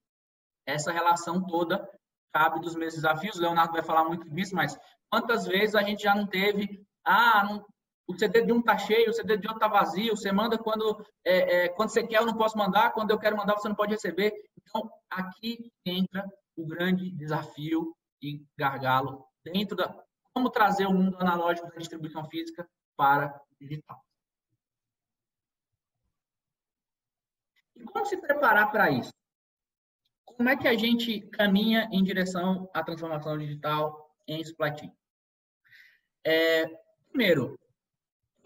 essa 0.67 0.93
relação 0.93 1.45
toda 1.47 1.89
cabe 2.33 2.61
dos 2.61 2.75
mesmos 2.75 3.03
desafios. 3.03 3.37
O 3.37 3.41
Leonardo 3.41 3.73
vai 3.73 3.83
falar 3.83 4.05
muito 4.05 4.29
disso, 4.31 4.55
mas 4.55 4.79
quantas 5.11 5.47
vezes 5.47 5.75
a 5.75 5.83
gente 5.83 6.03
já 6.03 6.15
não 6.15 6.27
teve, 6.27 6.85
ah, 7.05 7.45
não, 7.45 7.67
o 8.07 8.17
CD 8.17 8.43
de 8.43 8.53
um 8.53 8.63
tá 8.63 8.79
cheio, 8.79 9.11
o 9.11 9.13
CD 9.13 9.37
de 9.37 9.47
outro 9.49 9.61
tá 9.61 9.69
vazio, 9.69 10.17
você 10.17 10.31
manda 10.31 10.57
quando, 10.57 11.05
é, 11.25 11.65
é, 11.65 11.69
quando 11.69 11.91
você 11.91 12.07
quer, 12.07 12.19
eu 12.19 12.27
não 12.27 12.37
posso 12.37 12.57
mandar, 12.57 12.93
quando 12.93 13.11
eu 13.11 13.19
quero 13.19 13.37
mandar, 13.37 13.55
você 13.55 13.69
não 13.69 13.75
pode 13.75 13.93
receber. 13.93 14.33
Então, 14.57 14.89
aqui 15.11 15.73
entra 15.85 16.25
o 16.57 16.67
grande 16.67 17.11
desafio 17.11 17.95
e 18.23 18.45
gargalo 18.57 19.27
dentro 19.45 19.77
da, 19.77 19.93
como 20.33 20.51
trazer 20.51 20.87
o 20.87 20.93
mundo 20.93 21.17
analógico 21.19 21.69
da 21.69 21.77
distribuição 21.77 22.29
física 22.29 22.69
para 22.97 23.35
o 23.51 23.65
digital. 23.65 24.01
E 27.75 27.85
como 27.85 28.07
se 28.07 28.17
preparar 28.17 28.71
para 28.71 28.91
isso? 28.91 29.13
Como 30.25 30.49
é 30.49 30.57
que 30.57 30.69
a 30.69 30.77
gente 30.77 31.21
caminha 31.29 31.89
em 31.91 32.05
direção 32.05 32.71
à 32.73 32.83
transformação 32.83 33.37
digital 33.37 34.15
em 34.29 34.45
supply 34.45 34.77
chain? 34.79 34.93
É, 36.25 36.67
primeiro, 37.09 37.59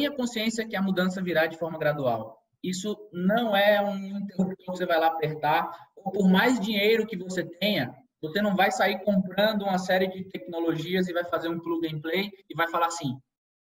tenha 0.01 0.11
consciência 0.11 0.67
que 0.67 0.75
a 0.75 0.81
mudança 0.81 1.21
virá 1.21 1.47
de 1.47 1.59
forma 1.59 1.79
gradual. 1.79 2.39
Isso 2.65 2.97
não 3.13 3.55
é 3.55 3.83
um 3.83 4.19
interruptor 4.19 4.57
que 4.57 4.67
você 4.67 4.87
vai 4.87 4.99
lá 4.99 5.09
apertar, 5.09 5.71
ou 5.95 6.11
por 6.11 6.27
mais 6.27 6.59
dinheiro 6.59 7.07
que 7.07 7.17
você 7.17 7.45
tenha, 7.45 7.95
você 8.23 8.41
não 8.41 8.57
vai 8.57 8.71
sair 8.71 9.03
comprando 9.05 9.63
uma 9.63 9.79
série 9.79 10.07
de 10.09 10.25
tecnologias 10.25 11.07
e 11.07 11.13
vai 11.13 11.25
fazer 11.25 11.49
um 11.49 11.61
plug 11.61 11.87
and 11.87 12.01
play 12.01 12.31
e 12.49 12.55
vai 12.55 12.69
falar 12.69 12.87
assim: 12.87 13.19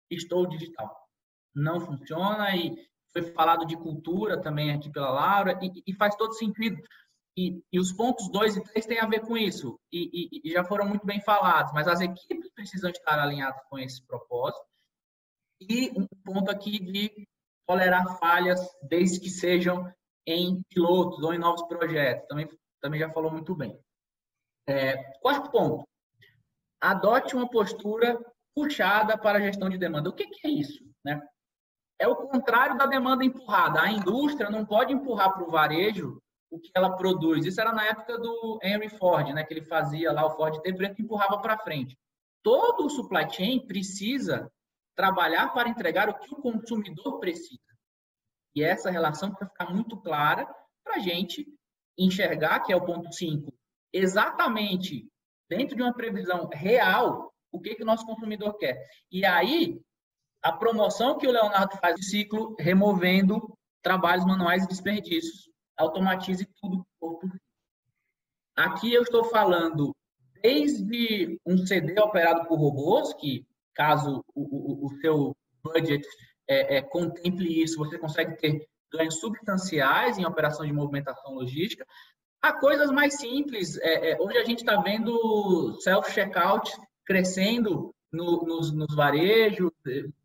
estou 0.10 0.48
digital. 0.48 0.90
Não 1.54 1.82
funciona 1.82 2.56
e 2.56 2.74
foi 3.12 3.24
falado 3.34 3.66
de 3.66 3.76
cultura 3.76 4.42
também 4.42 4.72
aqui 4.72 4.90
pela 4.90 5.10
Laura 5.10 5.60
e, 5.62 5.72
e 5.88 5.94
faz 5.94 6.16
todo 6.16 6.34
sentido. 6.34 6.82
E, 7.38 7.62
e, 7.72 7.80
os 7.80 7.92
pontos 7.92 8.30
2 8.32 8.58
e 8.58 8.64
3 8.64 8.86
têm 8.86 9.00
a 9.00 9.06
ver 9.06 9.22
com 9.22 9.38
isso 9.38 9.80
e, 9.92 10.42
e, 10.44 10.52
já 10.52 10.64
foram 10.64 10.86
muito 10.86 11.06
bem 11.06 11.22
falados, 11.22 11.72
mas 11.74 11.88
as 11.88 12.02
equipes 12.02 12.52
precisam 12.54 12.90
estar 12.90 13.18
alinhadas 13.18 13.62
com 13.70 13.80
esse 13.80 14.06
propósito. 14.06 14.69
E 15.62 15.92
um 15.92 16.08
ponto 16.24 16.50
aqui 16.50 16.80
de 16.80 17.28
tolerar 17.68 18.18
falhas, 18.18 18.60
desde 18.84 19.20
que 19.20 19.30
sejam 19.30 19.92
em 20.26 20.62
pilotos 20.70 21.24
ou 21.24 21.34
em 21.34 21.40
novos 21.40 21.64
projetos, 21.64 22.28
também, 22.28 22.48
também 22.82 23.00
já 23.00 23.10
falou 23.12 23.32
muito 23.32 23.56
bem. 23.56 23.78
É, 24.68 24.98
quarto 25.20 25.52
ponto, 25.52 25.88
adote 26.82 27.36
uma 27.36 27.50
postura 27.50 28.20
puxada 28.56 29.18
para 29.18 29.40
a 29.40 29.42
gestão 29.42 29.70
de 29.70 29.78
demanda. 29.78 30.10
O 30.10 30.14
que, 30.14 30.28
que 30.28 30.48
é 30.48 30.52
isso? 30.52 30.84
Né? 31.04 31.22
É 32.00 32.08
o 32.08 32.16
contrário 32.16 32.78
da 32.78 32.86
demanda 32.86 33.26
empurrada. 33.26 33.82
A 33.82 33.92
indústria 33.92 34.50
não 34.50 34.66
pode 34.66 34.94
empurrar 34.94 35.34
para 35.34 35.44
o 35.44 35.52
varejo 35.52 36.22
o 36.50 36.60
que 36.60 36.72
ela 36.74 36.96
produz. 36.96 37.46
Isso 37.46 37.60
era 37.62 37.72
na 37.72 37.86
época 37.86 38.18
do 38.18 38.60
Henry 38.64 38.90
Ford, 38.90 39.34
né, 39.34 39.44
que 39.44 39.54
ele 39.54 39.62
fazia 39.62 40.12
lá 40.12 40.26
o 40.26 40.32
Ford 40.32 40.60
T 40.62 40.74
preto 40.74 41.00
e 41.00 41.04
empurrava 41.04 41.40
para 41.40 41.60
frente. 41.60 41.98
Todo 42.42 42.86
o 42.86 42.90
supply 42.90 43.30
chain 43.30 43.68
precisa 43.68 44.52
trabalhar 45.00 45.54
para 45.54 45.70
entregar 45.70 46.10
o 46.10 46.20
que 46.20 46.34
o 46.34 46.42
consumidor 46.42 47.22
precisa. 47.22 47.62
E 48.54 48.62
essa 48.62 48.92
relação 48.92 49.30
precisa 49.30 49.50
ficar 49.50 49.74
muito 49.74 49.96
clara 49.96 50.46
para 50.84 50.96
a 50.96 51.00
gente 51.00 51.48
enxergar, 51.98 52.60
que 52.60 52.74
é 52.74 52.76
o 52.76 52.86
ponto 52.86 53.10
5, 53.10 53.50
exatamente 53.94 55.10
dentro 55.50 55.74
de 55.78 55.82
uma 55.82 55.94
previsão 55.94 56.50
real 56.52 57.34
o 57.50 57.62
que, 57.62 57.76
que 57.76 57.84
o 57.84 57.86
nosso 57.86 58.06
consumidor 58.06 58.58
quer. 58.58 58.78
E 59.10 59.26
aí, 59.26 59.82
a 60.44 60.52
promoção 60.52 61.18
que 61.18 61.26
o 61.26 61.32
Leonardo 61.32 61.78
faz 61.78 61.96
do 61.96 62.04
ciclo, 62.04 62.54
removendo 62.60 63.58
trabalhos 63.82 64.26
manuais 64.26 64.66
e 64.66 64.68
desperdícios, 64.68 65.50
automatize 65.78 66.46
tudo. 66.60 66.86
Aqui 68.54 68.94
eu 68.94 69.04
estou 69.04 69.24
falando 69.24 69.96
desde 70.44 71.40
um 71.46 71.58
CD 71.66 71.98
operado 72.02 72.46
por 72.50 72.60
robôs, 72.60 73.14
que 73.14 73.48
caso 73.80 74.26
o, 74.36 74.42
o, 74.42 74.88
o 74.88 75.00
seu 75.00 75.34
budget 75.64 76.06
é, 76.48 76.78
é, 76.78 76.82
contemple 76.82 77.64
isso, 77.64 77.78
você 77.78 77.98
consegue 77.98 78.36
ter 78.36 78.68
ganhos 78.92 79.20
substanciais 79.20 80.18
em 80.18 80.26
operação 80.26 80.66
de 80.66 80.74
movimentação 80.74 81.34
logística, 81.34 81.86
Há 82.42 82.54
coisas 82.54 82.90
mais 82.90 83.20
simples. 83.20 83.78
É, 83.80 84.12
é, 84.12 84.18
hoje 84.22 84.38
a 84.38 84.46
gente 84.46 84.60
está 84.60 84.80
vendo 84.82 85.78
self-checkout 85.82 86.72
crescendo 87.06 87.94
no, 88.12 88.44
nos, 88.46 88.74
nos 88.74 88.96
varejos. 88.96 89.72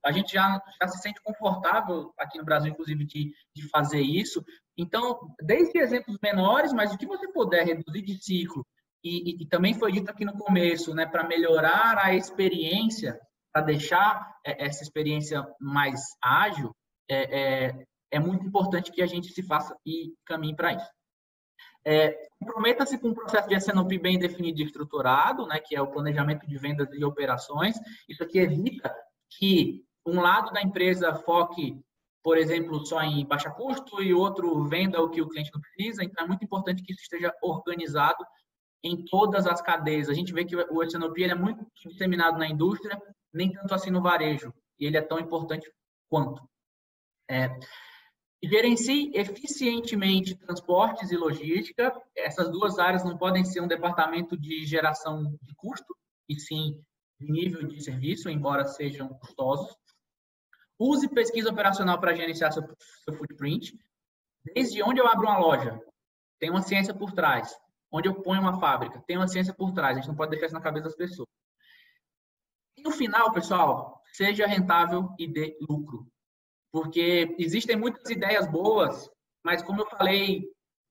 A 0.04 0.12
gente 0.12 0.32
já, 0.32 0.62
já 0.80 0.88
se 0.88 1.02
sente 1.02 1.20
confortável 1.22 2.12
aqui 2.16 2.38
no 2.38 2.44
Brasil, 2.44 2.70
inclusive, 2.70 3.04
de, 3.04 3.34
de 3.52 3.68
fazer 3.68 4.00
isso. 4.00 4.44
Então, 4.78 5.18
desde 5.40 5.78
exemplos 5.78 6.16
menores, 6.22 6.72
mas 6.72 6.94
o 6.94 6.98
que 6.98 7.06
você 7.06 7.26
puder 7.32 7.66
reduzir 7.66 8.02
de 8.02 8.22
ciclo, 8.22 8.64
e, 9.02 9.32
e, 9.32 9.42
e 9.42 9.46
também 9.46 9.74
foi 9.74 9.90
dito 9.90 10.08
aqui 10.08 10.24
no 10.24 10.38
começo, 10.38 10.94
né, 10.94 11.06
para 11.06 11.26
melhorar 11.26 11.98
a 11.98 12.14
experiência, 12.14 13.18
para 13.54 13.62
deixar 13.62 14.36
é, 14.44 14.66
essa 14.66 14.82
experiência 14.82 15.46
mais 15.60 16.00
ágil, 16.20 16.74
é, 17.08 17.66
é, 17.68 17.86
é 18.10 18.18
muito 18.18 18.44
importante 18.44 18.90
que 18.90 19.00
a 19.00 19.06
gente 19.06 19.28
se 19.28 19.44
faça 19.44 19.76
e 19.86 20.12
caminhe 20.26 20.56
para 20.56 20.72
isso. 20.72 20.90
É, 21.86 22.28
Comprometa-se 22.40 22.98
com 22.98 23.08
um 23.08 23.14
processo 23.14 23.48
de 23.48 23.54
SNOP 23.54 23.98
bem 23.98 24.18
definido 24.18 24.60
e 24.60 24.64
estruturado, 24.64 25.46
né, 25.46 25.60
que 25.60 25.76
é 25.76 25.80
o 25.80 25.90
planejamento 25.90 26.46
de 26.46 26.58
vendas 26.58 26.88
e 26.92 27.04
operações. 27.04 27.76
Isso 28.08 28.24
aqui 28.24 28.38
evita 28.38 28.92
que 29.38 29.84
um 30.04 30.20
lado 30.20 30.52
da 30.52 30.60
empresa 30.60 31.14
foque, 31.14 31.80
por 32.22 32.36
exemplo, 32.36 32.84
só 32.84 33.00
em 33.02 33.24
baixa 33.24 33.50
custo 33.50 34.02
e 34.02 34.12
outro 34.12 34.64
venda 34.64 35.00
o 35.00 35.10
que 35.10 35.22
o 35.22 35.28
cliente 35.28 35.50
não 35.54 35.60
precisa. 35.60 36.02
Então, 36.02 36.24
é 36.24 36.28
muito 36.28 36.44
importante 36.44 36.82
que 36.82 36.92
isso 36.92 37.02
esteja 37.02 37.32
organizado 37.40 38.24
em 38.82 39.04
todas 39.04 39.46
as 39.46 39.62
cadeias. 39.62 40.08
A 40.08 40.14
gente 40.14 40.32
vê 40.32 40.44
que 40.44 40.56
o 40.56 40.82
SNOP 40.82 41.22
é 41.22 41.34
muito 41.34 41.66
disseminado 41.86 42.38
na 42.38 42.48
indústria, 42.48 43.00
nem 43.34 43.52
tanto 43.52 43.74
assim 43.74 43.90
no 43.90 44.00
varejo. 44.00 44.54
E 44.78 44.86
ele 44.86 44.96
é 44.96 45.02
tão 45.02 45.18
importante 45.18 45.70
quanto. 46.08 46.48
É, 47.28 47.48
Gerencie 48.46 49.10
eficientemente 49.14 50.34
transportes 50.34 51.10
e 51.10 51.16
logística. 51.16 51.94
Essas 52.14 52.50
duas 52.50 52.78
áreas 52.78 53.02
não 53.02 53.16
podem 53.16 53.44
ser 53.44 53.60
um 53.60 53.66
departamento 53.66 54.36
de 54.36 54.66
geração 54.66 55.36
de 55.42 55.54
custo, 55.54 55.96
e 56.28 56.38
sim 56.38 56.78
de 57.18 57.30
nível 57.30 57.66
de 57.66 57.82
serviço, 57.82 58.28
embora 58.28 58.66
sejam 58.66 59.08
custosos. 59.08 59.74
Use 60.78 61.08
pesquisa 61.08 61.50
operacional 61.50 61.98
para 61.98 62.14
gerenciar 62.14 62.52
seu, 62.52 62.62
seu 63.04 63.14
footprint. 63.14 63.78
Desde 64.44 64.82
onde 64.82 65.00
eu 65.00 65.06
abro 65.06 65.26
uma 65.26 65.38
loja, 65.38 65.80
tem 66.38 66.50
uma 66.50 66.62
ciência 66.62 66.92
por 66.92 67.12
trás. 67.12 67.56
Onde 67.90 68.08
eu 68.08 68.14
ponho 68.14 68.40
uma 68.40 68.58
fábrica, 68.60 69.02
tem 69.06 69.16
uma 69.16 69.28
ciência 69.28 69.54
por 69.54 69.72
trás. 69.72 69.96
A 69.96 70.00
gente 70.00 70.08
não 70.08 70.16
pode 70.16 70.32
deixar 70.32 70.46
isso 70.46 70.54
na 70.54 70.60
cabeça 70.60 70.86
das 70.86 70.96
pessoas. 70.96 71.28
No 72.84 72.90
final, 72.90 73.32
pessoal, 73.32 74.00
seja 74.12 74.46
rentável 74.46 75.08
e 75.18 75.26
dê 75.26 75.56
lucro 75.68 76.06
porque 76.74 77.36
existem 77.38 77.76
muitas 77.76 78.10
ideias 78.10 78.50
boas, 78.50 79.08
mas 79.44 79.62
como 79.62 79.82
eu 79.82 79.86
falei 79.86 80.42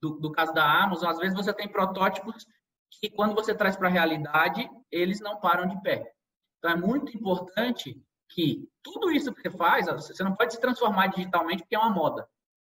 do, 0.02 0.12
do 0.12 0.32
caso 0.32 0.54
da 0.54 0.82
Amazon, 0.82 1.10
às 1.10 1.18
vezes 1.18 1.36
você 1.36 1.54
tem 1.54 1.68
protótipos 1.68 2.46
que 2.89 3.10
quando 3.10 3.36
você 3.36 3.54
traz 3.54 3.76
para 3.76 3.89
a 3.89 3.91
realidade, 3.91 4.66
eles 4.89 5.20
não 5.20 5.41
param 5.41 5.68
de 5.68 5.82
pé. 5.82 6.10
Então 6.58 6.72
é 6.72 6.76
muito 6.78 7.14
importante 7.18 8.02
que 8.30 8.66
tudo 8.82 9.12
isso 9.12 9.34
que 9.34 9.41
você 9.41 9.50
faz, 9.50 9.88
você 9.88 10.24
não 10.24 10.34
pode 10.34 10.54
se 10.54 10.62
transformar 10.62 11.08
digitalmente 11.08 11.64
porque 11.64 11.76
é 11.76 11.80
uma 11.80 11.89
moda. 11.89 12.26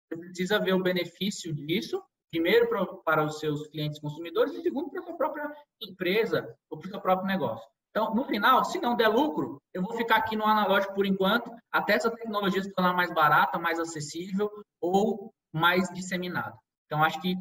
Você 0.09 0.19
precisa 0.19 0.59
ver 0.59 0.75
o 0.75 0.83
benefício 0.83 1.55
disso, 1.55 2.03
primeiro 2.33 2.69
para 3.05 3.25
os 3.25 3.39
seus 3.39 3.69
clientes 3.69 4.01
consumidores 4.01 4.55
e 4.55 4.63
segundo 4.63 4.91
para 4.91 4.99
a 4.99 5.05
sua 5.05 5.17
própria 5.17 5.55
empresa 5.81 6.53
ou 6.69 6.81
para 6.81 6.89
o 6.89 6.91
seu 6.91 7.01
próprio 7.01 7.29
negócio. 7.29 7.71
Então, 7.95 8.13
no 8.13 8.25
final, 8.25 8.65
se 8.65 8.81
não 8.81 8.97
der 8.97 9.07
lucro, 9.07 9.63
eu 9.73 9.81
vou 9.81 9.97
ficar 9.97 10.17
aqui 10.17 10.35
no 10.35 10.45
analógico 10.45 10.95
por 10.95 11.07
enquanto, 11.07 11.49
até 11.71 11.93
essa 11.93 12.11
tecnologia 12.11 12.61
se 12.61 12.73
tornar 12.73 12.93
mais 12.93 13.15
barata, 13.15 13.57
mais 13.57 13.79
acessível 13.79 14.51
ou 14.81 15.33
mais 15.53 15.89
disseminada. 15.91 16.59
Então, 16.87 17.05
acho 17.05 17.21
que 17.21 17.37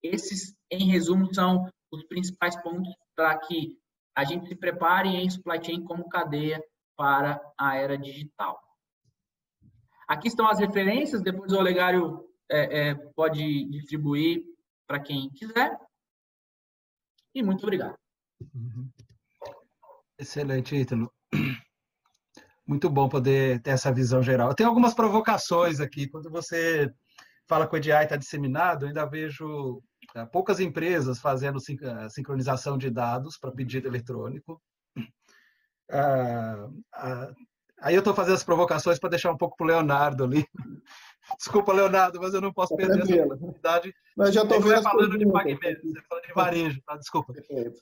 esses, 0.00 0.54
em 0.70 0.88
resumo, 0.88 1.34
são 1.34 1.68
os 1.90 2.04
principais 2.04 2.54
pontos 2.62 2.94
para 3.16 3.36
que 3.40 3.76
a 4.14 4.22
gente 4.22 4.46
se 4.46 4.54
prepare 4.54 5.08
em 5.08 5.28
supply 5.28 5.60
chain 5.60 5.82
como 5.82 6.08
cadeia 6.08 6.62
para 6.96 7.40
a 7.58 7.76
era 7.76 7.98
digital. 7.98 8.60
Aqui 10.06 10.28
estão 10.28 10.46
as 10.46 10.60
referências, 10.60 11.20
depois 11.20 11.52
o 11.52 11.58
Olegário 11.58 12.30
é, 12.48 12.90
é, 12.90 12.94
pode 13.16 13.64
distribuir 13.64 14.44
para 14.86 15.00
quem 15.00 15.30
quiser. 15.30 15.76
E 17.34 17.42
muito 17.42 17.64
obrigado. 17.64 17.96
Uhum. 18.54 18.88
Excelente, 20.20 20.76
Ítalo. 20.76 21.10
Muito 22.66 22.90
bom 22.90 23.08
poder 23.08 23.62
ter 23.62 23.70
essa 23.70 23.90
visão 23.90 24.22
geral. 24.22 24.54
Tem 24.54 24.66
algumas 24.66 24.92
provocações 24.92 25.80
aqui. 25.80 26.06
Quando 26.06 26.30
você 26.30 26.92
fala 27.48 27.66
que 27.66 27.74
o 27.74 27.78
EDI 27.78 27.90
está 27.90 28.16
disseminado, 28.16 28.84
eu 28.84 28.88
ainda 28.88 29.06
vejo 29.06 29.82
é, 30.14 30.26
poucas 30.26 30.60
empresas 30.60 31.18
fazendo 31.18 31.58
sincronização 32.10 32.76
de 32.76 32.90
dados 32.90 33.38
para 33.38 33.50
pedido 33.50 33.88
eletrônico. 33.88 34.60
Ah, 35.90 36.68
ah, 36.92 37.32
aí 37.80 37.94
eu 37.94 38.00
estou 38.00 38.14
fazendo 38.14 38.34
as 38.34 38.44
provocações 38.44 38.98
para 38.98 39.08
deixar 39.08 39.32
um 39.32 39.38
pouco 39.38 39.56
para 39.56 39.64
o 39.64 39.68
Leonardo 39.68 40.24
ali. 40.24 40.44
Desculpa, 41.38 41.72
Leonardo, 41.72 42.20
mas 42.20 42.34
eu 42.34 42.42
não 42.42 42.52
posso 42.52 42.76
tá 42.76 42.76
perder 42.76 43.02
essa 43.02 43.24
oportunidade. 43.24 43.94
Mas 44.14 44.34
já 44.34 44.42
estou 44.42 44.60
vendo. 44.60 44.82
falando 44.82 45.18
de 45.18 45.26
pagamento, 45.26 45.80
você 45.82 46.02
falando 46.02 46.26
de 46.26 46.32
varejo, 46.34 46.82
tá? 46.82 46.96
Desculpa. 46.98 47.32
Perfeito. 47.32 47.80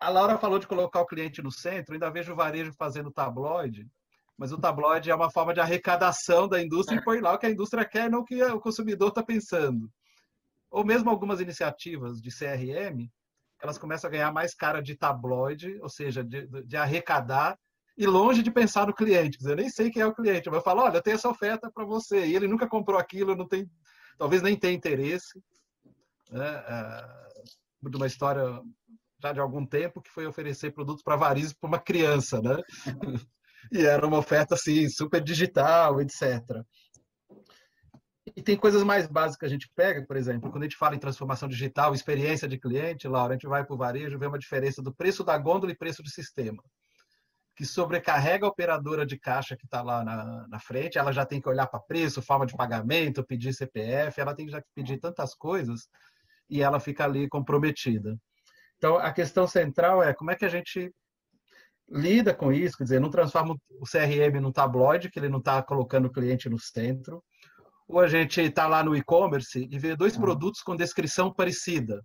A 0.00 0.08
Laura 0.08 0.38
falou 0.38 0.58
de 0.58 0.66
colocar 0.66 1.00
o 1.00 1.06
cliente 1.06 1.42
no 1.42 1.50
centro, 1.50 1.94
ainda 1.94 2.10
vejo 2.10 2.32
o 2.32 2.36
varejo 2.36 2.72
fazendo 2.72 3.10
tabloide, 3.10 3.88
mas 4.36 4.52
o 4.52 4.58
tabloide 4.58 5.10
é 5.10 5.14
uma 5.14 5.30
forma 5.30 5.54
de 5.54 5.60
arrecadação 5.60 6.48
da 6.48 6.60
indústria 6.60 6.98
e 6.98 7.04
põe 7.04 7.20
lá 7.20 7.34
o 7.34 7.38
que 7.38 7.46
a 7.46 7.50
indústria 7.50 7.84
quer, 7.84 8.10
não 8.10 8.20
o 8.20 8.24
que 8.24 8.42
o 8.42 8.60
consumidor 8.60 9.08
está 9.08 9.22
pensando. 9.22 9.90
Ou 10.70 10.84
mesmo 10.84 11.08
algumas 11.08 11.40
iniciativas 11.40 12.20
de 12.20 12.30
CRM, 12.30 13.08
elas 13.62 13.78
começam 13.78 14.08
a 14.08 14.10
ganhar 14.10 14.32
mais 14.32 14.54
cara 14.54 14.82
de 14.82 14.96
tabloide, 14.96 15.78
ou 15.80 15.88
seja, 15.88 16.22
de, 16.22 16.46
de 16.64 16.76
arrecadar, 16.76 17.56
e 17.96 18.06
longe 18.06 18.42
de 18.42 18.50
pensar 18.50 18.88
no 18.88 18.94
cliente. 18.94 19.38
Eu 19.42 19.54
nem 19.54 19.70
sei 19.70 19.90
quem 19.90 20.02
é 20.02 20.06
o 20.06 20.14
cliente, 20.14 20.48
mas 20.50 20.56
eu 20.56 20.64
falo, 20.64 20.82
olha, 20.82 20.96
eu 20.96 21.02
tenho 21.02 21.14
essa 21.14 21.28
oferta 21.28 21.70
para 21.72 21.84
você, 21.84 22.26
e 22.26 22.34
ele 22.34 22.48
nunca 22.48 22.68
comprou 22.68 22.98
aquilo, 22.98 23.36
não 23.36 23.46
tem, 23.46 23.70
talvez 24.18 24.42
nem 24.42 24.58
tenha 24.58 24.74
interesse. 24.74 25.40
Né? 26.30 26.44
É, 26.44 27.24
de 27.88 27.96
uma 27.96 28.06
história 28.06 28.60
já 29.24 29.32
de 29.32 29.40
algum 29.40 29.64
tempo 29.64 30.02
que 30.02 30.10
foi 30.10 30.26
oferecer 30.26 30.72
produtos 30.72 31.02
para 31.02 31.16
varizes 31.16 31.54
para 31.54 31.68
uma 31.68 31.78
criança, 31.78 32.42
né? 32.42 32.56
e 33.72 33.86
era 33.86 34.06
uma 34.06 34.18
oferta 34.18 34.54
assim 34.54 34.88
super 34.88 35.22
digital, 35.22 36.00
etc. 36.00 36.62
E 38.36 38.42
tem 38.42 38.56
coisas 38.56 38.82
mais 38.82 39.06
básicas 39.06 39.38
que 39.38 39.44
a 39.46 39.48
gente 39.48 39.70
pega, 39.74 40.04
por 40.06 40.16
exemplo, 40.16 40.50
quando 40.50 40.64
a 40.64 40.66
gente 40.66 40.76
fala 40.76 40.94
em 40.94 40.98
transformação 40.98 41.48
digital, 41.48 41.94
experiência 41.94 42.48
de 42.48 42.58
cliente, 42.58 43.08
Laura, 43.08 43.32
a 43.32 43.36
gente 43.36 43.46
vai 43.46 43.64
para 43.64 43.74
o 43.74 43.78
varejo, 43.78 44.18
vê 44.18 44.26
uma 44.26 44.38
diferença 44.38 44.82
do 44.82 44.94
preço 44.94 45.24
da 45.24 45.38
gôndola 45.38 45.72
e 45.72 45.76
preço 45.76 46.02
do 46.02 46.08
sistema, 46.10 46.62
que 47.56 47.64
sobrecarrega 47.64 48.44
a 48.44 48.48
operadora 48.48 49.06
de 49.06 49.18
caixa 49.18 49.56
que 49.56 49.64
está 49.64 49.80
lá 49.82 50.04
na, 50.04 50.48
na, 50.48 50.58
frente, 50.58 50.98
ela 50.98 51.12
já 51.12 51.24
tem 51.24 51.40
que 51.40 51.48
olhar 51.48 51.66
para 51.66 51.80
preço, 51.80 52.20
forma 52.20 52.44
de 52.44 52.56
pagamento, 52.56 53.24
pedir 53.24 53.54
CPF, 53.54 54.20
ela 54.20 54.34
tem 54.34 54.46
que 54.46 54.52
já 54.52 54.62
pedir 54.74 54.98
tantas 54.98 55.34
coisas 55.34 55.88
e 56.50 56.62
ela 56.62 56.80
fica 56.80 57.04
ali 57.04 57.28
comprometida. 57.28 58.18
Então, 58.84 58.98
a 58.98 59.10
questão 59.10 59.46
central 59.48 60.02
é 60.02 60.12
como 60.12 60.30
é 60.30 60.36
que 60.36 60.44
a 60.44 60.48
gente 60.48 60.92
lida 61.88 62.34
com 62.34 62.52
isso, 62.52 62.76
quer 62.76 62.84
dizer, 62.84 63.00
não 63.00 63.08
transforma 63.08 63.56
o 63.80 63.86
CRM 63.86 64.38
num 64.42 64.52
tabloide, 64.52 65.10
que 65.10 65.18
ele 65.18 65.30
não 65.30 65.38
está 65.38 65.62
colocando 65.62 66.04
o 66.04 66.12
cliente 66.12 66.50
no 66.50 66.58
centro, 66.58 67.24
ou 67.88 67.98
a 67.98 68.06
gente 68.06 68.42
está 68.42 68.68
lá 68.68 68.84
no 68.84 68.94
e-commerce 68.94 69.66
e 69.70 69.78
vê 69.78 69.96
dois 69.96 70.18
hum. 70.18 70.20
produtos 70.20 70.60
com 70.60 70.76
descrição 70.76 71.32
parecida, 71.32 72.04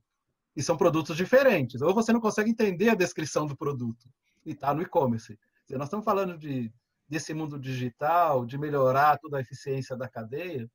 e 0.55 0.63
são 0.63 0.77
produtos 0.77 1.17
diferentes, 1.17 1.81
ou 1.81 1.93
você 1.93 2.13
não 2.13 2.21
consegue 2.21 2.49
entender 2.49 2.87
a 2.87 2.95
descrição 2.95 3.45
do 3.45 3.57
produto, 3.57 4.07
e 4.45 4.51
está 4.51 4.73
no 4.73 4.81
e-commerce. 4.81 5.37
Nós 5.71 5.87
estamos 5.87 6.05
falando 6.05 6.37
de, 6.37 6.71
desse 7.09 7.33
mundo 7.33 7.59
digital, 7.59 8.45
de 8.45 8.57
melhorar 8.57 9.17
toda 9.17 9.37
a 9.37 9.41
eficiência 9.41 9.97
da 9.97 10.07
cadeia, 10.07 10.65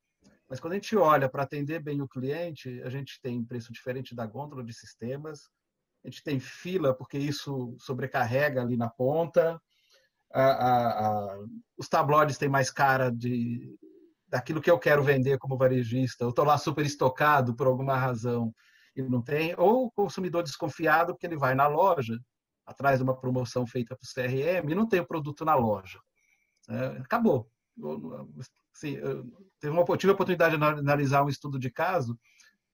mas 0.50 0.60
quando 0.60 0.74
a 0.74 0.76
gente 0.76 0.94
olha 0.98 1.30
para 1.30 1.44
atender 1.44 1.82
bem 1.82 2.02
o 2.02 2.08
cliente, 2.08 2.82
a 2.82 2.90
gente 2.90 3.18
tem 3.22 3.42
preço 3.42 3.72
diferente 3.72 4.14
da 4.14 4.26
gôndola 4.26 4.62
de 4.62 4.74
sistemas, 4.74 5.48
a 6.04 6.08
gente 6.08 6.22
tem 6.22 6.38
fila 6.38 6.94
porque 6.94 7.16
isso 7.16 7.74
sobrecarrega 7.78 8.60
ali 8.60 8.76
na 8.76 8.88
ponta, 8.88 9.60
a, 10.32 10.42
a, 10.42 11.06
a, 11.06 11.38
os 11.78 11.88
tabloides 11.88 12.36
têm 12.36 12.48
mais 12.48 12.70
cara 12.70 13.10
de 13.10 13.76
daquilo 14.28 14.60
que 14.60 14.70
eu 14.70 14.78
quero 14.78 15.02
vender 15.02 15.38
como 15.38 15.56
varejista, 15.56 16.24
eu 16.24 16.30
estou 16.30 16.44
lá 16.44 16.58
super 16.58 16.84
estocado 16.84 17.54
por 17.54 17.68
alguma 17.68 17.96
razão 17.96 18.52
e 18.96 19.02
não 19.02 19.22
tem, 19.22 19.54
ou 19.56 19.86
o 19.86 19.90
consumidor 19.92 20.42
desconfiado 20.42 21.12
porque 21.12 21.26
ele 21.26 21.36
vai 21.36 21.54
na 21.54 21.68
loja, 21.68 22.18
atrás 22.66 22.98
de 22.98 23.04
uma 23.04 23.16
promoção 23.16 23.64
feita 23.64 23.96
para 23.96 24.04
o 24.04 24.12
CRM, 24.12 24.70
e 24.70 24.74
não 24.74 24.88
tem 24.88 24.98
o 24.98 25.06
produto 25.06 25.44
na 25.44 25.54
loja. 25.54 26.00
É, 26.68 26.86
acabou. 26.98 27.48
Assim, 28.74 28.96
teve 29.60 29.72
uma, 29.72 29.84
tive 29.96 30.10
a 30.10 30.14
oportunidade 30.14 30.56
de 30.56 30.64
analisar 30.64 31.22
um 31.22 31.28
estudo 31.28 31.58
de 31.58 31.70
caso, 31.70 32.18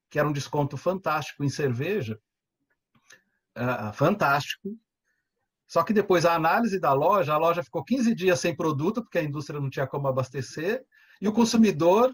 que 0.08 0.18
era 0.18 0.28
um 0.28 0.32
desconto 0.32 0.76
fantástico 0.76 1.44
em 1.44 1.50
cerveja, 1.50 2.18
uh, 3.57 3.92
fantástico, 3.92 4.76
só 5.66 5.84
que 5.84 5.92
depois 5.92 6.24
a 6.24 6.34
análise 6.34 6.80
da 6.80 6.92
loja, 6.92 7.32
a 7.32 7.38
loja 7.38 7.62
ficou 7.62 7.84
15 7.84 8.14
dias 8.14 8.40
sem 8.40 8.57
produto, 8.57 9.03
porque 9.03 9.18
a 9.18 9.22
indústria 9.22 9.61
não 9.61 9.70
tinha 9.70 9.86
como 9.86 10.09
abastecer, 10.09 10.84
e 11.20 11.28
o 11.28 11.32
consumidor 11.32 12.12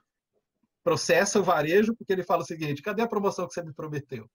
processa 0.85 1.41
o 1.41 1.43
varejo 1.43 1.97
porque 1.97 2.13
ele 2.13 2.23
fala 2.23 2.43
o 2.43 2.47
seguinte: 2.47 2.83
cadê 2.83 3.03
a 3.03 3.09
promoção 3.09 3.47
que 3.49 3.55
você 3.55 3.63
me 3.63 3.73
prometeu? 3.73 4.29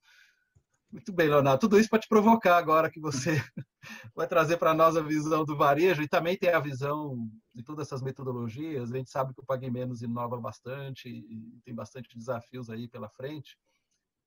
Muito 0.91 1.13
bem, 1.13 1.29
Leonardo. 1.29 1.61
Tudo 1.61 1.79
isso 1.79 1.89
para 1.89 1.99
te 1.99 2.07
provocar 2.07 2.57
agora 2.57 2.91
que 2.91 2.99
você 2.99 3.31
vai 4.13 4.27
trazer 4.27 4.57
para 4.57 4.73
nós 4.73 4.97
a 4.97 5.01
visão 5.01 5.45
do 5.45 5.55
varejo 5.55 6.01
e 6.01 6.07
também 6.07 6.37
tem 6.37 6.49
a 6.49 6.59
visão 6.59 7.29
de 7.55 7.63
todas 7.63 7.87
essas 7.87 8.01
metodologias. 8.01 8.91
A 8.91 8.97
gente 8.97 9.09
sabe 9.09 9.33
que 9.33 9.39
o 9.39 9.45
Pague 9.45 9.71
Menos 9.71 10.01
inova 10.01 10.37
bastante 10.37 11.07
e 11.07 11.61
tem 11.63 11.73
bastante 11.73 12.17
desafios 12.17 12.69
aí 12.69 12.89
pela 12.89 13.07
frente. 13.07 13.57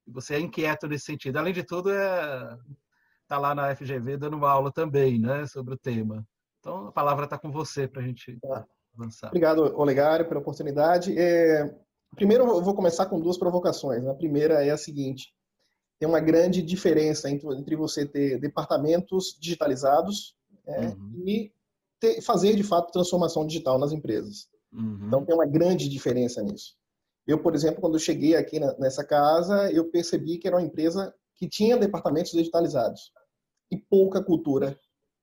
Você 0.07 0.35
é 0.35 0.41
inquieto 0.41 0.87
nesse 0.87 1.05
sentido. 1.05 1.39
Além 1.39 1.53
de 1.53 1.63
tudo, 1.63 1.91
é 1.91 2.59
tá 3.27 3.39
lá 3.39 3.55
na 3.55 3.75
FGV 3.75 4.17
dando 4.17 4.37
uma 4.37 4.51
aula 4.51 4.71
também, 4.71 5.19
né, 5.19 5.47
sobre 5.47 5.75
o 5.75 5.79
tema. 5.79 6.27
Então 6.61 6.89
a 6.89 6.93
palavra 6.93 7.25
está 7.25 7.39
com 7.39 7.51
você 7.51 7.89
para 7.89 8.03
a 8.03 8.05
gente 8.05 8.39
tá. 8.41 8.67
avançar. 8.97 9.29
Obrigado, 9.29 9.61
Olegário, 9.79 10.29
pela 10.29 10.41
oportunidade. 10.41 11.19
É, 11.19 11.75
primeiro, 12.15 12.45
eu 12.45 12.63
vou 12.63 12.75
começar 12.75 13.07
com 13.07 13.21
duas 13.21 13.37
provocações. 13.37 14.07
A 14.07 14.15
primeira 14.15 14.65
é 14.65 14.71
a 14.71 14.77
seguinte: 14.77 15.35
tem 15.99 16.09
uma 16.09 16.21
grande 16.21 16.63
diferença 16.63 17.31
entre, 17.31 17.47
entre 17.55 17.77
você 17.77 18.07
ter 18.07 18.39
departamentos 18.39 19.37
digitalizados 19.41 20.35
é, 20.67 20.89
uhum. 20.89 21.23
e 21.27 21.53
ter, 22.01 22.23
fazer 22.23 22.55
de 22.55 22.63
fato 22.63 22.93
transformação 22.93 23.47
digital 23.47 23.79
nas 23.79 23.93
empresas. 23.93 24.49
Uhum. 24.73 25.07
Então 25.07 25.25
tem 25.25 25.35
uma 25.35 25.47
grande 25.47 25.89
diferença 25.89 26.43
nisso. 26.43 26.77
Eu, 27.27 27.43
por 27.43 27.55
exemplo, 27.55 27.81
quando 27.81 27.95
eu 27.95 28.01
cheguei 28.01 28.37
aqui 28.37 28.61
na, 28.61 28.77
nessa 28.79 29.05
casa, 29.05 29.71
eu 29.73 29.91
percebi 29.91 30.39
que 30.39 30.47
era 30.47 30.57
uma 30.57 30.67
empresa 30.67 31.15
que 31.37 31.49
tinha 31.49 31.77
departamentos 31.77 32.33
digitalizados 32.33 33.13
e 33.71 33.77
pouca 33.77 34.23
cultura 34.23 34.79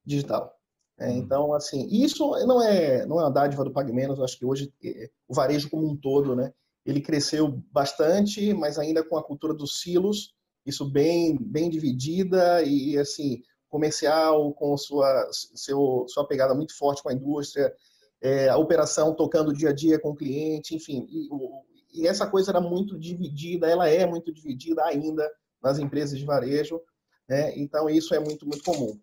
digital. 0.06 0.54
É, 1.00 1.08
uhum. 1.08 1.18
então, 1.18 1.54
assim, 1.54 1.88
isso 1.90 2.32
não 2.46 2.62
é 2.62 3.06
não 3.06 3.20
é 3.20 3.24
uma 3.24 3.32
dádiva 3.32 3.64
do 3.64 3.72
PagMenos, 3.72 4.18
eu 4.18 4.24
acho 4.26 4.38
que 4.38 4.46
hoje 4.46 4.74
é, 4.84 5.10
o 5.28 5.34
varejo 5.34 5.70
como 5.70 5.88
um 5.88 5.96
todo, 5.96 6.36
né, 6.36 6.54
ele 6.86 7.02
cresceu 7.02 7.62
bastante, 7.72 8.54
mas 8.54 8.78
ainda 8.78 9.04
com 9.04 9.18
a 9.18 9.24
cultura 9.24 9.54
dos 9.54 9.80
silos, 9.82 10.34
isso 10.66 10.90
bem 10.90 11.38
bem 11.40 11.70
dividida 11.70 12.62
e 12.64 12.98
assim 12.98 13.42
comercial 13.70 14.54
com 14.54 14.76
sua 14.78 15.28
seu, 15.32 16.06
sua 16.08 16.28
pegada 16.28 16.54
muito 16.54 16.78
forte 16.78 17.02
com 17.02 17.10
a 17.10 17.14
indústria, 17.14 17.74
é, 18.22 18.50
a 18.50 18.58
operação 18.58 19.16
tocando 19.16 19.54
dia 19.54 19.70
a 19.70 19.74
dia 19.74 20.00
com 20.00 20.10
o 20.10 20.16
cliente, 20.16 20.76
enfim, 20.76 21.08
e, 21.10 21.28
o, 21.32 21.64
e 21.94 22.08
essa 22.08 22.28
coisa 22.28 22.52
era 22.52 22.62
muito 22.62 22.98
dividida, 22.98 23.68
ela 23.68 23.88
é 23.88 24.06
muito 24.06 24.32
dividida 24.32 24.84
ainda 24.86 25.30
nas 25.62 25.80
empresas 25.80 26.18
de 26.18 26.26
varejo, 26.26 26.82
né? 27.28 27.58
então 27.58 27.90
isso 27.90 28.14
é 28.14 28.20
muito, 28.20 28.46
muito 28.46 28.64
comum. 28.64 29.00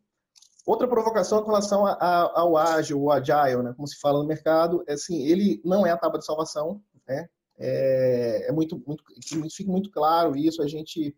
Outra 0.66 0.86
provocação 0.86 1.40
com 1.42 1.48
relação 1.48 1.86
a, 1.86 1.92
a, 1.92 2.40
ao 2.40 2.56
ágil, 2.56 3.00
o 3.00 3.10
agile, 3.10 3.62
né? 3.62 3.72
como 3.74 3.88
se 3.88 3.98
fala 3.98 4.18
no 4.18 4.26
mercado, 4.26 4.84
é 4.86 4.92
assim, 4.92 5.26
ele 5.26 5.62
não 5.64 5.86
é 5.86 5.90
a 5.90 5.96
tábua 5.96 6.18
de 6.18 6.26
salvação, 6.26 6.82
né? 7.06 7.28
é, 7.58 8.48
é 8.48 8.52
muito, 8.52 8.82
muito, 8.86 9.02
fique 9.50 9.68
muito 9.68 9.90
claro 9.90 10.36
isso, 10.36 10.62
a 10.62 10.66
gente 10.68 11.16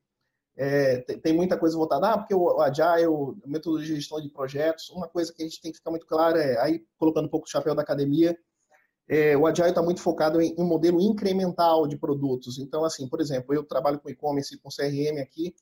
é, 0.57 1.01
tem 1.01 1.33
muita 1.33 1.59
coisa 1.59 1.77
voltada, 1.77 2.11
ah, 2.11 2.19
porque 2.19 2.35
o 2.35 2.61
Agile, 2.61 3.37
metodologia 3.47 3.95
de 3.95 4.01
gestão 4.01 4.21
de 4.21 4.31
projetos, 4.31 4.91
uma 4.91 5.09
coisa 5.09 5.33
que 5.33 5.43
a 5.43 5.47
gente 5.47 5.61
tem 5.61 5.71
que 5.71 5.79
ficar 5.79 5.91
muito 5.91 6.07
claro 6.07 6.39
é, 6.39 6.59
aí 6.61 6.85
colocando 6.99 7.27
um 7.27 7.31
pouco 7.31 7.47
o 7.47 7.51
chapéu 7.51 7.75
da 7.75 7.83
academia, 7.83 8.37
é, 9.11 9.37
o 9.37 9.45
Agile 9.45 9.71
está 9.71 9.83
muito 9.83 10.01
focado 10.01 10.41
em 10.41 10.55
um 10.57 10.65
modelo 10.65 11.01
incremental 11.01 11.89
de 11.89 11.97
produtos. 11.97 12.61
Então, 12.61 12.85
assim, 12.85 13.09
por 13.09 13.21
exemplo, 13.21 13.53
eu 13.53 13.65
trabalho 13.65 13.99
com 13.99 14.09
e-commerce, 14.09 14.57
com 14.59 14.69
CRM 14.69 15.21
aqui, 15.21 15.53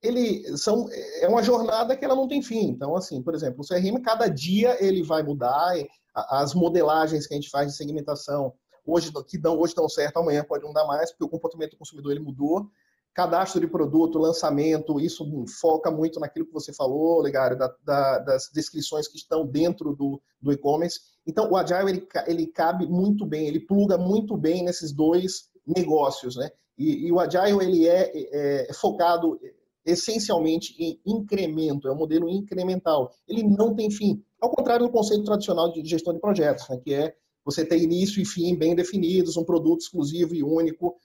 ele 0.00 0.56
são, 0.56 0.88
é 1.20 1.26
uma 1.26 1.42
jornada 1.42 1.96
que 1.96 2.04
ela 2.04 2.14
não 2.14 2.28
tem 2.28 2.40
fim. 2.40 2.68
Então, 2.68 2.94
assim, 2.94 3.20
por 3.20 3.34
exemplo, 3.34 3.64
o 3.64 3.66
CRM, 3.66 4.00
cada 4.00 4.28
dia 4.28 4.76
ele 4.80 5.02
vai 5.02 5.24
mudar, 5.24 5.74
as 6.14 6.54
modelagens 6.54 7.26
que 7.26 7.34
a 7.34 7.36
gente 7.36 7.50
faz 7.50 7.66
de 7.66 7.76
segmentação, 7.76 8.52
hoje 8.86 9.10
que 9.26 9.36
dão, 9.36 9.58
hoje 9.58 9.74
dão 9.74 9.88
certo, 9.88 10.18
amanhã 10.18 10.44
pode 10.44 10.62
não 10.62 10.72
dar 10.72 10.86
mais, 10.86 11.10
porque 11.10 11.24
o 11.24 11.28
comportamento 11.28 11.72
do 11.72 11.78
consumidor 11.78 12.12
ele 12.12 12.20
mudou 12.20 12.70
cadastro 13.14 13.60
de 13.60 13.66
produto, 13.66 14.18
lançamento, 14.18 14.98
isso 14.98 15.24
foca 15.60 15.90
muito 15.90 16.18
naquilo 16.18 16.46
que 16.46 16.52
você 16.52 16.72
falou, 16.72 17.20
Legário, 17.20 17.58
da, 17.58 17.74
da, 17.84 18.18
das 18.18 18.50
descrições 18.52 19.06
que 19.06 19.16
estão 19.16 19.46
dentro 19.46 19.94
do, 19.94 20.20
do 20.40 20.52
e-commerce. 20.52 21.00
Então, 21.26 21.50
o 21.50 21.56
Agile, 21.56 21.90
ele, 21.90 22.08
ele 22.26 22.46
cabe 22.46 22.86
muito 22.86 23.24
bem, 23.24 23.46
ele 23.46 23.60
pluga 23.60 23.96
muito 23.96 24.36
bem 24.36 24.64
nesses 24.64 24.92
dois 24.92 25.50
negócios, 25.66 26.36
né? 26.36 26.50
E, 26.76 27.06
e 27.06 27.12
o 27.12 27.20
Agile, 27.20 27.62
ele 27.62 27.86
é, 27.86 28.10
é, 28.14 28.70
é 28.70 28.72
focado 28.72 29.38
essencialmente 29.84 30.74
em 30.78 31.00
incremento, 31.06 31.88
é 31.88 31.92
um 31.92 31.96
modelo 31.96 32.28
incremental. 32.28 33.12
Ele 33.26 33.42
não 33.42 33.74
tem 33.74 33.90
fim. 33.90 34.22
Ao 34.40 34.50
contrário 34.50 34.86
do 34.86 34.92
conceito 34.92 35.24
tradicional 35.24 35.72
de 35.72 35.84
gestão 35.84 36.14
de 36.14 36.20
projetos, 36.20 36.68
né? 36.68 36.80
que 36.82 36.94
é 36.94 37.14
você 37.44 37.64
ter 37.64 37.78
início 37.78 38.20
e 38.22 38.24
fim 38.24 38.56
bem 38.56 38.74
definidos, 38.74 39.36
um 39.36 39.44
produto 39.44 39.80
exclusivo 39.80 40.34
e 40.34 40.42
único, 40.42 40.96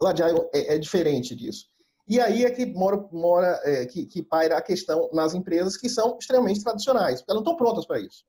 o 0.00 0.06
Agile 0.06 0.40
é, 0.54 0.74
é 0.74 0.78
diferente 0.78 1.34
disso. 1.34 1.66
E 2.08 2.20
aí 2.20 2.44
é 2.44 2.50
que 2.50 2.64
mora, 2.64 3.06
mora 3.12 3.60
é, 3.64 3.84
que, 3.84 4.06
que 4.06 4.22
paira 4.22 4.56
a 4.56 4.62
questão 4.62 5.10
nas 5.12 5.34
empresas 5.34 5.76
que 5.76 5.88
são 5.88 6.16
extremamente 6.18 6.62
tradicionais, 6.62 7.22
elas 7.28 7.34
não 7.34 7.40
estão 7.40 7.56
prontas 7.56 7.84
para 7.84 8.00
isso. 8.00 8.24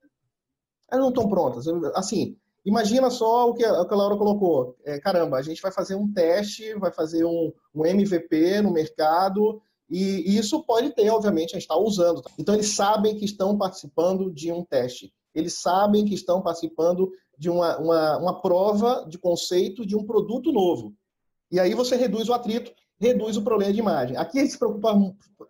Elas 0.91 1.03
não 1.03 1.09
estão 1.09 1.29
prontas. 1.29 1.65
Assim, 1.95 2.35
imagina 2.65 3.09
só 3.09 3.49
o 3.49 3.53
que 3.53 3.63
a, 3.63 3.71
Laura 3.71 4.17
colocou. 4.17 4.75
É, 4.83 4.99
caramba, 4.99 5.37
a 5.37 5.41
gente 5.41 5.61
vai 5.61 5.71
fazer 5.71 5.95
um 5.95 6.11
teste, 6.11 6.73
vai 6.75 6.91
fazer 6.91 7.25
um, 7.25 7.51
um 7.73 7.85
MVP 7.85 8.61
no 8.61 8.71
mercado, 8.71 9.61
e, 9.89 10.31
e 10.31 10.37
isso 10.37 10.63
pode 10.63 10.93
ter, 10.93 11.09
obviamente, 11.09 11.51
a 11.51 11.59
gente 11.59 11.63
está 11.63 11.77
usando. 11.77 12.21
Então, 12.37 12.53
eles 12.53 12.75
sabem 12.75 13.17
que 13.17 13.25
estão 13.25 13.57
participando 13.57 14.31
de 14.31 14.51
um 14.51 14.63
teste. 14.63 15.11
Eles 15.33 15.59
sabem 15.61 16.05
que 16.05 16.13
estão 16.13 16.41
participando 16.41 17.11
de 17.37 17.49
uma, 17.49 17.77
uma, 17.77 18.17
uma 18.17 18.41
prova 18.41 19.05
de 19.07 19.17
conceito 19.17 19.85
de 19.85 19.95
um 19.95 20.05
produto 20.05 20.51
novo. 20.51 20.93
E 21.51 21.59
aí 21.59 21.73
você 21.73 21.95
reduz 21.95 22.29
o 22.29 22.33
atrito, 22.33 22.71
reduz 22.99 23.37
o 23.37 23.41
problema 23.41 23.73
de 23.73 23.79
imagem. 23.79 24.17
Aqui 24.17 24.39
gente 24.39 24.51
se 24.51 24.59
preocupa, 24.59 24.93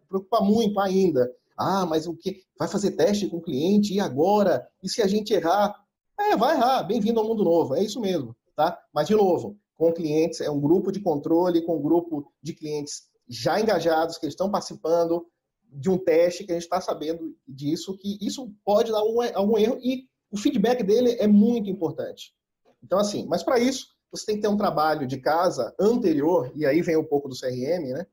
preocupa 0.07 0.41
muito 0.41 0.79
ainda. 0.79 1.29
Ah, 1.59 1.85
mas 1.85 2.07
o 2.07 2.15
que? 2.15 2.41
Vai 2.57 2.69
fazer 2.69 2.91
teste 2.91 3.27
com 3.27 3.37
o 3.37 3.41
cliente 3.41 3.93
e 3.93 3.99
agora? 3.99 4.65
E 4.81 4.87
se 4.87 5.01
a 5.01 5.07
gente 5.07 5.33
errar? 5.33 5.75
É, 6.17 6.37
vai 6.37 6.55
errar. 6.55 6.83
Bem-vindo 6.83 7.19
ao 7.19 7.27
mundo 7.27 7.43
novo. 7.43 7.75
É 7.75 7.83
isso 7.83 7.99
mesmo, 7.99 8.33
tá? 8.55 8.79
Mas 8.93 9.09
de 9.09 9.15
novo, 9.15 9.57
com 9.75 9.91
clientes 9.91 10.39
é 10.39 10.49
um 10.49 10.59
grupo 10.59 10.89
de 10.89 11.01
controle, 11.01 11.65
com 11.65 11.75
um 11.75 11.81
grupo 11.81 12.31
de 12.41 12.53
clientes 12.53 13.09
já 13.27 13.59
engajados 13.59 14.17
que 14.17 14.25
estão 14.25 14.49
participando 14.49 15.27
de 15.71 15.89
um 15.89 15.97
teste 15.97 16.45
que 16.45 16.51
a 16.51 16.55
gente 16.55 16.63
está 16.63 16.79
sabendo 16.79 17.35
disso, 17.45 17.97
que 17.97 18.17
isso 18.21 18.53
pode 18.63 18.91
dar 18.91 18.99
algum, 18.99 19.21
algum 19.35 19.57
erro 19.57 19.77
e 19.83 20.07
o 20.31 20.37
feedback 20.37 20.81
dele 20.81 21.17
é 21.19 21.27
muito 21.27 21.69
importante. 21.69 22.33
Então, 22.81 22.97
assim, 22.99 23.27
mas 23.27 23.43
para 23.43 23.59
isso 23.59 23.87
você 24.09 24.25
tem 24.25 24.35
que 24.35 24.41
ter 24.41 24.47
um 24.47 24.57
trabalho 24.57 25.05
de 25.05 25.17
casa 25.17 25.75
anterior, 25.79 26.51
e 26.55 26.65
aí 26.65 26.81
vem 26.81 26.97
um 26.97 27.03
pouco 27.03 27.27
do 27.27 27.37
CRM, 27.37 27.93
né? 27.93 28.07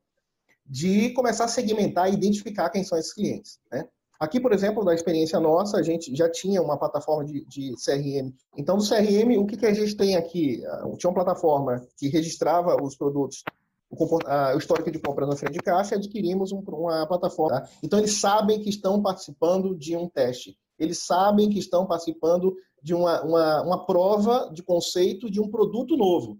De 0.69 1.11
começar 1.11 1.45
a 1.45 1.47
segmentar 1.47 2.09
e 2.09 2.13
identificar 2.13 2.69
quem 2.69 2.83
são 2.83 2.97
esses 2.97 3.13
clientes, 3.13 3.59
né? 3.71 3.87
Aqui, 4.19 4.39
por 4.39 4.51
exemplo, 4.51 4.83
da 4.83 4.95
experiência 4.95 5.39
nossa, 5.39 5.77
a 5.77 5.83
gente 5.83 6.15
já 6.15 6.29
tinha 6.29 6.61
uma 6.61 6.77
plataforma 6.77 7.23
de, 7.23 7.45
de 7.45 7.75
CRM. 7.75 8.33
Então, 8.57 8.75
do 8.75 8.87
CRM, 8.87 9.37
o 9.37 9.45
que, 9.45 9.55
que 9.55 9.65
a 9.65 9.73
gente 9.73 9.95
tem 9.95 10.15
aqui? 10.15 10.65
Ah, 10.65 10.89
tinha 10.97 11.09
uma 11.09 11.23
plataforma 11.23 11.85
que 11.97 12.07
registrava 12.07 12.81
os 12.81 12.95
produtos, 12.95 13.43
o, 13.91 14.19
ah, 14.25 14.53
o 14.55 14.57
histórico 14.57 14.89
de 14.89 14.97
compra 14.97 15.27
na 15.27 15.35
frente 15.35 15.53
de 15.53 15.59
caixa, 15.59 15.95
adquirimos 15.95 16.51
um, 16.51 16.63
uma 16.67 17.05
plataforma. 17.05 17.61
Tá? 17.61 17.69
Então, 17.83 17.99
eles 17.99 18.19
sabem 18.19 18.59
que 18.59 18.69
estão 18.69 19.01
participando 19.03 19.77
de 19.77 19.95
um 19.95 20.09
teste. 20.09 20.57
Eles 20.79 21.05
sabem 21.05 21.49
que 21.49 21.59
estão 21.59 21.85
participando 21.85 22.55
de 22.81 22.95
uma, 22.95 23.21
uma, 23.23 23.61
uma 23.61 23.85
prova 23.85 24.49
de 24.51 24.63
conceito 24.63 25.29
de 25.29 25.39
um 25.39 25.47
produto 25.47 25.95
novo. 25.95 26.39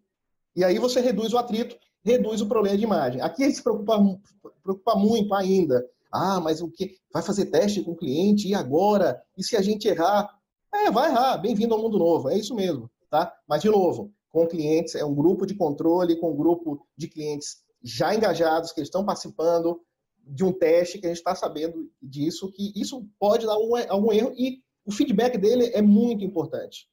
E 0.55 0.63
aí 0.63 0.79
você 0.79 0.99
reduz 0.99 1.31
o 1.33 1.37
atrito, 1.37 1.77
reduz 2.07 2.41
o 2.41 2.47
problema 2.47 2.77
de 2.77 2.83
imagem. 2.83 3.21
Aqui 3.21 3.43
gente 3.43 3.57
se 3.57 3.63
preocupa, 3.63 3.99
preocupa 4.63 4.95
muito 4.95 5.33
ainda. 5.33 5.85
Ah, 6.11 6.39
mas 6.39 6.61
o 6.61 6.71
que? 6.71 6.95
Vai 7.11 7.21
fazer 7.21 7.47
teste 7.47 7.81
com 7.83 7.91
o 7.91 7.97
cliente 7.97 8.47
e 8.47 8.55
agora? 8.55 9.21
E 9.37 9.43
se 9.43 9.57
a 9.57 9.61
gente 9.61 9.87
errar? 9.87 10.29
É, 10.73 10.89
vai 10.89 11.11
errar. 11.11 11.37
Bem-vindo 11.37 11.73
ao 11.73 11.81
mundo 11.81 11.99
novo. 11.99 12.29
É 12.29 12.37
isso 12.37 12.55
mesmo, 12.55 12.89
tá? 13.09 13.33
Mas 13.47 13.61
de 13.61 13.69
novo, 13.69 14.11
com 14.31 14.47
clientes 14.47 14.95
é 14.95 15.03
um 15.03 15.13
grupo 15.13 15.45
de 15.45 15.53
controle, 15.53 16.15
com 16.15 16.31
um 16.31 16.35
grupo 16.35 16.87
de 16.95 17.09
clientes 17.09 17.57
já 17.83 18.15
engajados 18.15 18.71
que 18.71 18.81
estão 18.81 19.05
participando 19.05 19.81
de 20.23 20.43
um 20.43 20.51
teste 20.51 20.99
que 20.99 21.05
a 21.05 21.09
gente 21.09 21.17
está 21.17 21.35
sabendo 21.35 21.89
disso, 22.01 22.51
que 22.51 22.71
isso 22.75 23.05
pode 23.19 23.45
dar 23.45 23.53
algum 23.53 24.11
erro 24.11 24.33
e 24.37 24.61
o 24.85 24.91
feedback 24.91 25.37
dele 25.37 25.71
é 25.73 25.81
muito 25.81 26.23
importante. 26.23 26.87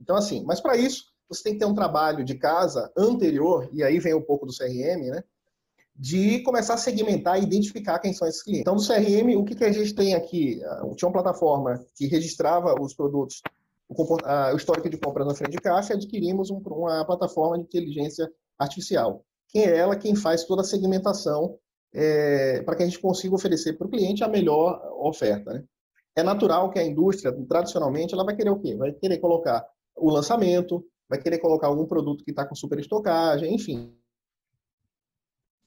Então, 0.00 0.16
assim, 0.16 0.44
mas 0.44 0.60
para 0.60 0.76
isso, 0.76 1.04
você 1.30 1.44
tem 1.44 1.52
que 1.54 1.60
ter 1.60 1.64
um 1.64 1.74
trabalho 1.74 2.24
de 2.24 2.34
casa 2.34 2.90
anterior, 2.96 3.68
e 3.72 3.82
aí 3.82 3.98
vem 3.98 4.14
um 4.14 4.22
pouco 4.22 4.44
do 4.44 4.56
CRM, 4.56 5.10
né? 5.10 5.22
De 5.94 6.42
começar 6.42 6.74
a 6.74 6.78
segmentar 6.78 7.38
e 7.38 7.44
identificar 7.44 7.98
quem 7.98 8.12
são 8.12 8.26
esses 8.26 8.42
clientes. 8.42 8.62
Então, 8.62 8.74
no 8.74 8.86
CRM, 8.86 9.36
o 9.36 9.44
que, 9.44 9.54
que 9.54 9.64
a 9.64 9.72
gente 9.72 9.94
tem 9.94 10.14
aqui? 10.14 10.62
Ah, 10.64 10.82
tinha 10.96 11.08
uma 11.08 11.12
plataforma 11.12 11.84
que 11.94 12.06
registrava 12.06 12.74
os 12.80 12.94
produtos, 12.94 13.42
o, 13.88 14.56
histórico 14.56 14.88
de 14.88 14.96
compra 14.96 15.24
na 15.24 15.34
frente 15.34 15.52
de 15.52 15.58
caixa, 15.58 15.94
adquirimos 15.94 16.50
um, 16.50 16.58
uma 16.58 17.04
plataforma 17.04 17.58
de 17.58 17.64
inteligência 17.64 18.30
artificial. 18.58 19.24
Quem 19.48 19.64
é 19.64 19.76
ela? 19.76 19.96
Quem 19.96 20.14
faz 20.14 20.44
toda 20.44 20.62
a 20.62 20.64
segmentação 20.64 21.58
é, 21.92 22.62
para 22.62 22.76
que 22.76 22.82
a 22.82 22.86
gente 22.86 23.00
consiga 23.00 23.34
oferecer 23.34 23.74
para 23.74 23.86
o 23.86 23.90
cliente 23.90 24.24
a 24.24 24.28
melhor 24.28 24.80
oferta. 25.00 25.52
Né? 25.52 25.64
é 26.16 26.22
natural 26.22 26.70
que 26.70 26.78
a 26.78 26.84
indústria, 26.84 27.32
tradicionalmente, 27.48 28.14
ela 28.14 28.24
vai 28.24 28.34
querer 28.34 28.50
o 28.50 28.58
quê? 28.58 28.74
Vai 28.76 28.92
querer 28.92 29.18
colocar 29.18 29.64
o 29.96 30.10
lançamento, 30.10 30.84
vai 31.10 31.20
querer 31.20 31.38
colocar 31.38 31.66
algum 31.66 31.86
produto 31.86 32.24
que 32.24 32.30
está 32.30 32.46
com 32.46 32.54
super 32.54 32.78
estocagem, 32.78 33.52
enfim. 33.52 33.92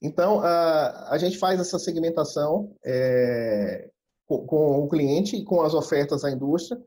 Então, 0.02 0.40
a, 0.40 1.12
a 1.12 1.18
gente 1.18 1.36
faz 1.36 1.60
essa 1.60 1.78
segmentação 1.78 2.74
é, 2.82 3.90
com, 4.26 4.46
com, 4.46 4.78
o 4.78 4.88
cliente 4.88 5.36
e 5.36 5.44
com 5.44 5.60
as 5.60 5.74
ofertas 5.74 6.22
da 6.22 6.30
indústria. 6.30 6.80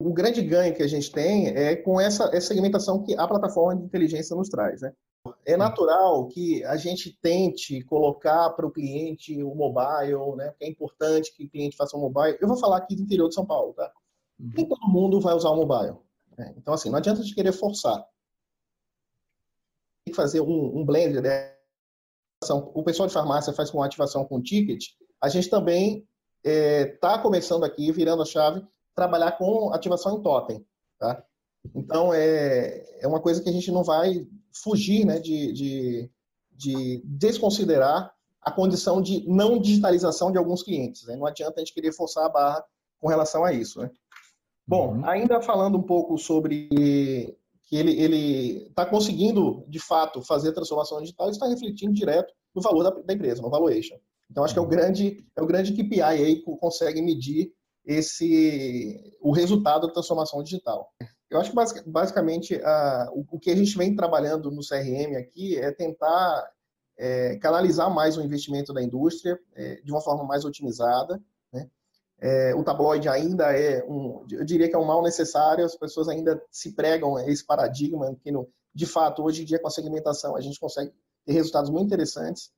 O 0.00 0.12
grande 0.12 0.42
ganho 0.42 0.74
que 0.74 0.82
a 0.82 0.88
gente 0.88 1.12
tem 1.12 1.48
é 1.48 1.76
com 1.76 2.00
essa, 2.00 2.24
essa 2.34 2.48
segmentação 2.48 3.02
que 3.02 3.16
a 3.16 3.28
plataforma 3.28 3.76
de 3.76 3.84
inteligência 3.84 4.34
nos 4.34 4.48
traz. 4.48 4.80
Né? 4.80 4.92
É 5.46 5.56
natural 5.56 6.26
que 6.28 6.64
a 6.64 6.76
gente 6.76 7.16
tente 7.20 7.82
colocar 7.84 8.50
para 8.50 8.66
o 8.66 8.72
cliente 8.72 9.42
o 9.42 9.54
mobile, 9.54 10.36
né? 10.36 10.48
Porque 10.50 10.64
é 10.64 10.68
importante 10.68 11.34
que 11.36 11.44
o 11.44 11.50
cliente 11.50 11.76
faça 11.76 11.96
um 11.96 12.00
mobile. 12.00 12.38
Eu 12.40 12.48
vou 12.48 12.56
falar 12.56 12.78
aqui 12.78 12.96
do 12.96 13.02
interior 13.02 13.28
de 13.28 13.34
São 13.34 13.44
Paulo, 13.44 13.74
tá? 13.74 13.92
Uhum. 14.38 14.50
Nem 14.56 14.66
todo 14.66 14.88
mundo 14.88 15.20
vai 15.20 15.34
usar 15.34 15.50
o 15.50 15.56
mobile. 15.56 15.98
Né? 16.40 16.54
Então, 16.56 16.72
assim, 16.72 16.88
não 16.88 16.96
adianta 16.96 17.20
a 17.20 17.22
gente 17.22 17.34
querer 17.34 17.52
forçar. 17.52 17.98
Tem 20.04 20.12
que 20.12 20.16
fazer 20.16 20.40
um, 20.40 20.78
um 20.78 20.84
blend, 20.84 21.20
né? 21.20 21.54
O 22.74 22.82
pessoal 22.82 23.06
de 23.06 23.12
farmácia 23.12 23.52
faz 23.52 23.70
com 23.70 23.82
ativação 23.82 24.24
com 24.24 24.40
ticket. 24.40 24.86
A 25.20 25.28
gente 25.28 25.50
também 25.50 26.08
está 26.42 26.50
é, 26.50 26.86
tá 26.86 27.18
começando 27.18 27.64
aqui, 27.64 27.92
virando 27.92 28.22
a 28.22 28.24
chave, 28.24 28.66
trabalhar 28.94 29.32
com 29.32 29.70
ativação 29.74 30.16
em 30.16 30.22
totem, 30.22 30.66
tá? 30.98 31.22
Então, 31.74 32.14
é, 32.14 33.02
é 33.02 33.06
uma 33.06 33.20
coisa 33.20 33.42
que 33.42 33.50
a 33.50 33.52
gente 33.52 33.70
não 33.70 33.84
vai 33.84 34.26
fugir 34.50 35.04
né, 35.04 35.18
de, 35.18 35.52
de, 35.52 36.10
de 36.52 37.02
desconsiderar 37.04 38.14
a 38.40 38.50
condição 38.50 39.02
de 39.02 39.28
não 39.28 39.58
digitalização 39.58 40.32
de 40.32 40.38
alguns 40.38 40.62
clientes. 40.62 41.04
Né? 41.06 41.16
Não 41.16 41.26
adianta 41.26 41.56
a 41.56 41.58
gente 41.58 41.74
querer 41.74 41.92
forçar 41.92 42.24
a 42.24 42.30
barra 42.30 42.64
com 42.98 43.08
relação 43.08 43.44
a 43.44 43.52
isso. 43.52 43.82
Né? 43.82 43.90
Bom, 44.70 44.94
uhum. 44.94 45.04
ainda 45.04 45.42
falando 45.42 45.76
um 45.76 45.82
pouco 45.82 46.16
sobre 46.16 46.68
que 47.64 47.74
ele 47.74 48.68
está 48.68 48.86
conseguindo, 48.86 49.64
de 49.66 49.80
fato, 49.80 50.22
fazer 50.22 50.50
a 50.50 50.52
transformação 50.52 51.00
digital, 51.00 51.26
isso 51.26 51.38
está 51.38 51.48
refletindo 51.48 51.92
direto 51.92 52.32
no 52.54 52.62
valor 52.62 52.84
da, 52.84 52.90
da, 52.90 53.12
empresa, 53.12 53.42
no 53.42 53.50
valuation. 53.50 53.96
Então, 54.30 54.44
acho 54.44 54.54
que 54.54 54.60
é 54.60 54.62
o 54.62 54.64
uhum. 54.64 54.70
grande, 54.70 55.26
é 55.36 55.42
o 55.42 55.46
grande 55.46 55.72
KPI 55.72 56.02
aí 56.02 56.36
que 56.36 56.56
consegue 56.58 57.02
medir 57.02 57.52
esse, 57.84 59.12
o 59.20 59.32
resultado 59.32 59.88
da 59.88 59.92
transformação 59.92 60.40
digital. 60.40 60.88
Eu 61.28 61.40
acho 61.40 61.50
que 61.50 61.90
basicamente 61.90 62.54
a, 62.62 63.10
o, 63.12 63.40
que 63.40 63.50
a 63.50 63.56
gente 63.56 63.76
vem 63.76 63.96
trabalhando 63.96 64.52
no 64.52 64.60
CRM 64.60 65.16
aqui 65.16 65.56
é 65.56 65.72
tentar 65.72 66.48
é, 66.96 67.36
canalizar 67.38 67.92
mais 67.92 68.16
o 68.16 68.22
investimento 68.22 68.72
da 68.72 68.80
indústria 68.80 69.36
é, 69.56 69.80
de 69.82 69.90
uma 69.90 70.00
forma 70.00 70.22
mais 70.22 70.44
otimizada. 70.44 71.20
É, 72.20 72.54
o 72.54 72.62
tabloide 72.62 73.08
ainda 73.08 73.56
é 73.56 73.82
um, 73.84 74.26
eu 74.30 74.44
diria 74.44 74.68
que 74.68 74.74
é 74.74 74.78
um 74.78 74.84
mal 74.84 75.02
necessário, 75.02 75.64
as 75.64 75.74
pessoas 75.74 76.06
ainda 76.06 76.40
se 76.50 76.72
pregam 76.72 77.18
esse 77.18 77.44
paradigma 77.46 78.14
que, 78.22 78.30
no, 78.30 78.46
de 78.74 78.84
fato, 78.84 79.22
hoje 79.22 79.42
em 79.42 79.44
dia 79.46 79.58
com 79.58 79.68
a 79.68 79.70
segmentação 79.70 80.36
a 80.36 80.40
gente 80.40 80.60
consegue 80.60 80.92
ter 81.24 81.32
resultados 81.32 81.70
muito 81.70 81.86
interessantes. 81.86 82.52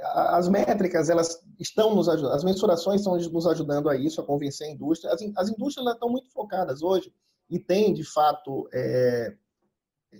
as 0.00 0.48
métricas, 0.48 1.10
elas 1.10 1.38
estão 1.60 1.94
nos 1.94 2.08
ajudando, 2.08 2.32
as 2.32 2.44
mensurações 2.44 3.02
estão 3.02 3.16
nos 3.16 3.46
ajudando 3.46 3.90
a 3.90 3.96
isso, 3.96 4.22
a 4.22 4.24
convencer 4.24 4.68
a 4.68 4.70
indústria. 4.70 5.12
As, 5.12 5.20
as 5.36 5.50
indústrias 5.50 5.92
estão 5.92 6.08
muito 6.08 6.30
focadas 6.30 6.82
hoje 6.82 7.12
e 7.50 7.58
têm, 7.58 7.92
de 7.92 8.04
fato, 8.04 8.66
é, 8.72 9.34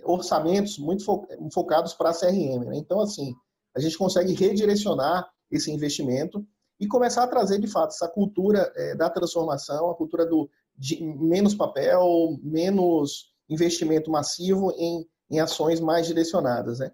orçamentos 0.03 0.77
muito 0.77 1.03
fo 1.03 1.25
focados 1.51 1.95
para 1.95 2.11
a 2.11 2.13
CRM. 2.13 2.65
Né? 2.65 2.77
Então, 2.77 2.99
assim, 2.99 3.33
a 3.75 3.79
gente 3.79 3.97
consegue 3.97 4.33
redirecionar 4.33 5.27
esse 5.49 5.71
investimento 5.71 6.45
e 6.79 6.87
começar 6.87 7.23
a 7.23 7.27
trazer, 7.27 7.59
de 7.59 7.67
fato, 7.67 7.89
essa 7.89 8.07
cultura 8.07 8.71
é, 8.75 8.95
da 8.95 9.09
transformação, 9.09 9.89
a 9.89 9.95
cultura 9.95 10.25
do 10.25 10.49
de 10.77 11.01
menos 11.01 11.55
papel, 11.55 12.37
menos 12.43 13.33
investimento 13.49 14.11
massivo 14.11 14.73
em, 14.77 15.07
em 15.29 15.39
ações 15.39 15.79
mais 15.79 16.05
direcionadas. 16.05 16.79
Né? 16.79 16.91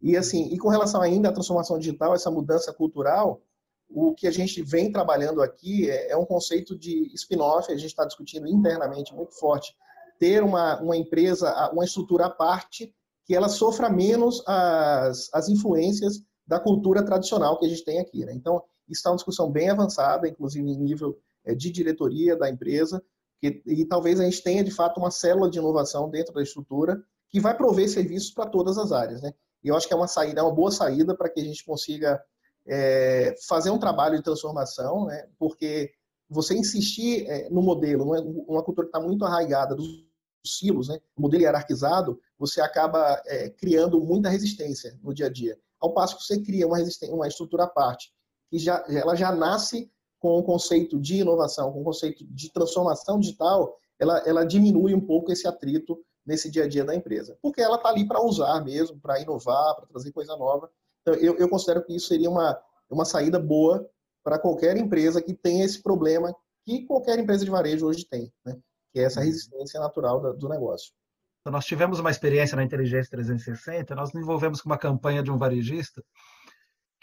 E 0.00 0.16
assim, 0.16 0.48
e 0.52 0.58
com 0.58 0.68
relação 0.68 1.00
ainda 1.00 1.28
à 1.28 1.32
transformação 1.32 1.78
digital, 1.78 2.14
essa 2.14 2.30
mudança 2.30 2.72
cultural, 2.72 3.42
o 3.88 4.14
que 4.14 4.26
a 4.26 4.30
gente 4.30 4.62
vem 4.62 4.92
trabalhando 4.92 5.42
aqui 5.42 5.90
é, 5.90 6.12
é 6.12 6.16
um 6.16 6.24
conceito 6.24 6.78
de 6.78 7.10
spin-off, 7.14 7.70
a 7.72 7.76
gente 7.76 7.90
está 7.90 8.04
discutindo 8.04 8.46
internamente 8.46 9.14
muito 9.14 9.34
forte, 9.34 9.74
ter 10.18 10.42
uma, 10.42 10.80
uma 10.80 10.96
empresa, 10.96 11.70
uma 11.72 11.84
estrutura 11.84 12.26
à 12.26 12.30
parte, 12.30 12.94
que 13.24 13.34
ela 13.34 13.48
sofra 13.48 13.90
menos 13.90 14.42
as, 14.46 15.28
as 15.32 15.48
influências 15.48 16.22
da 16.46 16.60
cultura 16.60 17.04
tradicional 17.04 17.58
que 17.58 17.66
a 17.66 17.68
gente 17.68 17.84
tem 17.84 17.98
aqui. 17.98 18.24
Né? 18.24 18.32
Então, 18.32 18.62
está 18.88 19.10
uma 19.10 19.16
discussão 19.16 19.50
bem 19.50 19.70
avançada, 19.70 20.28
inclusive 20.28 20.68
em 20.68 20.78
nível 20.78 21.18
é, 21.44 21.54
de 21.54 21.70
diretoria 21.70 22.36
da 22.36 22.50
empresa, 22.50 23.02
que, 23.40 23.62
e 23.66 23.84
talvez 23.84 24.18
a 24.20 24.24
gente 24.24 24.42
tenha, 24.42 24.64
de 24.64 24.70
fato, 24.70 24.98
uma 24.98 25.10
célula 25.10 25.50
de 25.50 25.58
inovação 25.58 26.10
dentro 26.10 26.32
da 26.32 26.42
estrutura 26.42 27.02
que 27.28 27.40
vai 27.40 27.56
prover 27.56 27.88
serviços 27.88 28.30
para 28.30 28.48
todas 28.48 28.78
as 28.78 28.92
áreas. 28.92 29.22
Né? 29.22 29.32
E 29.62 29.68
eu 29.68 29.76
acho 29.76 29.86
que 29.86 29.94
é 29.94 29.96
uma 29.96 30.08
saída, 30.08 30.40
é 30.40 30.42
uma 30.42 30.54
boa 30.54 30.70
saída 30.70 31.14
para 31.14 31.28
que 31.28 31.40
a 31.40 31.44
gente 31.44 31.64
consiga 31.64 32.22
é, 32.66 33.34
fazer 33.46 33.70
um 33.70 33.78
trabalho 33.78 34.16
de 34.16 34.22
transformação, 34.22 35.06
né? 35.06 35.28
porque 35.38 35.92
você 36.28 36.54
insistir 36.54 37.26
é, 37.28 37.48
no 37.50 37.62
modelo, 37.62 38.14
é 38.14 38.20
uma 38.20 38.62
cultura 38.62 38.86
que 38.86 38.96
está 38.96 39.00
muito 39.00 39.24
arraigada 39.24 39.74
dos 39.74 40.04
silos, 40.44 40.88
né? 40.88 40.98
o 41.16 41.22
modelo 41.22 41.42
hierarquizado, 41.42 42.20
você 42.38 42.60
acaba 42.60 43.20
é, 43.26 43.50
criando 43.50 44.00
muita 44.00 44.28
resistência 44.28 44.98
no 45.02 45.12
dia 45.12 45.26
a 45.26 45.30
dia. 45.30 45.58
Ao 45.80 45.92
passo 45.92 46.16
que 46.16 46.24
você 46.24 46.40
cria 46.40 46.66
uma, 46.66 46.78
uma 47.10 47.28
estrutura 47.28 47.64
à 47.64 47.66
parte, 47.66 48.12
que 48.50 48.58
já, 48.58 48.84
ela 48.88 49.14
já 49.14 49.32
nasce 49.32 49.90
com 50.18 50.38
o 50.38 50.42
conceito 50.42 50.98
de 50.98 51.16
inovação, 51.16 51.72
com 51.72 51.80
o 51.80 51.84
conceito 51.84 52.24
de 52.24 52.52
transformação 52.52 53.18
digital, 53.18 53.76
ela, 53.98 54.18
ela 54.26 54.44
diminui 54.44 54.94
um 54.94 55.00
pouco 55.00 55.30
esse 55.32 55.46
atrito 55.46 55.98
nesse 56.24 56.50
dia 56.50 56.64
a 56.64 56.68
dia 56.68 56.84
da 56.84 56.94
empresa. 56.94 57.38
Porque 57.40 57.60
ela 57.60 57.76
está 57.76 57.88
ali 57.88 58.06
para 58.06 58.22
usar 58.22 58.60
mesmo, 58.64 58.98
para 58.98 59.20
inovar, 59.20 59.76
para 59.76 59.86
trazer 59.86 60.12
coisa 60.12 60.36
nova. 60.36 60.70
Então, 61.02 61.14
eu, 61.14 61.36
eu 61.36 61.48
considero 61.48 61.84
que 61.84 61.94
isso 61.94 62.08
seria 62.08 62.28
uma, 62.28 62.58
uma 62.90 63.04
saída 63.04 63.38
boa 63.38 63.88
para 64.24 64.38
qualquer 64.38 64.76
empresa 64.76 65.22
que 65.22 65.32
tenha 65.32 65.64
esse 65.64 65.82
problema 65.82 66.34
que 66.64 66.84
qualquer 66.84 67.18
empresa 67.18 67.44
de 67.44 67.50
varejo 67.50 67.86
hoje 67.86 68.04
tem, 68.04 68.32
né? 68.44 68.58
que 68.92 68.98
é 68.98 69.04
essa 69.04 69.20
resistência 69.20 69.78
natural 69.78 70.20
do, 70.20 70.36
do 70.36 70.48
negócio. 70.48 70.92
Então, 71.40 71.52
nós 71.52 71.64
tivemos 71.64 72.00
uma 72.00 72.10
experiência 72.10 72.56
na 72.56 72.64
Inteligência 72.64 73.08
360, 73.12 73.94
nós 73.94 74.12
nos 74.12 74.20
envolvemos 74.20 74.60
com 74.60 74.68
uma 74.68 74.76
campanha 74.76 75.22
de 75.22 75.30
um 75.30 75.38
varejista 75.38 76.02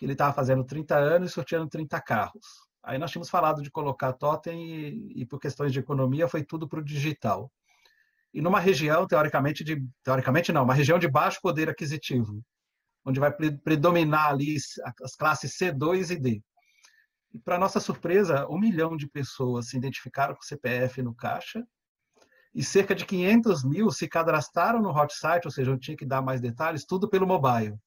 que 0.04 0.06
ele 0.06 0.14
estava 0.14 0.34
fazendo 0.34 0.66
30 0.66 0.98
anos 0.98 1.32
e 1.32 1.34
sorteando 1.34 1.70
30 1.70 2.02
carros. 2.02 2.46
Aí 2.84 2.98
nós 2.98 3.10
tínhamos 3.10 3.30
falado 3.30 3.62
de 3.62 3.72
colocar 3.72 4.12
totem 4.12 4.70
e, 4.70 5.22
e 5.22 5.26
por 5.26 5.40
questões 5.40 5.72
de 5.72 5.80
economia 5.80 6.28
foi 6.28 6.44
tudo 6.44 6.68
para 6.68 6.80
o 6.80 6.84
digital 6.84 7.50
e 8.34 8.42
numa 8.42 8.60
região, 8.60 9.08
teoricamente, 9.08 9.64
de, 9.64 9.82
teoricamente 10.04 10.52
não, 10.52 10.64
uma 10.64 10.74
região 10.74 11.00
de 11.00 11.08
baixo 11.08 11.40
poder 11.42 11.70
aquisitivo, 11.70 12.44
onde 13.06 13.18
vai 13.18 13.32
predominar 13.32 14.30
ali 14.30 14.58
as 15.04 15.16
classes 15.16 15.56
C2 15.58 16.10
e 16.10 16.20
D. 16.20 16.44
E, 17.34 17.40
para 17.40 17.60
nossa 17.60 17.80
surpresa, 17.80 18.46
um 18.50 18.60
milhão 18.60 18.98
de 18.98 19.08
pessoas 19.08 19.70
se 19.70 19.78
identificaram 19.78 20.36
com 20.36 20.42
CPF 20.42 21.02
no 21.02 21.16
caixa 21.16 21.64
e 22.54 22.62
cerca 22.64 22.94
de 22.94 23.06
500 23.06 23.64
mil 23.64 23.90
se 23.92 24.08
cadastraram 24.08 24.82
no 24.82 24.90
hot 24.90 25.14
site, 25.16 25.46
ou 25.46 25.52
seja, 25.52 25.72
eu 25.72 25.80
tinha 25.80 25.96
que 25.96 26.06
dar 26.06 26.22
mais 26.22 26.42
detalhes, 26.42 26.86
tudo 26.86 27.08
pelo 27.08 27.26
mobile. 27.26 27.78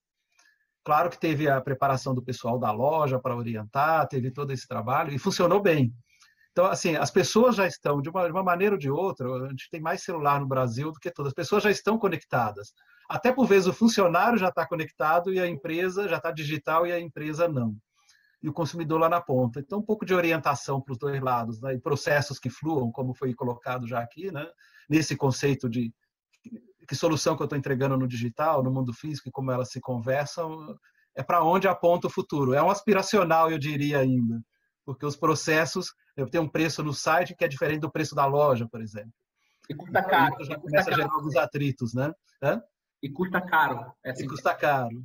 Claro 0.86 1.10
que 1.10 1.18
teve 1.18 1.50
a 1.50 1.60
preparação 1.60 2.14
do 2.14 2.22
pessoal 2.22 2.60
da 2.60 2.70
loja 2.70 3.18
para 3.18 3.34
orientar, 3.34 4.06
teve 4.06 4.30
todo 4.30 4.52
esse 4.52 4.68
trabalho 4.68 5.12
e 5.12 5.18
funcionou 5.18 5.60
bem. 5.60 5.92
Então, 6.52 6.64
assim, 6.66 6.94
as 6.94 7.10
pessoas 7.10 7.56
já 7.56 7.66
estão, 7.66 8.00
de 8.00 8.08
uma, 8.08 8.24
de 8.26 8.30
uma, 8.30 8.44
maneira 8.44 8.76
ou 8.76 8.78
de 8.78 8.88
outra, 8.88 9.28
a 9.28 9.48
gente 9.48 9.68
tem 9.68 9.80
mais 9.80 10.04
celular 10.04 10.38
no 10.38 10.46
Brasil 10.46 10.92
do 10.92 11.00
que 11.00 11.10
todas, 11.10 11.30
as 11.30 11.34
pessoas 11.34 11.64
já 11.64 11.72
estão 11.72 11.98
conectadas. 11.98 12.72
Até 13.10 13.32
por 13.32 13.48
vezes 13.48 13.66
o 13.66 13.72
funcionário 13.72 14.38
já 14.38 14.46
está 14.46 14.64
conectado 14.64 15.34
e 15.34 15.40
a 15.40 15.48
empresa 15.48 16.08
já 16.08 16.18
está 16.18 16.30
digital 16.30 16.86
e 16.86 16.92
a 16.92 17.00
empresa 17.00 17.48
não. 17.48 17.74
E 18.40 18.48
o 18.48 18.52
consumidor 18.52 19.00
lá 19.00 19.08
na 19.08 19.20
ponta. 19.20 19.58
Então, 19.58 19.80
um 19.80 19.84
pouco 19.84 20.06
de 20.06 20.14
orientação 20.14 20.80
para 20.80 20.92
os 20.92 20.98
dois 20.98 21.20
lados, 21.20 21.60
né? 21.60 21.74
e 21.74 21.80
processos 21.80 22.38
que 22.38 22.48
fluam, 22.48 22.92
como 22.92 23.12
foi 23.12 23.34
colocado 23.34 23.88
já 23.88 23.98
aqui, 23.98 24.30
né? 24.30 24.46
nesse 24.88 25.16
conceito 25.16 25.68
de 25.68 25.92
que 26.86 26.94
solução 26.94 27.36
que 27.36 27.42
eu 27.42 27.46
estou 27.46 27.58
entregando 27.58 27.96
no 27.96 28.06
digital, 28.06 28.62
no 28.62 28.70
mundo 28.70 28.92
físico, 28.92 29.28
e 29.28 29.32
como 29.32 29.50
elas 29.50 29.70
se 29.70 29.80
conversam, 29.80 30.76
é 31.14 31.22
para 31.22 31.42
onde 31.42 31.66
aponta 31.66 32.06
o 32.06 32.10
futuro. 32.10 32.54
É 32.54 32.62
um 32.62 32.70
aspiracional, 32.70 33.50
eu 33.50 33.58
diria 33.58 33.98
ainda, 33.98 34.40
porque 34.84 35.04
os 35.04 35.16
processos 35.16 35.92
eu 36.16 36.28
tenho 36.28 36.44
um 36.44 36.48
preço 36.48 36.82
no 36.82 36.94
site 36.94 37.34
que 37.36 37.44
é 37.44 37.48
diferente 37.48 37.80
do 37.80 37.92
preço 37.92 38.14
da 38.14 38.24
loja, 38.24 38.66
por 38.70 38.80
exemplo. 38.80 39.12
E 39.68 39.74
custa 39.74 40.02
caro. 40.02 40.34
Então, 40.34 40.46
já 40.46 40.58
começa 40.58 40.90
a 40.90 40.94
gerar 40.94 41.12
alguns 41.12 41.36
atritos, 41.36 41.92
né? 41.92 42.12
Hã? 42.42 42.62
E 43.02 43.10
custa 43.10 43.40
caro. 43.40 43.92
É 44.04 44.10
assim. 44.10 44.24
E 44.24 44.28
custa 44.28 44.54
caro. 44.54 45.04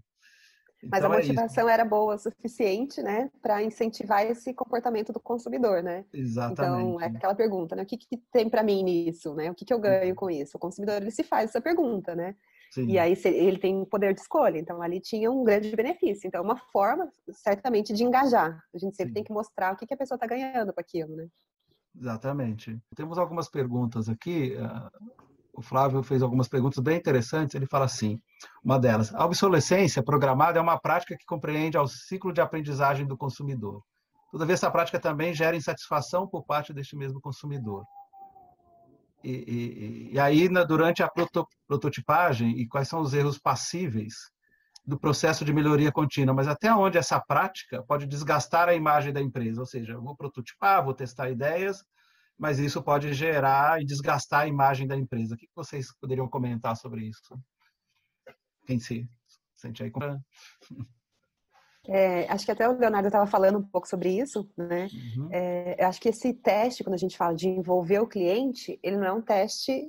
Mas 0.84 1.00
então, 1.00 1.12
a 1.12 1.16
é 1.16 1.18
motivação 1.18 1.70
é 1.70 1.74
era 1.74 1.86
boa 1.86 2.16
o 2.16 2.18
suficiente, 2.18 3.02
né, 3.02 3.30
para 3.42 3.62
incentivar 3.62 4.26
esse 4.26 4.54
comportamento 4.54 5.14
do 5.14 5.20
consumidor, 5.20 5.84
né? 5.84 6.06
Exatamente. 6.14 6.84
Então, 6.84 7.02
é 7.02 7.06
aquela 7.06 7.36
pergunta, 7.36 7.76
né? 7.76 7.84
O 7.84 7.86
que, 7.86 7.98
que 7.98 8.18
tem 8.32 8.50
para 8.50 8.64
mim 8.64 8.84
nisso, 8.84 9.34
né? 9.36 9.52
O 9.52 9.56
que, 9.56 9.64
que 9.64 9.74
eu 9.74 9.80
ganho 9.80 10.16
com 10.16 10.30
isso? 10.30 10.58
O 10.58 10.60
consumidor, 10.60 11.02
ele 11.02 11.12
se 11.12 11.24
faz 11.24 11.50
essa 11.52 11.62
pergunta, 11.62 12.16
né? 12.16 12.36
Sim. 12.72 12.88
E 12.88 12.98
aí 12.98 13.14
ele 13.26 13.58
tem 13.58 13.84
poder 13.86 14.14
de 14.14 14.22
escolha, 14.22 14.58
então 14.58 14.82
ali 14.82 15.00
tinha 15.00 15.30
um 15.30 15.44
grande 15.44 15.76
benefício. 15.76 16.28
Então, 16.28 16.40
é 16.40 16.44
uma 16.44 16.58
forma, 16.58 17.12
certamente, 17.32 17.94
de 17.94 18.04
engajar. 18.04 18.64
A 18.74 18.78
gente 18.78 18.96
sempre 18.96 19.10
Sim. 19.10 19.14
tem 19.16 19.24
que 19.24 19.34
mostrar 19.34 19.74
o 19.74 19.76
que, 19.76 19.86
que 19.86 19.94
a 19.94 19.98
pessoa 19.98 20.16
está 20.16 20.26
ganhando 20.26 20.74
com 20.74 20.80
aquilo, 20.80 21.16
né? 21.16 21.28
Exatamente. 22.00 22.80
Temos 22.96 23.18
algumas 23.18 23.50
perguntas 23.50 24.08
aqui. 24.08 24.56
Ah, 24.58 24.90
o 25.54 25.62
Flávio 25.62 26.02
fez 26.02 26.22
algumas 26.22 26.48
perguntas 26.48 26.82
bem 26.82 26.98
interessantes. 26.98 27.54
Ele 27.56 27.66
fala 27.66 27.86
assim: 27.86 28.22
uma 28.64 28.80
delas, 28.80 29.14
a 29.14 29.26
obsolescência 29.26 30.04
programada 30.04 30.60
é 30.60 30.62
uma 30.62 30.80
prática 30.80 31.16
que 31.18 31.26
compreende 31.26 31.78
ao 31.78 31.88
ciclo 31.88 32.34
de 32.34 32.42
aprendizagem 32.42 33.06
do 33.06 33.18
consumidor. 33.18 33.84
Todavia, 34.32 34.54
essa 34.54 34.72
prática 34.72 35.00
também 35.00 35.34
gera 35.34 35.58
insatisfação 35.58 36.28
por 36.28 36.46
parte 36.46 36.74
deste 36.74 36.96
mesmo 36.96 37.20
consumidor. 37.20 37.84
E, 39.24 39.32
e, 39.32 40.14
e 40.14 40.20
aí, 40.20 40.50
na, 40.50 40.64
durante 40.64 41.04
a 41.04 41.10
proto, 41.10 41.46
prototipagem, 41.68 42.58
e 42.58 42.68
quais 42.68 42.88
são 42.88 43.02
os 43.02 43.14
erros 43.14 43.38
passíveis 43.38 44.14
do 44.86 44.98
processo 44.98 45.46
de 45.46 45.54
melhoria 45.54 45.92
contínua, 45.92 46.34
mas 46.34 46.48
até 46.48 46.74
onde 46.74 46.98
essa 46.98 47.20
prática 47.20 47.84
pode 47.84 48.08
desgastar 48.08 48.68
a 48.68 48.74
imagem 48.74 49.14
da 49.14 49.22
empresa, 49.22 49.60
ou 49.60 49.66
seja, 49.66 49.94
eu 49.94 50.02
vou 50.02 50.16
prototipar, 50.16 50.84
vou 50.84 50.94
testar 50.94 51.30
ideias, 51.30 51.84
mas 52.38 52.58
isso 52.58 52.82
pode 52.82 53.14
gerar 53.14 53.80
e 53.80 53.86
desgastar 53.86 54.42
a 54.42 54.48
imagem 54.48 54.88
da 54.88 54.96
empresa. 54.96 55.36
O 55.36 55.38
que 55.38 55.48
vocês 55.56 55.94
poderiam 56.00 56.28
comentar 56.28 56.76
sobre 56.76 57.06
isso? 57.06 57.38
Quem 58.66 58.80
se 58.80 59.08
sente 59.56 59.84
aí? 59.84 59.92
É, 61.88 62.32
acho 62.32 62.46
que 62.46 62.52
até 62.52 62.70
o 62.70 62.78
Leonardo 62.78 63.08
estava 63.08 63.26
falando 63.26 63.58
um 63.60 63.64
pouco 63.64 63.88
sobre 63.88 64.10
isso, 64.10 64.48
né? 64.56 64.88
Uhum. 65.18 65.30
É, 65.32 65.84
acho 65.84 66.00
que 66.00 66.10
esse 66.10 66.34
teste, 66.34 66.84
quando 66.84 66.94
a 66.94 66.98
gente 66.98 67.18
fala 67.18 67.36
de 67.36 67.48
envolver 67.48 68.00
o 68.00 68.08
cliente, 68.08 68.80
ele 68.84 68.98
não 68.98 69.06
é 69.06 69.12
um 69.12 69.22
teste 69.22 69.88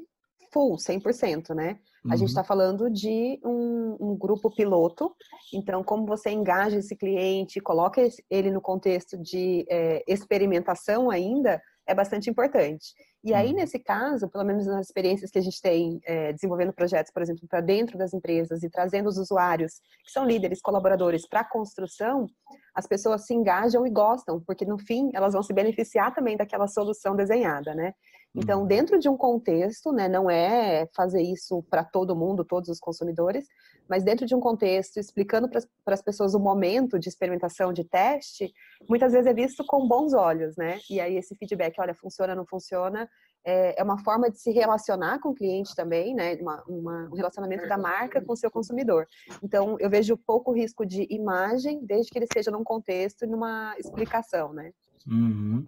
full, 0.52 0.76
100%, 0.76 1.54
né? 1.54 1.78
A 2.10 2.16
gente 2.16 2.28
está 2.28 2.40
uhum. 2.40 2.46
falando 2.46 2.90
de 2.90 3.38
um, 3.44 3.96
um, 4.00 4.16
grupo 4.16 4.50
piloto, 4.50 5.14
então 5.52 5.84
como 5.84 6.04
você 6.04 6.30
engaja 6.30 6.78
esse 6.78 6.96
cliente, 6.96 7.60
coloca 7.60 8.02
ele 8.28 8.50
no 8.50 8.60
contexto 8.60 9.16
de 9.16 9.64
é, 9.70 10.02
experimentação 10.08 11.10
ainda, 11.10 11.62
é 11.86 11.94
bastante 11.94 12.30
importante. 12.30 12.94
E 13.24 13.32
aí, 13.32 13.50
uhum. 13.50 13.56
nesse 13.56 13.78
caso, 13.78 14.28
pelo 14.28 14.44
menos 14.44 14.66
nas 14.66 14.86
experiências 14.86 15.30
que 15.30 15.38
a 15.38 15.42
gente 15.42 15.60
tem 15.60 16.00
é, 16.04 16.32
desenvolvendo 16.32 16.72
projetos, 16.72 17.12
por 17.12 17.22
exemplo, 17.22 17.46
para 17.48 17.60
dentro 17.60 17.96
das 17.96 18.12
empresas 18.12 18.62
e 18.62 18.70
trazendo 18.70 19.08
os 19.08 19.16
usuários, 19.16 19.80
que 20.04 20.10
são 20.10 20.24
líderes, 20.24 20.60
colaboradores, 20.60 21.26
para 21.28 21.40
a 21.40 21.48
construção, 21.48 22.26
as 22.74 22.86
pessoas 22.86 23.26
se 23.26 23.34
engajam 23.34 23.86
e 23.86 23.90
gostam, 23.90 24.40
porque 24.40 24.64
no 24.64 24.78
fim 24.78 25.10
elas 25.14 25.34
vão 25.34 25.42
se 25.42 25.52
beneficiar 25.52 26.14
também 26.14 26.36
daquela 26.36 26.66
solução 26.66 27.14
desenhada, 27.14 27.74
né? 27.74 27.94
Então, 28.34 28.62
uhum. 28.62 28.66
dentro 28.66 28.98
de 28.98 29.08
um 29.08 29.16
contexto, 29.16 29.92
né, 29.92 30.08
não 30.08 30.30
é 30.30 30.86
fazer 30.94 31.22
isso 31.22 31.62
para 31.68 31.84
todo 31.84 32.16
mundo, 32.16 32.44
todos 32.44 32.70
os 32.70 32.80
consumidores, 32.80 33.46
mas 33.88 34.02
dentro 34.02 34.24
de 34.24 34.34
um 34.34 34.40
contexto, 34.40 34.98
explicando 34.98 35.48
para 35.48 35.94
as 35.94 36.02
pessoas 36.02 36.34
o 36.34 36.40
momento 36.40 36.98
de 36.98 37.08
experimentação, 37.08 37.72
de 37.72 37.84
teste, 37.84 38.50
muitas 38.88 39.12
vezes 39.12 39.26
é 39.26 39.34
visto 39.34 39.64
com 39.66 39.86
bons 39.86 40.14
olhos, 40.14 40.56
né? 40.56 40.78
E 40.88 40.98
aí 40.98 41.16
esse 41.16 41.34
feedback, 41.36 41.78
olha, 41.78 41.94
funciona, 41.94 42.34
não 42.34 42.46
funciona, 42.46 43.08
é, 43.44 43.80
é 43.80 43.82
uma 43.82 43.98
forma 43.98 44.30
de 44.30 44.40
se 44.40 44.50
relacionar 44.50 45.18
com 45.18 45.30
o 45.30 45.34
cliente 45.34 45.74
também, 45.74 46.14
né? 46.14 46.34
Uma, 46.36 46.62
uma, 46.66 47.08
um 47.12 47.14
relacionamento 47.14 47.68
da 47.68 47.76
marca 47.76 48.22
com 48.22 48.32
o 48.32 48.36
seu 48.36 48.50
consumidor. 48.50 49.06
Então, 49.42 49.76
eu 49.78 49.90
vejo 49.90 50.16
pouco 50.16 50.52
risco 50.52 50.86
de 50.86 51.06
imagem, 51.10 51.84
desde 51.84 52.10
que 52.10 52.18
ele 52.18 52.24
esteja 52.24 52.50
num 52.50 52.64
contexto 52.64 53.24
e 53.24 53.28
numa 53.28 53.74
explicação, 53.78 54.52
né? 54.52 54.72
Uhum. 55.06 55.66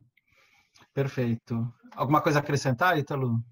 Perfeito. 0.94 1.68
Alguma 1.94 2.22
coisa 2.22 2.38
a 2.38 2.42
acrescentar, 2.42 2.96
Ítalo? 2.96 3.42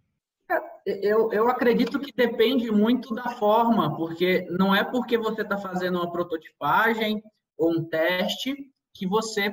Eu, 0.84 1.32
eu 1.32 1.48
acredito 1.48 2.00
que 2.00 2.12
depende 2.12 2.70
muito 2.70 3.14
da 3.14 3.30
forma, 3.30 3.96
porque 3.96 4.46
não 4.50 4.74
é 4.74 4.82
porque 4.84 5.16
você 5.16 5.42
está 5.42 5.56
fazendo 5.56 5.98
uma 5.98 6.10
prototipagem 6.10 7.22
ou 7.56 7.70
um 7.72 7.84
teste 7.84 8.56
que 8.94 9.06
você 9.06 9.50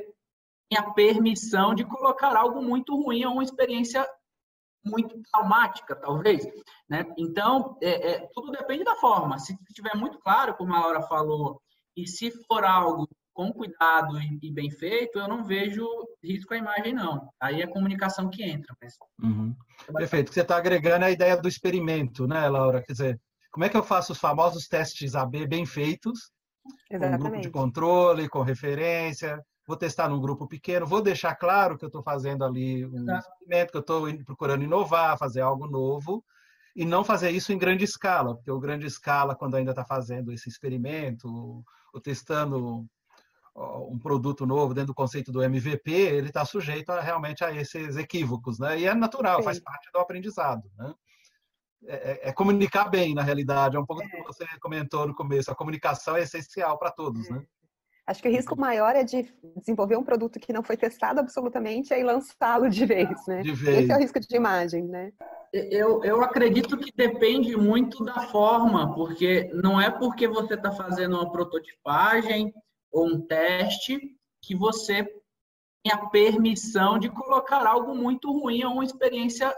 tem 0.69 0.79
a 0.79 0.91
permissão 0.91 1.73
de 1.73 1.83
colocar 1.83 2.35
algo 2.35 2.61
muito 2.61 2.95
ruim 2.95 3.25
ou 3.25 3.33
uma 3.33 3.43
experiência 3.43 4.07
muito 4.83 5.21
traumática, 5.31 5.95
talvez. 5.95 6.45
Né? 6.87 7.05
Então, 7.17 7.77
é, 7.81 8.11
é, 8.11 8.29
tudo 8.33 8.51
depende 8.51 8.83
da 8.83 8.95
forma. 8.95 9.37
Se 9.37 9.57
estiver 9.67 9.95
muito 9.95 10.19
claro, 10.19 10.55
como 10.55 10.73
a 10.73 10.79
Laura 10.79 11.01
falou, 11.03 11.61
e 11.95 12.07
se 12.07 12.31
for 12.45 12.63
algo 12.63 13.07
com 13.33 13.51
cuidado 13.51 14.19
e, 14.19 14.39
e, 14.41 14.51
bem 14.51 14.69
feito, 14.69 15.19
eu 15.19 15.27
não 15.27 15.43
vejo 15.43 15.85
risco 16.23 16.53
à 16.53 16.57
imagem, 16.57 16.93
não. 16.93 17.29
Aí 17.39 17.61
é 17.61 17.65
a 17.65 17.71
comunicação 17.71 18.29
que 18.29 18.43
entra. 18.43 18.75
Mas... 18.81 18.95
Uhum. 19.21 19.55
Perfeito. 19.93 20.33
Você 20.33 20.41
está 20.41 20.57
agregando 20.57 21.05
a 21.05 21.11
ideia 21.11 21.37
do 21.37 21.47
experimento, 21.47 22.27
né, 22.27 22.47
Laura? 22.49 22.83
Quer 22.83 22.93
dizer, 22.93 23.21
como 23.51 23.65
é 23.65 23.69
que 23.69 23.77
eu 23.77 23.83
faço 23.83 24.11
os 24.11 24.19
famosos 24.19 24.67
testes 24.67 25.15
AB 25.15 25.47
bem 25.47 25.65
feitos? 25.65 26.31
Exatamente. 26.89 27.17
Com 27.17 27.27
um 27.27 27.29
grupo 27.29 27.41
de 27.41 27.49
controle, 27.49 28.29
com 28.29 28.41
referência, 28.41 29.41
vou 29.69 29.77
testar 29.77 30.09
num 30.09 30.19
grupo 30.19 30.47
pequeno, 30.47 30.85
vou 30.85 31.01
deixar 31.01 31.35
claro 31.35 31.77
que 31.77 31.85
eu 31.85 31.89
estou 31.89 32.01
fazendo 32.01 32.43
ali 32.43 32.85
um 32.85 33.03
Exato. 33.03 33.27
experimento, 33.29 33.71
que 33.71 33.77
eu 33.77 33.81
estou 33.81 34.23
procurando 34.25 34.63
inovar, 34.63 35.17
fazer 35.17 35.41
algo 35.41 35.67
novo, 35.67 36.23
e 36.75 36.85
não 36.85 37.03
fazer 37.03 37.31
isso 37.31 37.51
em 37.51 37.57
grande 37.57 37.83
escala, 37.83 38.35
porque 38.35 38.51
o 38.51 38.59
grande 38.59 38.85
escala, 38.85 39.35
quando 39.35 39.55
ainda 39.55 39.71
está 39.71 39.85
fazendo 39.85 40.31
esse 40.31 40.49
experimento, 40.49 41.27
ou 41.93 42.01
testando 42.01 42.85
um 43.59 43.99
produto 43.99 44.45
novo 44.45 44.73
dentro 44.73 44.87
do 44.87 44.95
conceito 44.95 45.31
do 45.31 45.43
MVP, 45.43 45.91
ele 45.91 46.27
está 46.27 46.45
sujeito 46.45 46.91
a, 46.91 47.01
realmente 47.01 47.43
a 47.43 47.51
esses 47.53 47.97
equívocos, 47.97 48.57
né? 48.57 48.79
E 48.79 48.85
é 48.85 48.93
natural, 48.93 49.39
Sim. 49.39 49.43
faz 49.43 49.59
parte 49.59 49.89
do 49.91 49.99
aprendizado, 49.99 50.63
né? 50.77 50.93
É, 51.85 51.95
é, 51.95 52.29
é, 52.29 52.33
comunicar 52.33 52.89
bem, 52.89 53.13
na 53.13 53.21
realidade, 53.21 53.77
é 53.77 53.79
um 53.79 53.85
pouco 53.85 54.03
é. 54.03 54.05
do 54.05 54.11
que 54.11 54.23
você 54.23 54.45
comentou 54.59 55.07
no 55.07 55.15
começo. 55.15 55.49
A 55.49 55.55
comunicação 55.55 56.15
é 56.15 56.23
essencial 56.23 56.77
para 56.77 56.91
todos, 56.91 57.29
é. 57.29 57.33
né? 57.33 57.43
Acho 58.05 58.23
que 58.23 58.27
o 58.27 58.31
risco 58.31 58.59
maior 58.59 58.95
é 58.95 59.03
de 59.03 59.31
desenvolver 59.57 59.95
um 59.95 60.03
produto 60.03 60.39
que 60.39 60.51
não 60.51 60.63
foi 60.63 60.75
testado 60.75 61.19
absolutamente 61.19 61.93
e 61.93 62.03
lançá-lo 62.03 62.67
de 62.67 62.83
vez, 62.83 63.27
né? 63.27 63.43
De 63.43 63.51
vez. 63.51 63.83
Esse 63.83 63.91
é 63.91 63.95
o 63.95 63.99
risco 63.99 64.19
de 64.19 64.35
imagem, 64.35 64.83
né? 64.87 65.11
Eu, 65.53 66.03
eu 66.03 66.23
acredito 66.23 66.75
que 66.75 66.91
depende 66.95 67.55
muito 67.55 68.03
da 68.03 68.21
forma, 68.27 68.95
porque 68.95 69.51
não 69.53 69.79
é 69.79 69.91
porque 69.91 70.27
você 70.27 70.55
está 70.55 70.71
fazendo 70.71 71.17
uma 71.17 71.31
prototipagem 71.31 72.51
ou 72.91 73.07
um 73.07 73.21
teste 73.21 73.99
que 74.41 74.55
você 74.55 75.03
tem 75.83 75.93
a 75.93 76.07
permissão 76.09 76.99
de 76.99 77.09
colocar 77.09 77.65
algo 77.65 77.95
muito 77.95 78.31
ruim 78.31 78.63
ou 78.63 78.73
uma 78.73 78.83
experiência 78.83 79.55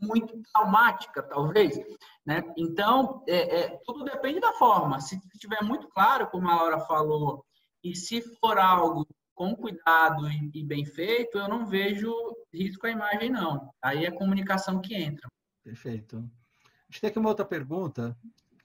muito 0.00 0.40
traumática, 0.52 1.22
talvez. 1.22 1.78
Né? 2.24 2.42
Então, 2.56 3.22
é, 3.28 3.60
é, 3.60 3.80
tudo 3.84 4.04
depende 4.04 4.40
da 4.40 4.52
forma. 4.54 5.00
Se 5.00 5.20
estiver 5.34 5.62
muito 5.62 5.88
claro, 5.88 6.26
como 6.28 6.48
a 6.48 6.56
Laura 6.56 6.80
falou, 6.80 7.44
e 7.82 7.94
se 7.94 8.20
for 8.38 8.58
algo 8.58 9.06
com 9.34 9.54
cuidado 9.54 10.28
e, 10.28 10.50
e 10.54 10.64
bem 10.64 10.84
feito, 10.84 11.38
eu 11.38 11.48
não 11.48 11.66
vejo 11.66 12.12
risco 12.52 12.86
à 12.86 12.90
imagem, 12.90 13.30
não. 13.30 13.72
Aí 13.82 14.04
é 14.04 14.08
a 14.08 14.16
comunicação 14.16 14.80
que 14.80 14.94
entra. 14.94 15.26
Perfeito. 15.64 16.16
A 16.18 16.92
gente 16.92 17.00
tem 17.00 17.10
aqui 17.10 17.18
uma 17.18 17.28
outra 17.28 17.44
pergunta 17.44 18.16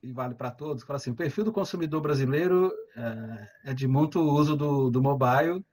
e 0.05 0.13
vale 0.13 0.35
para 0.35 0.51
todos, 0.51 0.83
fala 0.83 0.97
assim, 0.97 1.09
o 1.09 1.15
perfil 1.15 1.43
do 1.43 1.51
consumidor 1.51 1.99
brasileiro 1.99 2.71
é, 2.95 3.71
é 3.71 3.73
de 3.73 3.87
muito 3.87 4.21
uso 4.21 4.55
do, 4.55 4.91
do 4.91 5.01
mobile 5.01 5.65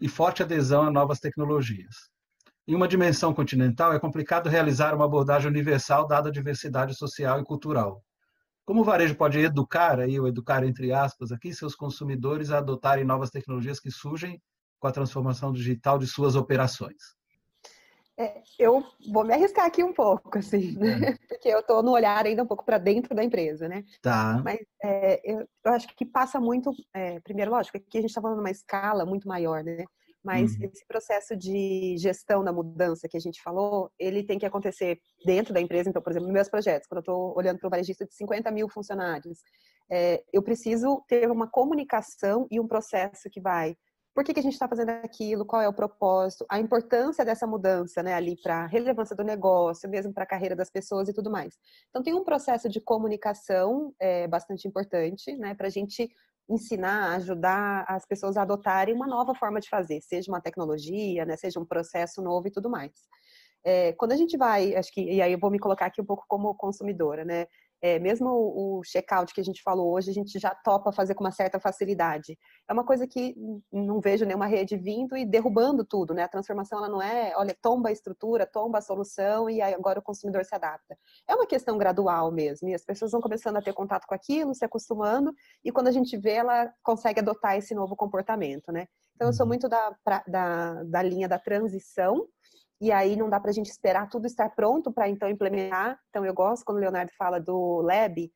e 0.00 0.08
forte 0.08 0.42
adesão 0.42 0.84
a 0.84 0.90
novas 0.90 1.20
tecnologias. 1.20 1.94
Em 2.66 2.74
uma 2.74 2.88
dimensão 2.88 3.34
continental, 3.34 3.92
é 3.92 4.00
complicado 4.00 4.48
realizar 4.48 4.94
uma 4.94 5.04
abordagem 5.04 5.50
universal 5.50 6.06
dada 6.06 6.30
a 6.30 6.32
diversidade 6.32 6.94
social 6.94 7.38
e 7.38 7.44
cultural. 7.44 8.02
Como 8.64 8.80
o 8.80 8.84
varejo 8.84 9.16
pode 9.16 9.38
educar, 9.38 10.00
aí, 10.00 10.18
ou 10.18 10.26
educar 10.26 10.64
entre 10.64 10.90
aspas, 10.90 11.30
aqui, 11.30 11.52
seus 11.52 11.74
consumidores 11.74 12.50
a 12.50 12.58
adotarem 12.58 13.04
novas 13.04 13.28
tecnologias 13.28 13.78
que 13.78 13.90
surgem 13.90 14.40
com 14.80 14.88
a 14.88 14.92
transformação 14.92 15.52
digital 15.52 15.98
de 15.98 16.06
suas 16.06 16.36
operações? 16.36 16.96
É, 18.16 18.42
eu 18.58 18.84
vou 19.12 19.24
me 19.24 19.34
arriscar 19.34 19.66
aqui 19.66 19.82
um 19.82 19.92
pouco, 19.92 20.38
assim, 20.38 20.76
né? 20.78 21.16
Porque 21.28 21.48
eu 21.48 21.58
estou 21.58 21.82
no 21.82 21.90
olhar 21.90 22.24
ainda 22.24 22.44
um 22.44 22.46
pouco 22.46 22.64
para 22.64 22.78
dentro 22.78 23.14
da 23.14 23.24
empresa, 23.24 23.68
né? 23.68 23.84
Tá. 24.00 24.40
Mas 24.44 24.60
é, 24.84 25.20
eu, 25.24 25.40
eu, 25.64 25.72
acho 25.72 25.88
que 25.96 26.06
passa 26.06 26.40
muito, 26.40 26.72
é, 26.94 27.18
primeiro, 27.20 27.50
lógico, 27.50 27.76
aqui 27.76 27.98
a 27.98 28.00
gente 28.00 28.10
está 28.10 28.22
falando 28.22 28.38
numa 28.38 28.50
escala 28.50 29.04
muito 29.04 29.26
maior, 29.26 29.64
né? 29.64 29.84
Mas 30.22 30.54
uhum. 30.54 30.64
esse 30.64 30.86
processo 30.86 31.36
de 31.36 31.96
gestão 31.98 32.42
da 32.42 32.52
mudança 32.52 33.08
que 33.08 33.16
a 33.16 33.20
gente 33.20 33.42
falou, 33.42 33.90
ele 33.98 34.22
tem 34.22 34.38
que 34.38 34.46
acontecer 34.46 34.98
dentro 35.26 35.52
da 35.52 35.60
empresa. 35.60 35.90
Então, 35.90 36.00
por 36.00 36.10
exemplo, 36.10 36.28
nos 36.28 36.34
meus 36.34 36.48
projetos, 36.48 36.88
quando 36.88 36.98
eu 36.98 37.00
estou 37.00 37.36
olhando 37.36 37.58
para 37.58 37.66
o 37.66 37.70
varejista 37.70 38.06
de 38.06 38.14
50 38.14 38.50
mil 38.50 38.68
funcionários, 38.68 39.40
é, 39.90 40.24
eu 40.32 40.42
preciso 40.42 41.04
ter 41.06 41.30
uma 41.30 41.46
comunicação 41.46 42.46
e 42.50 42.58
um 42.58 42.66
processo 42.66 43.28
que 43.28 43.40
vai 43.40 43.76
por 44.14 44.22
que, 44.22 44.32
que 44.32 44.40
a 44.40 44.42
gente 44.42 44.52
está 44.52 44.68
fazendo 44.68 44.90
aquilo, 44.90 45.44
qual 45.44 45.60
é 45.60 45.68
o 45.68 45.72
propósito, 45.72 46.46
a 46.48 46.60
importância 46.60 47.24
dessa 47.24 47.46
mudança, 47.46 48.02
né, 48.02 48.14
ali 48.14 48.36
para 48.40 48.62
a 48.62 48.66
relevância 48.66 49.16
do 49.16 49.24
negócio, 49.24 49.90
mesmo 49.90 50.12
para 50.12 50.22
a 50.22 50.26
carreira 50.26 50.54
das 50.54 50.70
pessoas 50.70 51.08
e 51.08 51.12
tudo 51.12 51.30
mais. 51.30 51.58
Então, 51.90 52.02
tem 52.02 52.14
um 52.14 52.22
processo 52.22 52.68
de 52.68 52.80
comunicação 52.80 53.92
é, 53.98 54.28
bastante 54.28 54.68
importante, 54.68 55.36
né, 55.36 55.54
para 55.54 55.66
a 55.66 55.70
gente 55.70 56.08
ensinar, 56.48 57.16
ajudar 57.16 57.84
as 57.88 58.06
pessoas 58.06 58.36
a 58.36 58.42
adotarem 58.42 58.94
uma 58.94 59.06
nova 59.06 59.34
forma 59.34 59.60
de 59.60 59.68
fazer, 59.68 60.00
seja 60.00 60.30
uma 60.30 60.40
tecnologia, 60.40 61.24
né, 61.24 61.36
seja 61.36 61.58
um 61.58 61.64
processo 61.64 62.22
novo 62.22 62.46
e 62.46 62.50
tudo 62.52 62.70
mais. 62.70 62.92
É, 63.64 63.94
quando 63.94 64.12
a 64.12 64.16
gente 64.16 64.36
vai, 64.36 64.76
acho 64.76 64.92
que, 64.92 65.00
e 65.00 65.22
aí 65.22 65.32
eu 65.32 65.38
vou 65.38 65.50
me 65.50 65.58
colocar 65.58 65.86
aqui 65.86 66.00
um 66.00 66.04
pouco 66.04 66.24
como 66.28 66.54
consumidora, 66.54 67.24
né? 67.24 67.46
É, 67.84 67.98
mesmo 67.98 68.30
o, 68.30 68.82
checkout 68.82 69.34
que 69.34 69.42
a 69.42 69.44
gente 69.44 69.62
falou 69.62 69.92
hoje, 69.92 70.10
a 70.10 70.14
gente 70.14 70.38
já 70.38 70.54
topa 70.54 70.90
fazer 70.90 71.14
com 71.14 71.22
uma 71.22 71.30
certa 71.30 71.60
facilidade. 71.60 72.38
É 72.66 72.72
uma 72.72 72.82
coisa 72.82 73.06
que 73.06 73.36
não 73.70 74.00
vejo 74.00 74.24
nenhuma 74.24 74.46
rede 74.46 74.74
vindo 74.74 75.14
e 75.14 75.26
derrubando 75.26 75.84
tudo, 75.84 76.14
né? 76.14 76.22
A 76.22 76.28
transformação 76.28 76.78
ela 76.78 76.88
não 76.88 77.02
é, 77.02 77.34
olha, 77.36 77.54
tomba 77.60 77.90
a 77.90 77.92
estrutura, 77.92 78.46
tomba 78.46 78.78
a 78.78 78.80
solução 78.80 79.50
e 79.50 79.60
agora 79.60 79.98
o 79.98 80.02
consumidor 80.02 80.46
se 80.46 80.54
adapta. 80.54 80.96
É 81.28 81.34
uma 81.34 81.46
questão 81.46 81.76
gradual 81.76 82.32
mesmo, 82.32 82.70
e 82.70 82.74
as 82.74 82.86
pessoas 82.86 83.12
vão 83.12 83.20
começando 83.20 83.58
a 83.58 83.62
ter 83.62 83.74
contato 83.74 84.06
com 84.06 84.14
aquilo, 84.14 84.54
se 84.54 84.64
acostumando, 84.64 85.30
e 85.62 85.70
quando 85.70 85.88
a 85.88 85.92
gente 85.92 86.16
vê, 86.16 86.36
ela 86.36 86.72
consegue 86.82 87.20
adotar 87.20 87.54
esse 87.58 87.74
novo 87.74 87.94
comportamento, 87.94 88.72
né? 88.72 88.86
Então, 89.14 89.28
eu 89.28 89.32
sou 89.34 89.44
uhum. 89.44 89.48
muito 89.48 89.68
da, 89.68 89.94
da, 90.26 90.82
da 90.84 91.02
linha 91.02 91.28
da 91.28 91.38
transição, 91.38 92.26
e 92.84 92.92
aí 92.92 93.16
não 93.16 93.30
dá 93.30 93.40
para 93.40 93.50
a 93.50 93.54
gente 93.54 93.70
esperar 93.70 94.10
tudo 94.10 94.26
estar 94.26 94.50
pronto 94.50 94.92
para 94.92 95.08
então 95.08 95.26
implementar. 95.26 95.98
Então 96.10 96.22
eu 96.26 96.34
gosto 96.34 96.66
quando 96.66 96.76
o 96.76 96.80
Leonardo 96.80 97.10
fala 97.16 97.40
do 97.40 97.80
lab, 97.80 98.30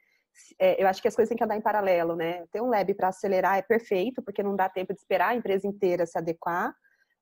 é, 0.59 0.83
eu 0.83 0.89
acho 0.89 1.03
que 1.03 1.09
as 1.09 1.15
coisas 1.15 1.29
têm 1.29 1.37
que 1.37 1.45
andar 1.45 1.59
em 1.59 1.61
paralelo, 1.61 2.17
né? 2.17 2.47
Ter 2.51 2.63
um 2.63 2.71
lab 2.71 2.95
para 2.95 3.09
acelerar 3.09 3.59
é 3.59 3.63
perfeito, 3.63 4.23
porque 4.23 4.43
não 4.43 4.57
dá 4.57 4.67
tempo 4.67 4.95
de 4.95 5.01
esperar 5.01 5.33
a 5.33 5.35
empresa 5.35 5.67
inteira 5.67 6.07
se 6.07 6.17
adequar, 6.17 6.75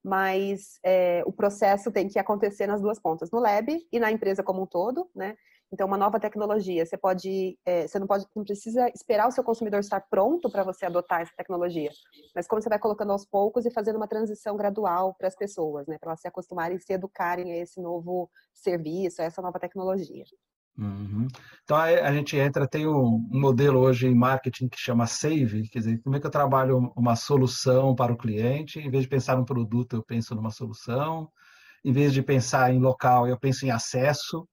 mas 0.04 0.78
é, 0.84 1.24
o 1.26 1.32
processo 1.32 1.90
tem 1.90 2.06
que 2.06 2.16
acontecer 2.16 2.68
nas 2.68 2.80
duas 2.80 3.00
pontas, 3.00 3.28
no 3.32 3.40
lab 3.40 3.76
e 3.90 3.98
na 3.98 4.12
empresa 4.12 4.44
como 4.44 4.62
um 4.62 4.66
todo, 4.66 5.10
né? 5.12 5.36
Então, 5.76 5.86
uma 5.86 5.98
nova 5.98 6.18
tecnologia, 6.18 6.86
você 6.86 6.96
pode, 6.96 7.58
é, 7.66 7.86
você 7.86 7.98
não 7.98 8.06
pode, 8.06 8.24
não 8.34 8.44
precisa 8.44 8.88
esperar 8.94 9.28
o 9.28 9.30
seu 9.30 9.44
consumidor 9.44 9.78
estar 9.78 10.00
pronto 10.00 10.50
para 10.50 10.64
você 10.64 10.86
adotar 10.86 11.20
essa 11.20 11.34
tecnologia, 11.36 11.90
mas 12.34 12.46
como 12.46 12.62
você 12.62 12.68
vai 12.70 12.78
colocando 12.78 13.12
aos 13.12 13.26
poucos 13.26 13.66
e 13.66 13.70
fazendo 13.70 13.96
uma 13.96 14.08
transição 14.08 14.56
gradual 14.56 15.14
para 15.18 15.28
as 15.28 15.36
pessoas, 15.36 15.86
né, 15.86 15.98
para 15.98 16.12
elas 16.12 16.20
se 16.22 16.26
acostumarem 16.26 16.78
e 16.78 16.80
se 16.80 16.94
educarem 16.94 17.52
a 17.52 17.58
esse 17.58 17.78
novo 17.78 18.30
serviço, 18.54 19.20
a 19.20 19.26
essa 19.26 19.42
nova 19.42 19.60
tecnologia. 19.60 20.24
Uhum. 20.78 21.28
Então 21.62 21.76
a 21.76 22.10
gente 22.10 22.38
entra, 22.38 22.66
tem 22.66 22.88
um 22.88 23.28
modelo 23.30 23.78
hoje 23.80 24.06
em 24.06 24.14
marketing 24.14 24.68
que 24.68 24.78
chama 24.78 25.06
Save, 25.06 25.68
quer 25.68 25.80
dizer, 25.80 26.00
como 26.02 26.16
é 26.16 26.20
que 26.20 26.26
eu 26.26 26.30
trabalho 26.30 26.90
uma 26.96 27.16
solução 27.16 27.94
para 27.94 28.14
o 28.14 28.16
cliente, 28.16 28.78
em 28.78 28.90
vez 28.90 29.02
de 29.02 29.10
pensar 29.10 29.36
num 29.36 29.44
produto, 29.44 29.94
eu 29.94 30.02
penso 30.02 30.34
numa 30.34 30.50
solução, 30.50 31.30
em 31.84 31.92
vez 31.92 32.14
de 32.14 32.22
pensar 32.22 32.72
em 32.72 32.78
local, 32.78 33.28
eu 33.28 33.38
penso 33.38 33.66
em 33.66 33.70
acesso, 33.70 34.48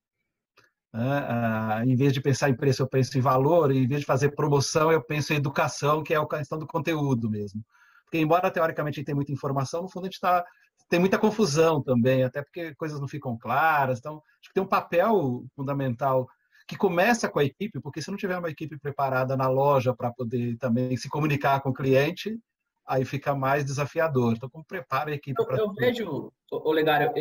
né? 0.93 1.25
Ah, 1.27 1.81
em 1.85 1.95
vez 1.95 2.13
de 2.13 2.21
pensar 2.21 2.49
em 2.49 2.55
preço, 2.55 2.83
eu 2.83 2.87
penso 2.87 3.17
em 3.17 3.21
valor, 3.21 3.71
em 3.71 3.87
vez 3.87 4.01
de 4.01 4.05
fazer 4.05 4.29
promoção, 4.35 4.91
eu 4.91 5.01
penso 5.01 5.33
em 5.33 5.37
educação, 5.37 6.03
que 6.03 6.13
é 6.13 6.17
a 6.17 6.25
questão 6.25 6.59
do 6.59 6.67
conteúdo 6.67 7.29
mesmo. 7.29 7.63
Porque, 8.05 8.19
embora 8.19 8.51
teoricamente 8.51 8.97
a 8.97 8.99
gente 8.99 9.05
tenha 9.07 9.15
muita 9.15 9.31
informação, 9.31 9.81
no 9.81 9.89
fundo 9.89 10.03
a 10.03 10.07
gente 10.07 10.15
está 10.15 10.45
tem 10.89 10.99
muita 10.99 11.17
confusão 11.17 11.81
também, 11.81 12.23
até 12.23 12.43
porque 12.43 12.75
coisas 12.75 12.99
não 12.99 13.07
ficam 13.07 13.35
claras. 13.35 13.97
Então, 13.97 14.21
acho 14.39 14.49
que 14.49 14.53
tem 14.53 14.61
um 14.61 14.67
papel 14.67 15.43
fundamental 15.55 16.27
que 16.67 16.77
começa 16.77 17.27
com 17.27 17.39
a 17.39 17.43
equipe, 17.43 17.79
porque 17.79 18.01
se 18.01 18.11
não 18.11 18.17
tiver 18.17 18.37
uma 18.37 18.49
equipe 18.49 18.77
preparada 18.77 19.35
na 19.35 19.47
loja 19.47 19.95
para 19.95 20.11
poder 20.11 20.55
também 20.57 20.95
se 20.95 21.09
comunicar 21.09 21.61
com 21.61 21.69
o 21.69 21.73
cliente, 21.73 22.39
aí 22.85 23.03
fica 23.05 23.33
mais 23.33 23.65
desafiador. 23.65 24.33
Então, 24.33 24.49
como 24.49 24.63
prepara 24.63 25.09
a 25.09 25.15
equipe 25.15 25.43
para. 25.43 25.57
Eu, 25.57 25.65
eu 25.65 25.73
vejo, 25.73 26.31
Olegário, 26.51 27.11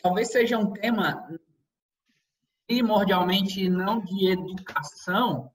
talvez 0.00 0.30
seja 0.30 0.56
um 0.56 0.72
tema 0.72 1.28
primordialmente 2.66 3.68
não 3.68 4.00
de 4.00 4.28
educação, 4.28 5.50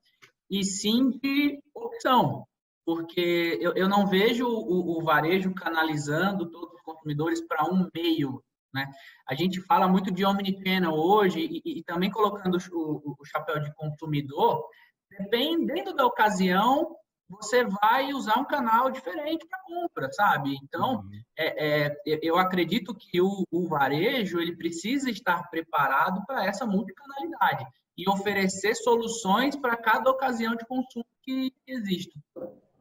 e 0.49 0.63
sim 0.63 1.09
de 1.09 1.61
opção. 1.73 2.45
Porque 2.85 3.57
eu, 3.61 3.73
eu 3.73 3.89
não 3.89 4.07
vejo 4.07 4.47
o, 4.47 4.97
o 4.97 5.03
varejo 5.03 5.53
canalizando 5.53 6.49
todos 6.49 6.73
os 6.75 6.81
consumidores 6.81 7.45
para 7.45 7.65
um 7.65 7.89
meio. 7.93 8.41
Né? 8.73 8.89
A 9.27 9.35
gente 9.35 9.59
fala 9.61 9.87
muito 9.87 10.11
de 10.11 10.25
omnichannel 10.25 10.93
hoje 10.93 11.39
e, 11.39 11.79
e 11.79 11.83
também 11.83 12.09
colocando 12.09 12.57
o, 12.71 13.15
o 13.19 13.25
chapéu 13.25 13.59
de 13.59 13.73
consumidor, 13.75 14.63
dependendo 15.09 15.93
da 15.93 16.05
ocasião, 16.05 16.95
você 17.29 17.65
vai 17.65 18.13
usar 18.13 18.39
um 18.39 18.45
canal 18.45 18.89
diferente 18.89 19.45
para 19.47 19.59
compra, 19.63 20.11
sabe? 20.11 20.55
Então, 20.63 21.01
uhum. 21.01 21.21
é, 21.37 21.87
é, 21.87 22.19
eu 22.21 22.37
acredito 22.37 22.95
que 22.95 23.21
o, 23.21 23.43
o, 23.51 23.67
varejo 23.67 24.39
ele 24.39 24.55
precisa 24.55 25.09
estar 25.09 25.49
preparado 25.49 26.25
para 26.25 26.45
essa 26.45 26.65
multicanalidade 26.65 27.65
e 27.97 28.09
oferecer 28.09 28.75
soluções 28.75 29.55
para 29.55 29.75
cada 29.75 30.09
ocasião 30.09 30.55
de 30.55 30.65
consumo 30.65 31.05
que 31.21 31.53
existe. 31.67 32.17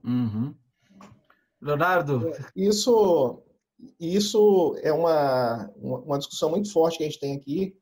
Uhum. 0.05 0.55
Leonardo? 1.61 2.33
Isso, 2.55 3.43
isso 3.99 4.77
é 4.83 4.93
uma, 4.93 5.69
uma 5.77 6.19
discussão 6.19 6.51
muito 6.51 6.73
forte 6.73 6.99
que 6.99 7.05
a 7.05 7.07
gente 7.07 7.21
tem 7.21 7.37
aqui. 7.37 7.77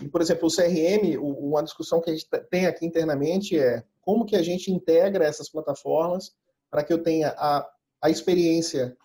E, 0.00 0.08
por 0.08 0.20
exemplo, 0.20 0.48
o 0.48 0.54
CRM, 0.54 1.16
uma 1.20 1.62
discussão 1.62 2.00
que 2.00 2.10
a 2.10 2.14
gente 2.14 2.26
tem 2.50 2.66
aqui 2.66 2.84
internamente 2.84 3.56
é 3.56 3.84
como 4.04 4.24
que 4.24 4.36
a 4.36 4.42
gente 4.42 4.70
integra 4.70 5.24
essas 5.24 5.48
plataformas 5.48 6.32
para 6.70 6.82
que 6.84 6.92
eu 6.92 7.02
tenha 7.02 7.34
a, 7.38 7.68
a 8.02 8.10
experiência 8.10 8.96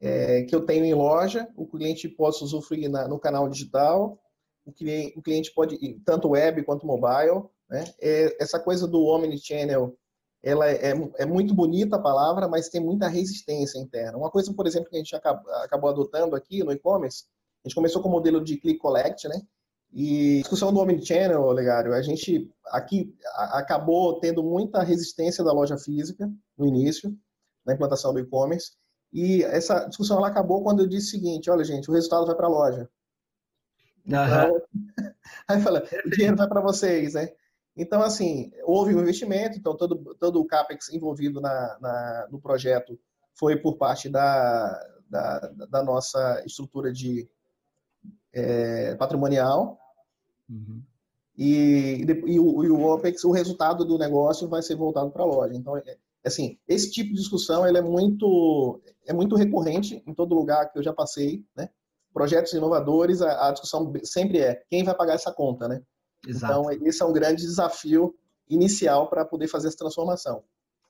é, 0.00 0.42
que 0.44 0.54
eu 0.54 0.64
tenho 0.64 0.84
em 0.84 0.94
loja, 0.94 1.46
o 1.56 1.66
cliente 1.66 2.08
possa 2.08 2.44
usufruir 2.44 2.90
na, 2.90 3.06
no 3.06 3.18
canal 3.18 3.48
digital, 3.48 4.18
o 4.64 4.72
cliente, 4.72 5.18
o 5.18 5.22
cliente 5.22 5.52
pode, 5.52 5.78
tanto 6.04 6.30
web 6.30 6.62
quanto 6.64 6.86
mobile, 6.86 7.44
né? 7.68 7.84
É, 8.00 8.42
essa 8.42 8.58
coisa 8.58 8.86
do 8.86 9.04
omnichannel, 9.04 9.96
ela 10.42 10.68
é, 10.68 10.90
é, 10.90 11.10
é, 11.18 11.26
muito 11.26 11.54
bonita 11.54 11.96
a 11.96 12.02
palavra, 12.02 12.48
mas 12.48 12.68
tem 12.68 12.80
muita 12.80 13.08
resistência 13.08 13.78
interna. 13.78 14.16
Uma 14.16 14.30
coisa, 14.30 14.52
por 14.54 14.66
exemplo, 14.66 14.88
que 14.88 14.96
a 14.96 14.98
gente 14.98 15.14
acabou, 15.14 15.52
acabou 15.56 15.90
adotando 15.90 16.34
aqui 16.34 16.64
no 16.64 16.72
e-commerce, 16.72 17.24
a 17.62 17.68
gente 17.68 17.74
começou 17.74 18.02
com 18.02 18.08
o 18.08 18.12
modelo 18.12 18.42
de 18.42 18.56
click 18.56 18.78
collect, 18.78 19.28
né? 19.28 19.40
E 19.92 20.38
discussão 20.38 20.72
do 20.72 20.78
Omnichannel, 20.78 21.50
Legário, 21.50 21.92
a 21.92 22.00
gente 22.00 22.48
aqui 22.66 23.12
acabou 23.34 24.20
tendo 24.20 24.42
muita 24.42 24.82
resistência 24.82 25.42
da 25.42 25.52
loja 25.52 25.76
física 25.76 26.30
no 26.56 26.66
início, 26.66 27.16
na 27.66 27.74
implantação 27.74 28.12
do 28.12 28.20
e-commerce. 28.20 28.72
E 29.12 29.42
essa 29.42 29.86
discussão 29.88 30.18
ela 30.18 30.28
acabou 30.28 30.62
quando 30.62 30.80
eu 30.80 30.86
disse 30.86 31.08
o 31.08 31.10
seguinte: 31.10 31.50
olha, 31.50 31.64
gente, 31.64 31.90
o 31.90 31.92
resultado 31.92 32.26
vai 32.26 32.36
para 32.36 32.46
a 32.46 32.50
loja. 32.50 32.88
Então, 34.06 34.62
aí 35.48 35.60
fala, 35.60 35.84
o 36.06 36.10
dinheiro 36.10 36.36
vai 36.36 36.48
para 36.48 36.60
vocês, 36.60 37.14
né? 37.14 37.28
Então, 37.76 38.02
assim, 38.02 38.52
houve 38.64 38.94
um 38.94 39.00
investimento, 39.00 39.58
então 39.58 39.76
todo, 39.76 40.14
todo 40.16 40.40
o 40.40 40.46
CAPEX 40.46 40.90
envolvido 40.90 41.40
na, 41.40 41.78
na 41.80 42.28
no 42.30 42.40
projeto 42.40 42.98
foi 43.34 43.56
por 43.56 43.76
parte 43.76 44.08
da, 44.08 44.80
da, 45.08 45.38
da 45.68 45.82
nossa 45.82 46.42
estrutura 46.44 46.92
de 46.92 47.28
é, 48.32 48.94
patrimonial, 48.96 49.80
Uhum. 50.50 50.82
E, 51.38 52.04
e, 52.26 52.40
o, 52.40 52.64
e, 52.64 52.70
o, 52.70 52.82
OPEX, 52.82 53.24
o 53.24 53.30
resultado 53.30 53.84
do 53.84 53.96
negócio 53.96 54.48
vai 54.48 54.60
ser 54.62 54.74
voltado 54.74 55.10
para 55.10 55.22
a 55.22 55.26
loja. 55.26 55.54
Então, 55.54 55.76
é, 55.76 55.96
assim, 56.26 56.58
esse 56.68 56.90
tipo 56.90 57.10
de 57.10 57.16
discussão 57.16 57.66
ele 57.66 57.78
é 57.78 57.82
muito 57.82 58.82
é 59.06 59.12
muito 59.12 59.36
recorrente 59.36 60.02
em 60.06 60.12
todo 60.12 60.34
lugar 60.34 60.70
que 60.70 60.78
eu 60.78 60.82
já 60.82 60.92
passei, 60.92 61.44
né? 61.56 61.70
Projetos 62.12 62.52
inovadores, 62.52 63.22
a, 63.22 63.48
a 63.48 63.52
discussão 63.52 63.92
sempre 64.02 64.38
é 64.38 64.62
quem 64.68 64.84
vai 64.84 64.94
pagar 64.94 65.14
essa 65.14 65.32
conta, 65.32 65.68
né? 65.68 65.80
Exato. 66.26 66.52
Então, 66.52 66.86
esse 66.86 67.02
é 67.02 67.06
um 67.06 67.12
grande 67.12 67.42
desafio 67.42 68.14
inicial 68.48 69.08
para 69.08 69.24
poder 69.24 69.48
fazer 69.48 69.68
essa 69.68 69.78
transformação. 69.78 70.42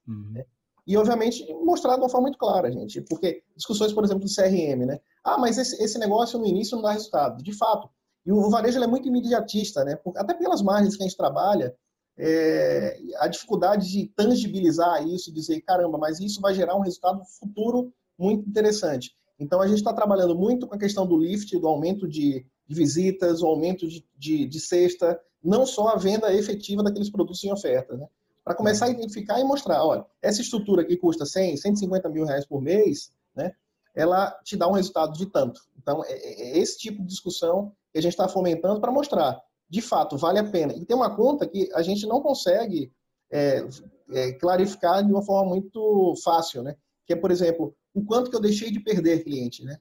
Uhum. 0.08 0.30
Né? 0.32 0.44
E, 0.86 0.96
obviamente, 0.96 1.46
mostrar 1.62 1.94
de 1.94 2.00
uma 2.00 2.08
forma 2.08 2.26
muito 2.26 2.38
clara, 2.38 2.72
gente, 2.72 3.00
porque 3.02 3.44
discussões, 3.54 3.92
por 3.92 4.02
exemplo, 4.02 4.24
do 4.24 4.34
CRM, 4.34 4.86
né? 4.86 4.98
Ah, 5.22 5.38
mas 5.38 5.58
esse, 5.58 5.82
esse 5.82 5.98
negócio 5.98 6.38
no 6.38 6.46
início 6.46 6.76
não 6.76 6.82
dá 6.82 6.92
resultado. 6.92 7.42
De 7.42 7.52
fato, 7.52 7.88
e 8.24 8.32
o 8.32 8.50
varejo 8.50 8.82
é 8.82 8.86
muito 8.86 9.08
imediatista, 9.08 9.84
né? 9.84 9.98
até 10.16 10.34
pelas 10.34 10.62
margens 10.62 10.96
que 10.96 11.02
a 11.02 11.06
gente 11.06 11.16
trabalha, 11.16 11.74
é, 12.18 12.98
a 13.18 13.28
dificuldade 13.28 13.90
de 13.90 14.06
tangibilizar 14.14 15.06
isso, 15.06 15.32
dizer, 15.32 15.60
caramba, 15.62 15.96
mas 15.96 16.20
isso 16.20 16.40
vai 16.40 16.54
gerar 16.54 16.76
um 16.76 16.82
resultado 16.82 17.24
futuro 17.38 17.92
muito 18.18 18.48
interessante. 18.48 19.16
Então, 19.38 19.62
a 19.62 19.66
gente 19.66 19.78
está 19.78 19.92
trabalhando 19.92 20.36
muito 20.36 20.66
com 20.66 20.74
a 20.74 20.78
questão 20.78 21.06
do 21.06 21.16
lift, 21.16 21.58
do 21.58 21.66
aumento 21.66 22.06
de, 22.06 22.44
de 22.66 22.74
visitas, 22.74 23.42
o 23.42 23.46
aumento 23.46 23.88
de, 23.88 24.04
de, 24.18 24.46
de, 24.46 24.60
cesta, 24.60 25.18
não 25.42 25.64
só 25.64 25.88
a 25.88 25.96
venda 25.96 26.32
efetiva 26.34 26.82
daqueles 26.82 27.10
produtos 27.10 27.42
em 27.42 27.50
oferta, 27.50 27.96
né? 27.96 28.06
Para 28.44 28.54
começar 28.54 28.86
a 28.86 28.90
identificar 28.90 29.40
e 29.40 29.44
mostrar, 29.44 29.82
olha, 29.82 30.04
essa 30.20 30.42
estrutura 30.42 30.84
que 30.84 30.96
custa 30.96 31.24
100, 31.24 31.56
150 31.56 32.08
mil 32.10 32.24
reais 32.24 32.44
por 32.44 32.60
mês, 32.60 33.10
né? 33.34 33.52
Ela 33.94 34.30
te 34.44 34.56
dá 34.56 34.68
um 34.68 34.72
resultado 34.72 35.12
de 35.16 35.26
tanto. 35.26 35.60
Então, 35.78 36.04
é, 36.04 36.12
é 36.12 36.58
esse 36.58 36.78
tipo 36.78 37.00
de 37.02 37.08
discussão 37.08 37.72
que 37.92 37.98
a 37.98 38.02
gente 38.02 38.12
está 38.12 38.28
fomentando 38.28 38.80
para 38.80 38.92
mostrar, 38.92 39.40
de 39.68 39.80
fato, 39.80 40.16
vale 40.16 40.38
a 40.38 40.44
pena. 40.44 40.74
E 40.74 40.84
tem 40.84 40.96
uma 40.96 41.14
conta 41.14 41.46
que 41.46 41.68
a 41.74 41.82
gente 41.82 42.06
não 42.06 42.20
consegue 42.20 42.92
é, 43.30 43.64
é, 44.10 44.32
clarificar 44.32 45.04
de 45.04 45.12
uma 45.12 45.22
forma 45.22 45.50
muito 45.50 46.14
fácil, 46.24 46.62
né? 46.62 46.76
Que 47.06 47.12
é, 47.12 47.16
por 47.16 47.30
exemplo, 47.30 47.74
o 47.94 48.04
quanto 48.04 48.30
que 48.30 48.36
eu 48.36 48.40
deixei 48.40 48.70
de 48.70 48.80
perder 48.80 49.24
cliente, 49.24 49.64
né? 49.64 49.78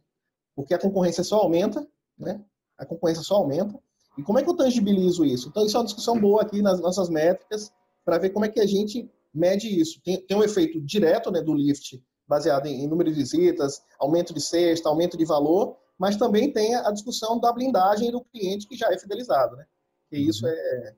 Porque 0.56 0.74
a 0.74 0.80
concorrência 0.80 1.24
só 1.24 1.38
aumenta, 1.38 1.88
né? 2.18 2.44
A 2.78 2.86
concorrência 2.86 3.24
só 3.24 3.36
aumenta. 3.36 3.80
E 4.18 4.24
como 4.24 4.38
é 4.38 4.44
que 4.44 4.50
eu 4.50 4.56
tangibilizo 4.56 5.26
isso? 5.26 5.50
Então, 5.50 5.66
isso 5.66 5.76
é 5.76 5.80
uma 5.80 5.86
discussão 5.86 6.20
boa 6.20 6.42
aqui 6.42 6.62
nas 6.62 6.80
nossas 6.80 7.10
métricas 7.10 7.72
para 8.06 8.18
ver 8.18 8.32
como 8.32 8.46
é 8.46 8.50
que 8.50 8.60
a 8.60 8.66
gente 8.66 9.10
mede 9.34 9.68
isso. 9.68 10.02
Tem, 10.02 10.22
tem 10.22 10.38
um 10.38 10.44
efeito 10.44 10.82
direto 10.82 11.32
né, 11.32 11.42
do 11.42 11.54
lift, 11.54 12.02
baseado 12.30 12.68
em, 12.68 12.84
em 12.84 12.88
número 12.88 13.10
de 13.10 13.16
visitas, 13.16 13.84
aumento 14.00 14.34
de 14.34 14.40
cesta, 14.40 14.88
aumento 14.88 15.18
de 15.18 15.26
valor, 15.26 15.76
mas 15.98 16.16
também 16.16 16.54
tem 16.54 16.76
a 16.76 16.92
discussão 16.92 17.40
da 17.40 17.52
blindagem 17.52 18.12
do 18.12 18.24
cliente 18.24 18.68
que 18.68 18.78
já 18.78 18.88
é 18.94 18.98
fidelizado, 18.98 19.58
né? 19.58 19.66
E 20.12 20.30
isso 20.30 20.46
uhum. 20.46 20.52
é, 20.52 20.96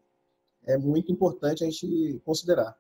é 0.68 0.78
muito 0.78 1.12
importante 1.12 1.64
a 1.64 1.68
gente 1.68 2.22
considerar. 2.26 2.78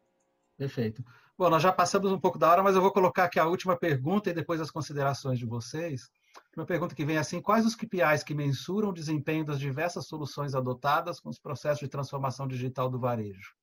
Perfeito. 0.57 1.03
Bom, 1.37 1.49
nós 1.49 1.63
já 1.63 1.71
passamos 1.71 2.11
um 2.11 2.19
pouco 2.19 2.37
da 2.37 2.51
hora, 2.51 2.61
mas 2.61 2.75
eu 2.75 2.81
vou 2.81 2.91
colocar 2.91 3.23
aqui 3.23 3.39
a 3.39 3.47
última 3.47 3.75
pergunta 3.75 4.29
e 4.29 4.33
depois 4.33 4.61
as 4.61 4.69
considerações 4.69 5.39
de 5.39 5.45
vocês. 5.45 6.11
Uma 6.55 6.65
pergunta 6.65 6.93
que 6.93 7.05
vem 7.05 7.17
assim: 7.17 7.41
quais 7.41 7.65
os 7.65 7.75
KPIs 7.75 8.23
que 8.23 8.35
mensuram 8.35 8.89
o 8.89 8.93
desempenho 8.93 9.45
das 9.45 9.59
diversas 9.59 10.05
soluções 10.05 10.53
adotadas 10.53 11.19
com 11.19 11.29
os 11.29 11.39
processos 11.39 11.79
de 11.79 11.87
transformação 11.87 12.47
digital 12.47 12.89
do 12.89 12.99
varejo? 12.99 13.55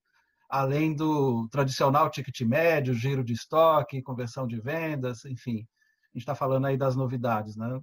Além 0.48 0.94
do 0.94 1.48
tradicional 1.48 2.10
ticket 2.10 2.40
médio, 2.42 2.94
giro 2.94 3.22
de 3.22 3.34
estoque, 3.34 4.02
conversão 4.02 4.46
de 4.46 4.60
vendas, 4.60 5.24
enfim. 5.24 5.66
A 6.04 6.18
gente 6.18 6.22
está 6.22 6.34
falando 6.34 6.66
aí 6.66 6.76
das 6.76 6.96
novidades, 6.96 7.56
né? 7.56 7.80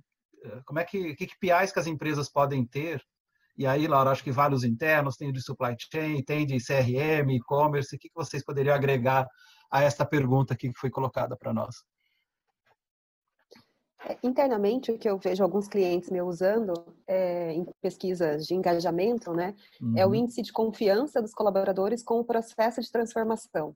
como 0.65 0.79
é 0.79 0.83
que, 0.83 1.15
que 1.15 1.27
KPIs 1.27 1.71
que 1.71 1.79
as 1.79 1.87
empresas 1.87 2.29
podem 2.29 2.65
ter? 2.65 3.01
E 3.57 3.65
aí, 3.65 3.87
Laura, 3.87 4.11
acho 4.11 4.23
que 4.23 4.31
vários 4.31 4.63
internos, 4.63 5.15
tem 5.15 5.31
de 5.31 5.41
supply 5.41 5.75
chain, 5.79 6.21
tem 6.23 6.45
de 6.45 6.57
CRM, 6.57 7.31
e-commerce, 7.31 7.95
o 7.95 7.99
que, 7.99 8.09
que 8.09 8.15
vocês 8.15 8.43
poderiam 8.43 8.75
agregar 8.75 9.27
a 9.71 9.81
esta 9.81 10.05
pergunta 10.05 10.53
aqui 10.53 10.71
que 10.71 10.79
foi 10.79 10.89
colocada 10.89 11.37
para 11.37 11.53
nós? 11.53 11.75
Internamente, 14.21 14.91
o 14.91 14.97
que 14.97 15.09
eu 15.09 15.17
vejo 15.17 15.43
alguns 15.43 15.67
clientes 15.67 16.09
me 16.09 16.21
usando 16.21 16.73
é, 17.07 17.53
em 17.53 17.65
pesquisas 17.81 18.45
de 18.45 18.53
engajamento, 18.53 19.33
né, 19.33 19.55
uhum. 19.81 19.93
é 19.97 20.05
o 20.05 20.09
uhum. 20.09 20.15
índice 20.15 20.41
de 20.41 20.53
confiança 20.53 21.21
dos 21.21 21.33
colaboradores 21.33 22.03
com 22.03 22.19
o 22.19 22.23
processo 22.23 22.81
de 22.81 22.91
transformação. 22.91 23.75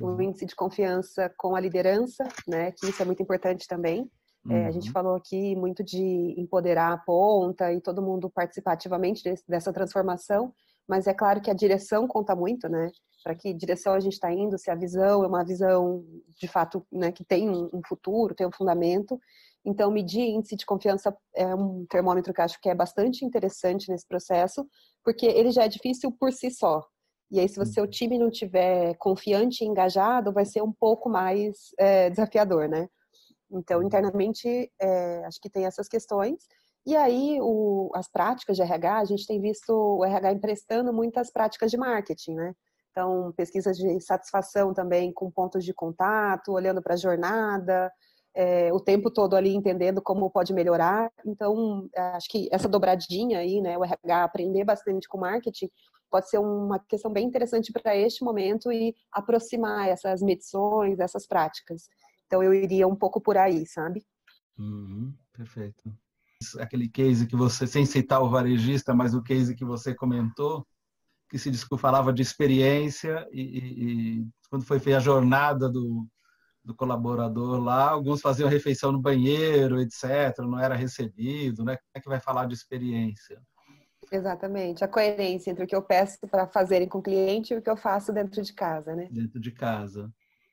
Uhum. 0.00 0.16
O 0.16 0.22
índice 0.22 0.46
de 0.46 0.54
confiança 0.54 1.32
com 1.36 1.56
a 1.56 1.60
liderança, 1.60 2.24
né, 2.46 2.72
que 2.72 2.86
isso 2.86 3.02
é 3.02 3.04
muito 3.04 3.22
importante 3.22 3.66
também. 3.66 4.10
É, 4.50 4.66
a 4.66 4.70
gente 4.70 4.88
uhum. 4.88 4.92
falou 4.92 5.14
aqui 5.14 5.56
muito 5.56 5.82
de 5.82 6.34
empoderar 6.36 6.92
a 6.92 6.98
ponta 6.98 7.72
e 7.72 7.80
todo 7.80 8.02
mundo 8.02 8.28
participar 8.28 8.72
ativamente 8.72 9.24
desse, 9.24 9.42
dessa 9.48 9.72
transformação, 9.72 10.52
mas 10.86 11.06
é 11.06 11.14
claro 11.14 11.40
que 11.40 11.50
a 11.50 11.54
direção 11.54 12.06
conta 12.06 12.36
muito, 12.36 12.68
né? 12.68 12.90
Para 13.22 13.34
que 13.34 13.54
direção 13.54 13.94
a 13.94 14.00
gente 14.00 14.12
está 14.12 14.30
indo, 14.30 14.58
se 14.58 14.70
a 14.70 14.74
visão 14.74 15.24
é 15.24 15.26
uma 15.26 15.42
visão 15.42 16.04
de 16.38 16.46
fato 16.46 16.86
né, 16.92 17.10
que 17.10 17.24
tem 17.24 17.48
um 17.48 17.80
futuro, 17.88 18.34
tem 18.34 18.46
um 18.46 18.52
fundamento. 18.52 19.18
Então, 19.64 19.90
medir 19.90 20.28
índice 20.28 20.56
de 20.56 20.66
confiança 20.66 21.16
é 21.34 21.54
um 21.54 21.86
termômetro 21.86 22.34
que 22.34 22.42
acho 22.42 22.60
que 22.60 22.68
é 22.68 22.74
bastante 22.74 23.24
interessante 23.24 23.90
nesse 23.90 24.06
processo, 24.06 24.66
porque 25.02 25.24
ele 25.24 25.50
já 25.50 25.64
é 25.64 25.68
difícil 25.68 26.12
por 26.12 26.32
si 26.32 26.50
só. 26.50 26.84
E 27.30 27.40
aí, 27.40 27.48
se 27.48 27.58
o 27.58 27.82
uhum. 27.82 27.90
time 27.90 28.18
não 28.18 28.30
tiver 28.30 28.94
confiante 28.98 29.64
e 29.64 29.66
engajado, 29.66 30.32
vai 30.32 30.44
ser 30.44 30.62
um 30.62 30.72
pouco 30.72 31.08
mais 31.08 31.70
é, 31.78 32.10
desafiador, 32.10 32.68
né? 32.68 32.88
Então, 33.50 33.82
internamente, 33.82 34.70
é, 34.80 35.24
acho 35.24 35.40
que 35.40 35.50
tem 35.50 35.64
essas 35.64 35.88
questões. 35.88 36.46
E 36.86 36.94
aí, 36.94 37.38
o, 37.40 37.90
as 37.94 38.08
práticas 38.08 38.56
de 38.56 38.62
RH, 38.62 38.98
a 38.98 39.04
gente 39.04 39.26
tem 39.26 39.40
visto 39.40 39.70
o 39.72 40.04
RH 40.04 40.32
emprestando 40.32 40.92
muitas 40.92 41.30
práticas 41.30 41.70
de 41.70 41.78
marketing, 41.78 42.34
né? 42.34 42.54
Então, 42.90 43.32
pesquisas 43.36 43.76
de 43.76 44.00
satisfação 44.00 44.72
também 44.72 45.12
com 45.12 45.30
pontos 45.30 45.64
de 45.64 45.72
contato, 45.74 46.52
olhando 46.52 46.82
para 46.82 46.94
a 46.94 46.96
jornada, 46.98 47.90
é, 48.34 48.72
o 48.72 48.80
tempo 48.80 49.10
todo 49.10 49.36
ali 49.36 49.54
entendendo 49.54 50.02
como 50.02 50.30
pode 50.30 50.52
melhorar. 50.52 51.10
Então, 51.24 51.88
acho 52.14 52.28
que 52.28 52.48
essa 52.50 52.68
dobradinha 52.68 53.38
aí, 53.38 53.60
né, 53.60 53.78
o 53.78 53.84
RH 53.84 54.24
aprender 54.24 54.64
bastante 54.64 55.08
com 55.08 55.18
marketing, 55.18 55.70
pode 56.10 56.28
ser 56.28 56.38
uma 56.38 56.78
questão 56.78 57.12
bem 57.12 57.26
interessante 57.26 57.72
para 57.72 57.96
este 57.96 58.24
momento 58.24 58.72
e 58.72 58.94
aproximar 59.12 59.88
essas 59.88 60.20
medições, 60.20 60.98
essas 60.98 61.26
práticas. 61.26 61.88
Então, 62.26 62.42
eu 62.42 62.52
iria 62.52 62.88
um 62.88 62.96
pouco 62.96 63.20
por 63.20 63.36
aí, 63.36 63.66
sabe? 63.66 64.04
Uhum, 64.58 65.14
perfeito. 65.32 65.82
Aquele 66.58 66.88
case 66.88 67.26
que 67.26 67.36
você, 67.36 67.66
sem 67.66 67.86
citar 67.86 68.22
o 68.22 68.30
varejista, 68.30 68.94
mas 68.94 69.14
o 69.14 69.22
case 69.22 69.54
que 69.54 69.64
você 69.64 69.94
comentou, 69.94 70.66
que 71.28 71.38
se 71.38 71.50
falava 71.78 72.12
de 72.12 72.22
experiência 72.22 73.26
e, 73.32 73.40
e, 73.40 74.18
e 74.20 74.26
quando 74.50 74.64
foi 74.64 74.78
feita 74.78 74.98
a 74.98 75.02
jornada 75.02 75.68
do, 75.68 76.06
do 76.64 76.74
colaborador 76.74 77.60
lá, 77.60 77.90
alguns 77.90 78.20
faziam 78.20 78.48
refeição 78.48 78.90
no 78.90 79.00
banheiro, 79.00 79.80
etc., 79.80 80.38
não 80.38 80.58
era 80.58 80.74
recebido, 80.74 81.64
né? 81.64 81.76
Como 81.76 81.90
é 81.94 82.00
que 82.00 82.08
vai 82.08 82.20
falar 82.20 82.46
de 82.46 82.54
experiência? 82.54 83.40
Exatamente, 84.10 84.84
a 84.84 84.88
coerência 84.88 85.50
entre 85.50 85.64
o 85.64 85.66
que 85.66 85.76
eu 85.76 85.82
peço 85.82 86.18
para 86.30 86.46
fazerem 86.46 86.88
com 86.88 86.98
o 86.98 87.02
cliente 87.02 87.52
e 87.52 87.56
o 87.56 87.62
que 87.62 87.70
eu 87.70 87.76
faço 87.76 88.12
dentro 88.12 88.42
de 88.42 88.52
casa, 88.52 88.94
né? 88.94 89.08
Dentro 89.10 89.40
de 89.40 89.50
casa. 89.50 90.10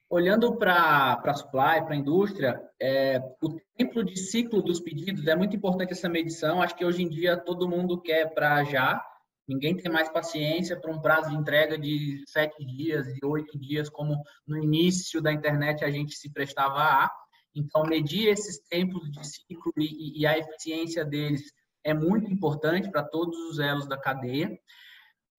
Olhando 0.09 0.57
para 0.57 1.21
a 1.23 1.33
supply, 1.33 1.85
para 1.85 1.93
a 1.93 1.95
indústria, 1.95 2.61
é, 2.81 3.17
o 3.41 3.57
tempo 3.77 4.03
de 4.03 4.19
ciclo 4.19 4.61
dos 4.61 4.79
pedidos 4.81 5.25
é 5.25 5.35
muito 5.35 5.55
importante 5.55 5.93
essa 5.93 6.09
medição. 6.09 6.61
Acho 6.61 6.75
que 6.75 6.83
hoje 6.83 7.01
em 7.01 7.07
dia 7.07 7.37
todo 7.37 7.69
mundo 7.69 8.01
quer 8.01 8.33
para 8.33 8.61
já, 8.65 9.01
Ninguém 9.47 9.75
tem 9.75 9.91
mais 9.91 10.09
paciência 10.09 10.79
para 10.79 10.91
um 10.91 11.01
prazo 11.01 11.29
de 11.29 11.35
entrega 11.35 11.77
de 11.77 12.23
sete 12.27 12.63
dias 12.65 13.07
e 13.07 13.25
oito 13.25 13.57
dias, 13.59 13.89
como 13.89 14.21
no 14.47 14.57
início 14.57 15.21
da 15.21 15.33
internet 15.33 15.83
a 15.83 15.91
gente 15.91 16.15
se 16.15 16.31
prestava 16.31 16.79
a. 16.79 17.11
Então, 17.53 17.83
medir 17.83 18.29
esses 18.29 18.59
tempos 18.59 19.11
de 19.11 19.27
ciclo 19.27 19.73
e, 19.77 20.21
e 20.21 20.25
a 20.25 20.37
eficiência 20.37 21.03
deles 21.03 21.41
é 21.83 21.93
muito 21.93 22.31
importante 22.31 22.89
para 22.89 23.03
todos 23.03 23.37
os 23.49 23.59
elos 23.59 23.87
da 23.87 23.97
cadeia. 23.97 24.57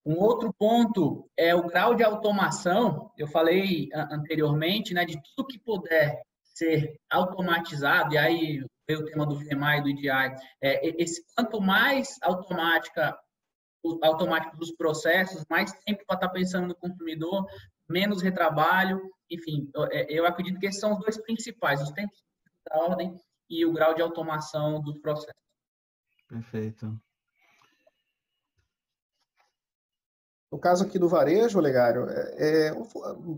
Um 0.05 0.19
outro 0.19 0.53
ponto 0.53 1.31
é 1.37 1.55
o 1.55 1.67
grau 1.67 1.95
de 1.95 2.03
automação. 2.03 3.11
Eu 3.17 3.29
falei 3.29 3.89
anteriormente, 3.95 4.93
né, 4.93 5.05
de 5.05 5.19
tudo 5.23 5.47
que 5.47 5.59
puder 5.59 6.21
ser 6.43 6.97
automatizado, 7.11 8.15
e 8.15 8.19
aí 8.19 8.65
veio 8.87 9.01
o 9.01 9.05
tema 9.05 9.25
do 9.25 9.37
VMI 9.37 9.79
e 9.79 9.83
do 9.83 9.89
EDI, 9.89 10.37
é, 10.61 11.03
esse, 11.03 11.25
quanto 11.35 11.61
mais 11.61 12.19
automática 12.21 13.17
automático 14.03 14.57
dos 14.57 14.73
processos, 14.73 15.45
mais 15.49 15.73
tempo 15.85 16.05
para 16.07 16.17
estar 16.17 16.29
tá 16.29 16.33
pensando 16.33 16.69
no 16.69 16.75
consumidor, 16.75 17.47
menos 17.89 18.23
retrabalho, 18.23 19.01
enfim, 19.31 19.71
é, 19.91 20.07
eu 20.13 20.27
acredito 20.27 20.59
que 20.59 20.67
esses 20.67 20.81
são 20.81 20.93
os 20.93 20.99
dois 21.01 21.21
principais, 21.23 21.83
os 21.83 21.91
tempos 21.91 22.23
da 22.69 22.79
ordem 22.79 23.15
e 23.49 23.65
o 23.65 23.73
grau 23.73 23.95
de 23.95 24.03
automação 24.03 24.81
dos 24.81 24.99
processos. 24.99 25.35
Perfeito. 26.29 26.99
No 30.51 30.59
caso 30.59 30.85
aqui 30.85 30.99
do 30.99 31.09
varejo, 31.09 31.61
Legário, 31.61 32.07
é, 32.11 32.69
é 32.69 32.73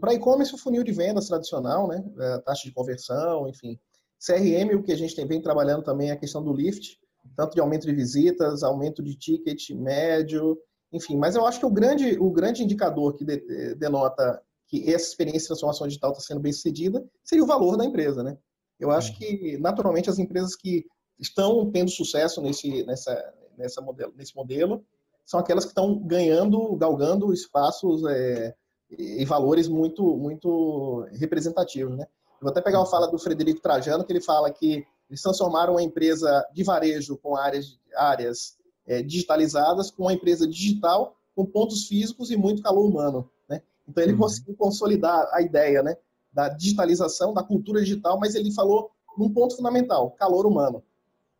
para 0.00 0.14
e-commerce 0.14 0.54
o 0.54 0.58
funil 0.58 0.82
de 0.82 0.90
vendas 0.90 1.28
tradicional, 1.28 1.86
né, 1.86 2.04
é, 2.18 2.38
taxa 2.38 2.64
de 2.64 2.72
conversão, 2.72 3.48
enfim. 3.48 3.78
CRM, 4.18 4.74
o 4.74 4.82
que 4.82 4.92
a 4.92 4.96
gente 4.96 5.14
tem, 5.14 5.26
vem 5.26 5.40
trabalhando 5.40 5.84
também 5.84 6.10
é 6.10 6.12
a 6.12 6.18
questão 6.18 6.42
do 6.42 6.52
lift, 6.52 6.98
tanto 7.36 7.54
de 7.54 7.60
aumento 7.60 7.86
de 7.86 7.94
visitas, 7.94 8.62
aumento 8.62 9.02
de 9.02 9.14
ticket 9.16 9.70
médio, 9.70 10.58
enfim. 10.92 11.16
Mas 11.16 11.34
eu 11.34 11.44
acho 11.46 11.58
que 11.58 11.66
o 11.66 11.70
grande, 11.70 12.16
o 12.18 12.30
grande 12.30 12.62
indicador 12.62 13.14
que 13.14 13.24
de, 13.24 13.74
denota 13.74 14.40
que 14.68 14.92
essa 14.92 15.08
experiência 15.08 15.42
de 15.42 15.48
transformação 15.48 15.86
digital 15.86 16.12
está 16.12 16.22
sendo 16.22 16.40
bem 16.40 16.52
sucedida 16.52 17.04
seria 17.22 17.44
o 17.44 17.46
valor 17.46 17.76
da 17.76 17.84
empresa, 17.84 18.22
né? 18.22 18.36
Eu 18.78 18.90
acho 18.90 19.16
que, 19.16 19.56
naturalmente, 19.58 20.10
as 20.10 20.18
empresas 20.18 20.56
que 20.56 20.84
estão 21.18 21.70
tendo 21.70 21.90
sucesso 21.90 22.40
nesse, 22.40 22.84
nessa, 22.84 23.34
nessa 23.56 23.80
modelo, 23.80 24.12
nesse 24.16 24.34
modelo 24.34 24.84
são 25.24 25.40
aquelas 25.40 25.64
que 25.64 25.70
estão 25.70 25.98
ganhando, 25.98 26.76
galgando 26.76 27.32
espaços 27.32 28.04
é, 28.06 28.54
e 28.90 29.24
valores 29.24 29.68
muito, 29.68 30.16
muito 30.16 31.06
representativos, 31.12 31.96
né? 31.96 32.04
Eu 32.40 32.46
vou 32.46 32.50
até 32.50 32.60
pegar 32.60 32.80
uma 32.80 32.86
fala 32.86 33.06
do 33.06 33.18
Frederico 33.18 33.60
Trajano, 33.60 34.04
que 34.04 34.12
ele 34.12 34.20
fala 34.20 34.50
que 34.50 34.84
eles 35.08 35.22
transformaram 35.22 35.74
uma 35.74 35.82
empresa 35.82 36.46
de 36.52 36.62
varejo 36.62 37.16
com 37.18 37.36
áreas, 37.36 37.78
áreas 37.96 38.56
é, 38.86 39.02
digitalizadas 39.02 39.90
com 39.90 40.04
uma 40.04 40.12
empresa 40.12 40.46
digital 40.46 41.16
com 41.34 41.44
pontos 41.44 41.86
físicos 41.86 42.30
e 42.30 42.36
muito 42.36 42.62
calor 42.62 42.86
humano. 42.86 43.28
Né? 43.48 43.60
Então, 43.88 44.02
ele 44.02 44.12
uhum. 44.12 44.20
conseguiu 44.20 44.54
consolidar 44.56 45.28
a 45.32 45.42
ideia 45.42 45.82
né, 45.82 45.96
da 46.32 46.48
digitalização, 46.48 47.34
da 47.34 47.42
cultura 47.42 47.80
digital, 47.80 48.18
mas 48.18 48.34
ele 48.34 48.52
falou 48.52 48.90
num 49.18 49.32
ponto 49.32 49.56
fundamental, 49.56 50.10
calor 50.12 50.46
humano. 50.46 50.82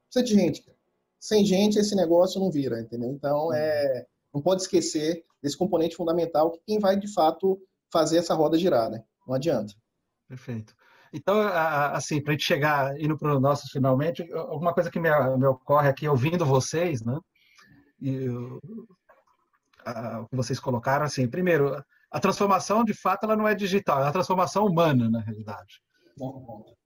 Precisa 0.06 0.24
de 0.24 0.34
gente. 0.34 0.64
Sem 1.18 1.44
gente, 1.44 1.78
esse 1.78 1.94
negócio 1.94 2.40
não 2.40 2.50
vira, 2.50 2.80
entendeu? 2.80 3.10
Então, 3.10 3.52
é, 3.52 4.06
não 4.32 4.40
pode 4.40 4.62
esquecer 4.62 5.24
desse 5.42 5.56
componente 5.56 5.96
fundamental 5.96 6.50
que 6.50 6.60
quem 6.66 6.78
vai, 6.78 6.98
de 6.98 7.08
fato, 7.12 7.60
fazer 7.90 8.18
essa 8.18 8.34
roda 8.34 8.58
girar, 8.58 8.90
né? 8.90 9.02
Não 9.26 9.34
adianta. 9.34 9.74
Perfeito. 10.28 10.74
Então, 11.16 11.40
assim, 11.92 12.20
para 12.20 12.32
a 12.32 12.34
gente 12.34 12.44
chegar, 12.44 13.00
indo 13.00 13.16
para 13.16 13.36
o 13.36 13.40
nosso 13.40 13.68
finalmente, 13.70 14.28
alguma 14.32 14.74
coisa 14.74 14.90
que 14.90 14.98
me, 14.98 15.08
me, 15.38 15.46
ocorre 15.46 15.88
aqui, 15.88 16.08
ouvindo 16.08 16.44
vocês, 16.44 17.04
né? 17.04 17.16
E 18.00 18.28
o 18.28 18.60
que 20.28 20.34
vocês 20.34 20.58
colocaram, 20.58 21.04
assim, 21.04 21.28
primeiro, 21.28 21.80
a 22.10 22.18
transformação, 22.18 22.82
de 22.82 22.92
fato, 22.92 23.24
ela 23.24 23.36
não 23.36 23.46
é 23.46 23.54
digital, 23.54 24.02
é 24.02 24.08
a 24.08 24.12
transformação 24.12 24.66
humana, 24.66 25.08
na 25.08 25.20
realidade. 25.20 25.80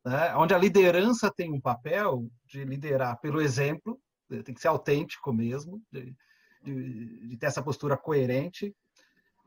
Né? 0.05 0.37
Onde 0.37 0.53
a 0.53 0.59
liderança 0.59 1.33
tem 1.35 1.51
um 1.51 1.61
papel 1.61 2.29
de 2.47 2.66
liderar 2.66 3.18
pelo 3.22 3.41
exemplo, 3.41 3.99
tem 4.45 4.55
que 4.55 4.61
ser 4.61 4.68
autêntico 4.68 5.33
mesmo, 5.33 5.81
de, 5.91 6.14
de, 6.62 7.29
de 7.29 7.37
ter 7.39 7.47
essa 7.47 7.62
postura 7.62 7.97
coerente, 7.97 8.74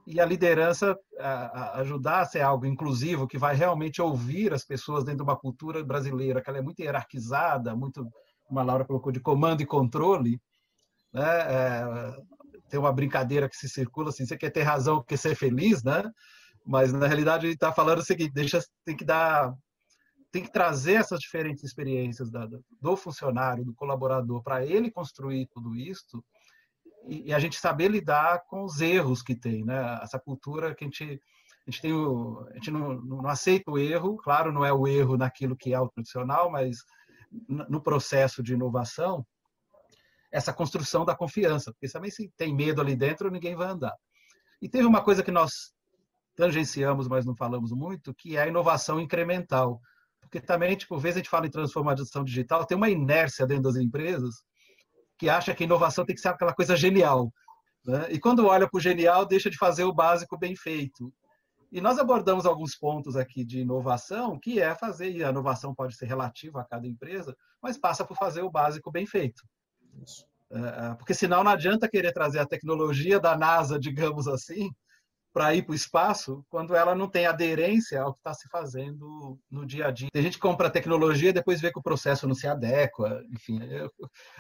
e 0.06 0.20
a 0.20 0.26
liderança 0.26 0.97
a, 1.20 1.30
a 1.30 1.80
ajudar 1.80 2.22
a 2.22 2.26
ser 2.26 2.41
algo 2.41 2.66
inclusivo, 2.66 3.28
que 3.28 3.38
vai 3.38 3.56
realmente 3.56 4.02
ouvir 4.02 4.54
as 4.54 4.64
pessoas 4.64 5.04
dentro 5.04 5.24
de 5.24 5.30
uma 5.30 5.38
cultura 5.38 5.84
brasileira, 5.84 6.41
que 6.41 6.49
ela 6.49 6.60
é 6.60 6.62
muito 6.62 6.82
hierarquizada, 6.82 7.76
muito, 7.76 8.08
como 8.45 8.60
a 8.60 8.64
Laura 8.64 8.86
colocou, 8.86 9.12
de 9.12 9.20
comando 9.20 9.62
e 9.62 9.66
controle. 9.66 10.41
Né? 11.14 11.24
É, 11.24 12.16
tem 12.70 12.80
uma 12.80 12.93
brincadeira 12.93 13.49
que 13.49 13.56
se 13.58 13.70
circula 13.70 14.10
assim, 14.10 14.26
você 14.26 14.38
quer 14.38 14.49
ter 14.49 14.64
razão, 14.64 15.04
quer 15.04 15.18
ser 15.18 15.36
feliz, 15.36 15.84
né? 15.84 16.04
Mas 16.66 16.93
na 16.93 17.08
realidade 17.08 17.45
ele 17.45 17.54
está 17.54 17.72
falando 17.72 17.99
o 17.99 18.06
seguinte: 18.06 18.34
deixa, 18.34 18.64
tem 18.86 18.95
que 18.95 19.04
dar, 19.04 19.54
tem 20.32 20.43
que 20.43 20.52
trazer 20.52 20.93
essas 20.93 21.20
diferentes 21.20 21.64
experiências 21.64 22.30
da, 22.30 22.47
do 22.80 22.95
funcionário, 22.95 23.66
do 23.66 23.74
colaborador, 23.74 24.41
para 24.41 24.66
ele 24.66 24.89
construir 24.91 25.47
tudo 25.47 25.76
isso 25.76 26.24
e, 27.08 27.30
e, 27.30 27.34
a 27.34 27.39
gente 27.39 27.58
saber 27.58 27.89
lidar 27.89 28.43
com 28.47 28.64
os 28.64 28.80
erros 28.82 29.22
que 29.22 29.36
tem, 29.36 29.64
né? 29.64 29.99
Essa 30.02 30.20
cultura 30.20 30.76
que 30.76 30.84
a 30.84 30.88
gente 30.88 31.22
a 31.68 31.70
gente, 31.70 31.82
tem 31.82 31.93
o, 31.93 32.43
a 32.49 32.54
gente 32.56 32.72
não, 32.72 32.95
não 33.02 33.28
aceita 33.28 33.70
o 33.70 33.78
erro, 33.78 34.18
claro, 34.18 34.52
não 34.52 34.66
é 34.66 34.74
o 34.74 34.88
erro 34.88 35.16
naquilo 35.16 35.56
que 35.56 35.74
é 35.74 35.80
o 35.80 35.89
tradicional, 35.89 36.49
mas 36.49 36.78
no 37.47 37.82
processo 37.82 38.41
de 38.41 38.54
inovação, 38.54 39.26
essa 40.32 40.52
construção 40.52 41.06
da 41.06 41.16
confiança, 41.16 41.72
porque 41.72 41.88
também 41.88 42.10
se 42.10 42.32
tem 42.36 42.56
medo 42.56 42.82
ali 42.82 42.95
dentro, 42.95 43.30
ninguém 43.30 43.56
vai 43.56 43.68
andar. 43.68 43.93
E 44.62 44.68
teve 44.68 44.86
uma 44.86 45.04
coisa 45.04 45.22
que 45.22 45.32
nós 45.32 45.74
tangenciamos, 46.36 47.08
mas 47.08 47.26
não 47.26 47.36
falamos 47.36 47.72
muito, 47.72 48.14
que 48.14 48.38
é 48.38 48.43
a 48.43 48.47
inovação 48.47 48.99
incremental. 48.99 49.80
Porque 50.20 50.39
também, 50.39 50.76
tipo, 50.76 50.95
às 50.95 51.02
vezes 51.02 51.18
a 51.18 51.20
gente 51.20 51.30
fala 51.30 51.47
em 51.47 51.52
transformação 51.52 52.24
digital, 52.24 52.66
tem 52.66 52.78
uma 52.78 52.89
inércia 52.89 53.45
dentro 53.45 53.64
das 53.64 53.76
empresas 53.76 54.36
que 55.22 55.30
acha 55.30 55.53
que 55.53 55.65
inovação 55.65 56.03
tem 56.03 56.15
que 56.15 56.22
ser 56.22 56.30
aquela 56.30 56.51
coisa 56.51 56.76
genial. 56.76 57.32
Né? 57.86 58.07
E 58.09 58.19
quando 58.19 58.47
olha 58.47 58.67
para 58.67 58.76
o 58.76 58.82
genial, 58.82 59.24
deixa 59.24 59.51
de 59.51 59.57
fazer 59.57 59.84
o 59.84 59.93
básico 59.93 60.36
bem 60.36 60.55
feito. 60.55 61.13
E 61.72 61.80
nós 61.80 61.99
abordamos 61.99 62.47
alguns 62.47 62.76
pontos 62.76 63.15
aqui 63.15 63.45
de 63.45 63.59
inovação, 63.59 64.39
que 64.39 64.59
é 64.59 64.74
fazer, 64.74 65.11
e 65.11 65.24
a 65.24 65.30
inovação 65.30 65.76
pode 65.76 65.95
ser 65.95 66.07
relativa 66.07 66.61
a 66.61 66.63
cada 66.63 66.88
empresa, 66.88 67.38
mas 67.61 67.78
passa 67.78 68.03
por 68.03 68.17
fazer 68.17 68.41
o 68.41 68.49
básico 68.49 68.91
bem 68.91 69.05
feito. 69.05 69.43
É, 70.49 70.57
é, 70.89 70.95
porque 70.95 71.13
senão 71.13 71.43
não 71.43 71.51
adianta 71.51 71.88
querer 71.88 72.13
trazer 72.13 72.39
a 72.39 72.47
tecnologia 72.47 73.19
da 73.19 73.38
NASA, 73.38 73.78
digamos 73.78 74.28
assim, 74.28 74.72
para 75.34 75.56
ir 75.56 75.64
para 75.64 75.72
o 75.72 75.76
espaço 75.76 76.46
quando 76.50 76.76
ela 76.76 76.94
não 76.94 77.08
tem 77.08 77.26
aderência 77.26 78.02
ao 78.02 78.14
que 78.14 78.20
está 78.20 78.34
se 78.34 78.48
fazendo 78.50 79.40
no 79.50 79.66
dia 79.66 79.88
a 79.88 79.92
dia. 79.92 80.10
Tem 80.12 80.24
gente 80.24 80.36
que 80.36 80.42
compra 80.42 80.70
tecnologia 80.70 81.30
e 81.30 81.34
depois 81.34 81.62
vê 81.62 81.72
que 81.72 81.80
o 81.80 81.84
processo 81.84 82.28
não 82.28 82.36
se 82.36 82.48
adequa. 82.48 83.24
Enfim, 83.32 83.60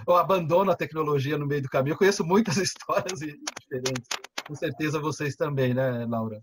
eu 0.07 0.15
abandono 0.15 0.71
a 0.71 0.75
tecnologia 0.75 1.37
no 1.37 1.47
meio 1.47 1.61
do 1.61 1.69
caminho. 1.69 1.93
Eu 1.93 1.97
conheço 1.97 2.25
muitas 2.25 2.57
histórias 2.57 3.19
diferentes. 3.19 4.07
Com 4.45 4.55
certeza 4.55 4.99
vocês 4.99 5.35
também, 5.35 5.73
né, 5.73 6.05
Laura? 6.05 6.41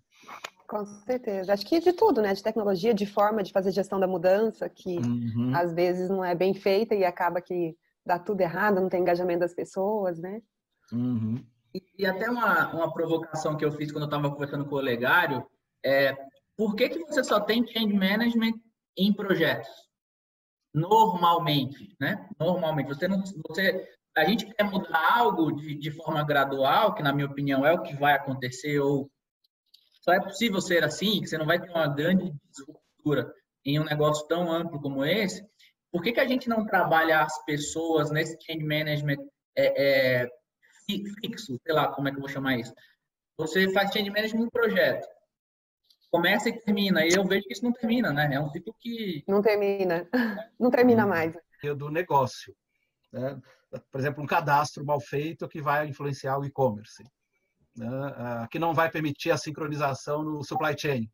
Com 0.66 0.84
certeza. 0.84 1.52
Acho 1.52 1.66
que 1.66 1.80
de 1.80 1.92
tudo, 1.92 2.20
né? 2.20 2.34
De 2.34 2.42
tecnologia, 2.42 2.92
de 2.92 3.06
forma 3.06 3.42
de 3.42 3.52
fazer 3.52 3.72
gestão 3.72 3.98
da 3.98 4.06
mudança, 4.06 4.68
que 4.68 4.98
uhum. 4.98 5.52
às 5.54 5.72
vezes 5.72 6.10
não 6.10 6.24
é 6.24 6.34
bem 6.34 6.54
feita 6.54 6.94
e 6.94 7.04
acaba 7.04 7.40
que 7.40 7.74
dá 8.04 8.18
tudo 8.18 8.40
errado, 8.40 8.80
não 8.80 8.88
tem 8.88 9.00
engajamento 9.00 9.40
das 9.40 9.54
pessoas, 9.54 10.18
né? 10.18 10.40
Uhum. 10.92 11.44
E, 11.98 12.06
até 12.06 12.30
uma, 12.30 12.72
uma 12.72 12.92
provocação 12.92 13.56
que 13.56 13.64
eu 13.64 13.72
fiz 13.72 13.92
quando 13.92 14.02
eu 14.02 14.08
estava 14.08 14.30
conversando 14.30 14.64
com 14.64 14.74
o 14.74 14.78
Olegário 14.78 15.46
é 15.84 16.16
por 16.56 16.74
que, 16.74 16.88
que 16.88 17.04
você 17.04 17.22
só 17.22 17.40
tem 17.40 17.66
change 17.66 17.92
management 17.92 18.54
em 18.96 19.12
projetos? 19.12 19.70
Normalmente, 20.74 21.94
né? 22.00 22.28
Normalmente. 22.38 22.88
Você 22.88 23.06
não, 23.06 23.22
você, 23.48 23.88
a 24.16 24.24
gente 24.24 24.46
quer 24.46 24.64
mudar 24.64 25.18
algo 25.18 25.52
de, 25.52 25.74
de 25.74 25.90
forma 25.92 26.24
gradual, 26.24 26.94
que 26.94 27.02
na 27.02 27.12
minha 27.12 27.26
opinião 27.26 27.64
é 27.64 27.72
o 27.72 27.82
que 27.82 27.94
vai 27.94 28.14
acontecer, 28.14 28.80
ou 28.80 29.10
só 30.02 30.12
é 30.12 30.20
possível 30.20 30.60
ser 30.60 30.82
assim, 30.82 31.20
que 31.20 31.26
você 31.26 31.38
não 31.38 31.46
vai 31.46 31.60
ter 31.60 31.70
uma 31.70 31.86
grande 31.86 32.32
disruptura 32.50 33.32
em 33.64 33.78
um 33.78 33.84
negócio 33.84 34.26
tão 34.26 34.50
amplo 34.50 34.80
como 34.80 35.04
esse, 35.04 35.46
por 35.90 36.02
que, 36.02 36.12
que 36.12 36.20
a 36.20 36.26
gente 36.26 36.48
não 36.48 36.66
trabalha 36.66 37.20
as 37.20 37.44
pessoas 37.44 38.10
nesse 38.10 38.36
change 38.44 38.64
management 38.64 39.18
é, 39.56 40.22
é, 40.22 40.28
fixo, 40.88 41.58
sei 41.62 41.74
lá 41.74 41.88
como 41.88 42.08
é 42.08 42.10
que 42.10 42.16
eu 42.16 42.20
vou 42.20 42.28
chamar 42.28 42.56
isso? 42.58 42.74
Você 43.36 43.70
faz 43.72 43.92
change 43.92 44.10
management 44.10 44.46
em 44.46 44.50
projeto, 44.50 45.06
começa 46.10 46.48
e 46.48 46.60
termina, 46.60 47.04
e 47.04 47.10
eu 47.10 47.24
vejo 47.24 47.46
que 47.46 47.52
isso 47.52 47.64
não 47.64 47.72
termina, 47.72 48.12
né? 48.12 48.34
É 48.34 48.40
um 48.40 48.50
ciclo 48.50 48.74
que... 48.80 49.22
Não 49.28 49.42
termina, 49.42 50.08
não 50.58 50.70
termina 50.70 51.06
mais. 51.06 51.34
Do 51.76 51.90
negócio. 51.90 52.54
Né? 53.12 53.40
Por 53.90 54.00
exemplo, 54.00 54.22
um 54.22 54.26
cadastro 54.26 54.84
mal 54.84 55.00
feito 55.00 55.48
que 55.48 55.60
vai 55.60 55.86
influenciar 55.86 56.38
o 56.38 56.44
e-commerce 56.44 57.04
né, 57.78 57.88
ah, 58.16 58.48
que 58.50 58.58
não 58.58 58.74
vai 58.74 58.90
permitir 58.90 59.30
a 59.30 59.38
sincronização 59.38 60.22
no 60.22 60.44
supply 60.44 60.76
chain 60.76 61.08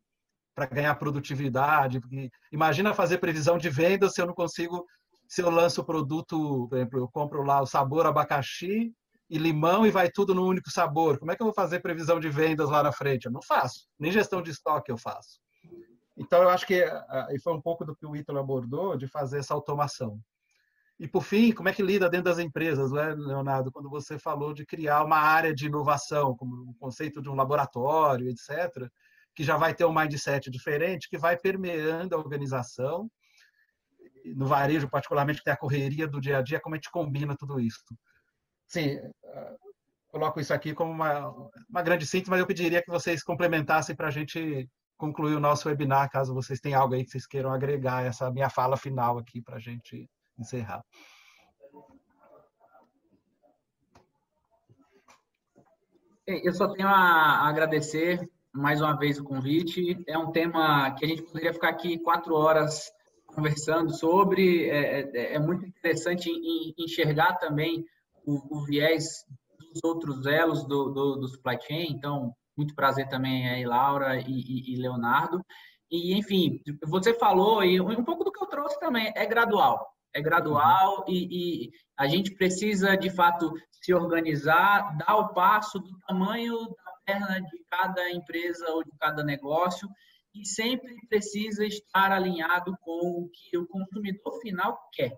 para 0.53 0.65
ganhar 0.65 0.95
produtividade. 0.95 1.99
Imagina 2.51 2.93
fazer 2.93 3.19
previsão 3.19 3.57
de 3.57 3.69
venda 3.69 4.09
se 4.09 4.21
eu 4.21 4.25
não 4.25 4.33
consigo, 4.33 4.85
se 5.27 5.41
eu 5.41 5.49
lanço 5.49 5.81
o 5.81 5.85
produto, 5.85 6.67
por 6.69 6.77
exemplo, 6.77 6.99
eu 6.99 7.09
compro 7.09 7.43
lá 7.43 7.61
o 7.61 7.67
sabor 7.67 8.05
abacaxi 8.05 8.93
e 9.29 9.37
limão 9.37 9.85
e 9.85 9.91
vai 9.91 10.09
tudo 10.09 10.35
no 10.35 10.45
único 10.45 10.69
sabor. 10.69 11.17
Como 11.17 11.31
é 11.31 11.35
que 11.35 11.41
eu 11.41 11.45
vou 11.45 11.53
fazer 11.53 11.79
previsão 11.79 12.19
de 12.19 12.29
vendas 12.29 12.69
lá 12.69 12.83
na 12.83 12.91
frente? 12.91 13.25
Eu 13.25 13.31
não 13.31 13.41
faço, 13.41 13.87
nem 13.99 14.11
gestão 14.11 14.41
de 14.41 14.51
estoque 14.51 14.91
eu 14.91 14.97
faço. 14.97 15.39
Então, 16.17 16.41
eu 16.41 16.49
acho 16.49 16.65
que 16.65 16.83
ah, 16.83 17.27
e 17.31 17.39
foi 17.39 17.53
um 17.53 17.61
pouco 17.61 17.83
do 17.83 17.95
que 17.95 18.05
o 18.05 18.15
Ítalo 18.15 18.39
abordou, 18.39 18.95
de 18.95 19.07
fazer 19.07 19.39
essa 19.39 19.53
automação. 19.53 20.19
E, 20.97 21.07
por 21.07 21.23
fim, 21.23 21.51
como 21.51 21.67
é 21.67 21.73
que 21.73 21.83
lida 21.83 22.09
dentro 22.09 22.25
das 22.25 22.39
empresas, 22.39 22.91
né, 22.91 23.13
Leonardo? 23.17 23.69
Quando 23.69 23.89
você 23.89 24.17
falou 24.17 24.53
de 24.53 24.65
criar 24.65 25.03
uma 25.03 25.17
área 25.17 25.53
de 25.53 25.65
inovação, 25.65 26.35
como 26.37 26.69
o 26.69 26.75
conceito 26.75 27.21
de 27.21 27.29
um 27.29 27.35
laboratório, 27.35 28.29
etc., 28.29 28.89
que 29.35 29.43
já 29.43 29.57
vai 29.57 29.73
ter 29.73 29.83
um 29.83 29.93
mindset 29.93 30.49
diferente, 30.49 31.09
que 31.09 31.17
vai 31.17 31.35
permeando 31.35 32.15
a 32.15 32.17
organização, 32.17 33.11
no 34.33 34.45
varejo, 34.45 34.89
particularmente, 34.89 35.39
que 35.39 35.43
tem 35.43 35.53
a 35.53 35.57
correria 35.57 36.07
do 36.07 36.21
dia 36.21 36.37
a 36.37 36.41
dia, 36.41 36.61
como 36.61 36.75
a 36.75 36.77
gente 36.77 36.89
combina 36.89 37.35
tudo 37.37 37.59
isso. 37.59 37.83
Sim, 38.67 38.99
ah, 39.25 39.55
coloco 40.09 40.39
isso 40.39 40.53
aqui 40.53 40.73
como 40.73 40.91
uma, 40.91 41.29
uma 41.69 41.81
grande 41.81 42.05
síntese, 42.05 42.29
mas 42.29 42.39
eu 42.39 42.47
pediria 42.47 42.81
que 42.81 42.89
vocês 42.89 43.23
complementassem 43.23 43.95
para 43.95 44.07
a 44.07 44.11
gente 44.11 44.69
concluir 44.97 45.35
o 45.35 45.39
nosso 45.39 45.67
webinar, 45.67 46.09
caso 46.09 46.33
vocês 46.33 46.59
tenham 46.59 46.81
algo 46.81 46.95
aí 46.95 47.03
que 47.03 47.11
vocês 47.11 47.27
queiram 47.27 47.51
agregar 47.51 48.05
essa 48.05 48.31
minha 48.31 48.49
fala 48.49 48.77
final 48.77 49.17
aqui 49.17 49.41
para 49.41 49.57
a 49.57 49.59
gente 49.59 50.09
encerrar. 50.39 50.81
Eu 56.27 56.53
só 56.53 56.67
tenho 56.69 56.87
a 56.87 57.47
agradecer 57.47 58.27
mais 58.51 58.81
uma 58.81 58.97
vez 58.97 59.19
o 59.19 59.23
convite. 59.23 60.01
É 60.07 60.17
um 60.17 60.31
tema 60.31 60.89
que 60.95 61.05
a 61.05 61.07
gente 61.07 61.21
poderia 61.21 61.53
ficar 61.53 61.69
aqui 61.69 61.99
quatro 61.99 62.33
horas 62.33 62.91
conversando 63.27 63.93
sobre. 63.93 64.69
É, 64.69 65.01
é, 65.01 65.33
é 65.35 65.39
muito 65.39 65.65
interessante 65.65 66.31
enxergar 66.77 67.33
também 67.35 67.85
o, 68.25 68.57
o, 68.57 68.65
viés 68.65 69.25
dos 69.59 69.83
outros 69.83 70.25
elos 70.25 70.63
do, 70.67 70.89
do, 70.89 71.15
do, 71.17 71.27
supply 71.27 71.57
chain. 71.61 71.87
Então, 71.91 72.33
muito 72.57 72.75
prazer 72.75 73.07
também 73.07 73.49
aí, 73.49 73.65
Laura 73.65 74.19
e, 74.19 74.23
e, 74.27 74.73
e 74.73 74.77
Leonardo. 74.77 75.41
E, 75.91 76.17
enfim, 76.17 76.59
você 76.85 77.13
falou, 77.13 77.63
e 77.63 77.79
um 77.79 78.03
pouco 78.03 78.23
do 78.23 78.31
que 78.31 78.43
eu 78.43 78.47
trouxe 78.47 78.79
também, 78.79 79.11
é 79.15 79.25
gradual 79.25 79.95
é 80.15 80.21
gradual 80.21 81.03
e, 81.07 81.65
e, 81.65 81.71
a 81.97 82.07
gente 82.07 82.33
precisa, 82.35 82.95
de 82.95 83.09
fato, 83.09 83.53
se 83.69 83.93
organizar, 83.93 84.97
dar 84.97 85.17
o 85.17 85.33
passo 85.33 85.77
do 85.77 85.99
tamanho 86.07 86.57
da 86.57 86.91
perna 87.05 87.41
de 87.41 87.63
cada 87.69 88.09
empresa 88.09 88.65
ou 88.71 88.83
de 88.83 88.91
cada 88.97 89.23
negócio 89.23 89.89
e 90.33 90.45
sempre 90.45 90.95
precisa 91.09 91.65
estar 91.65 92.11
alinhado 92.11 92.75
com 92.81 93.23
o 93.23 93.29
que 93.29 93.57
o 93.57 93.67
consumidor 93.67 94.39
final 94.41 94.77
quer. 94.93 95.17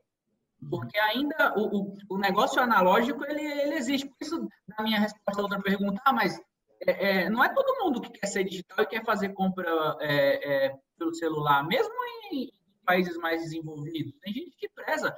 Porque 0.69 0.97
ainda 0.97 1.53
o, 1.55 1.81
o, 1.81 1.97
o 2.09 2.17
negócio 2.17 2.61
analógico, 2.61 3.23
ele, 3.25 3.41
ele 3.41 3.75
existe. 3.75 4.07
Por 4.07 4.17
isso, 4.19 4.47
na 4.67 4.83
minha 4.83 4.99
resposta 4.99 5.41
a 5.41 5.43
outra 5.43 5.61
pergunta, 5.61 6.01
ah, 6.05 6.13
mas 6.13 6.39
é, 6.85 7.23
é, 7.23 7.29
não 7.29 7.43
é 7.43 7.53
todo 7.53 7.83
mundo 7.83 8.01
que 8.01 8.11
quer 8.11 8.27
ser 8.27 8.43
digital 8.43 8.83
e 8.83 8.87
quer 8.87 9.05
fazer 9.05 9.29
compra 9.29 9.69
é, 10.01 10.65
é 10.65 10.75
pelo 10.97 11.13
celular, 11.13 11.65
mesmo 11.65 11.93
em, 12.31 12.51
países 12.87 13.17
mais 13.17 13.41
desenvolvidos. 13.41 14.13
Tem 14.21 14.33
gente 14.33 14.55
que 14.57 14.69
preza. 14.69 15.15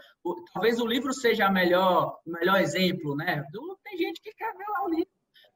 Talvez 0.52 0.80
o 0.80 0.88
livro 0.88 1.14
seja 1.14 1.46
a 1.46 1.52
melhor, 1.52 2.20
o 2.26 2.32
melhor 2.32 2.60
exemplo, 2.60 3.16
né? 3.16 3.44
Tem 3.84 3.96
gente 3.96 4.20
que 4.22 4.34
quer 4.34 4.52
ver 4.58 4.68
lá 4.68 4.86
o 4.86 4.90
livro. 4.90 5.12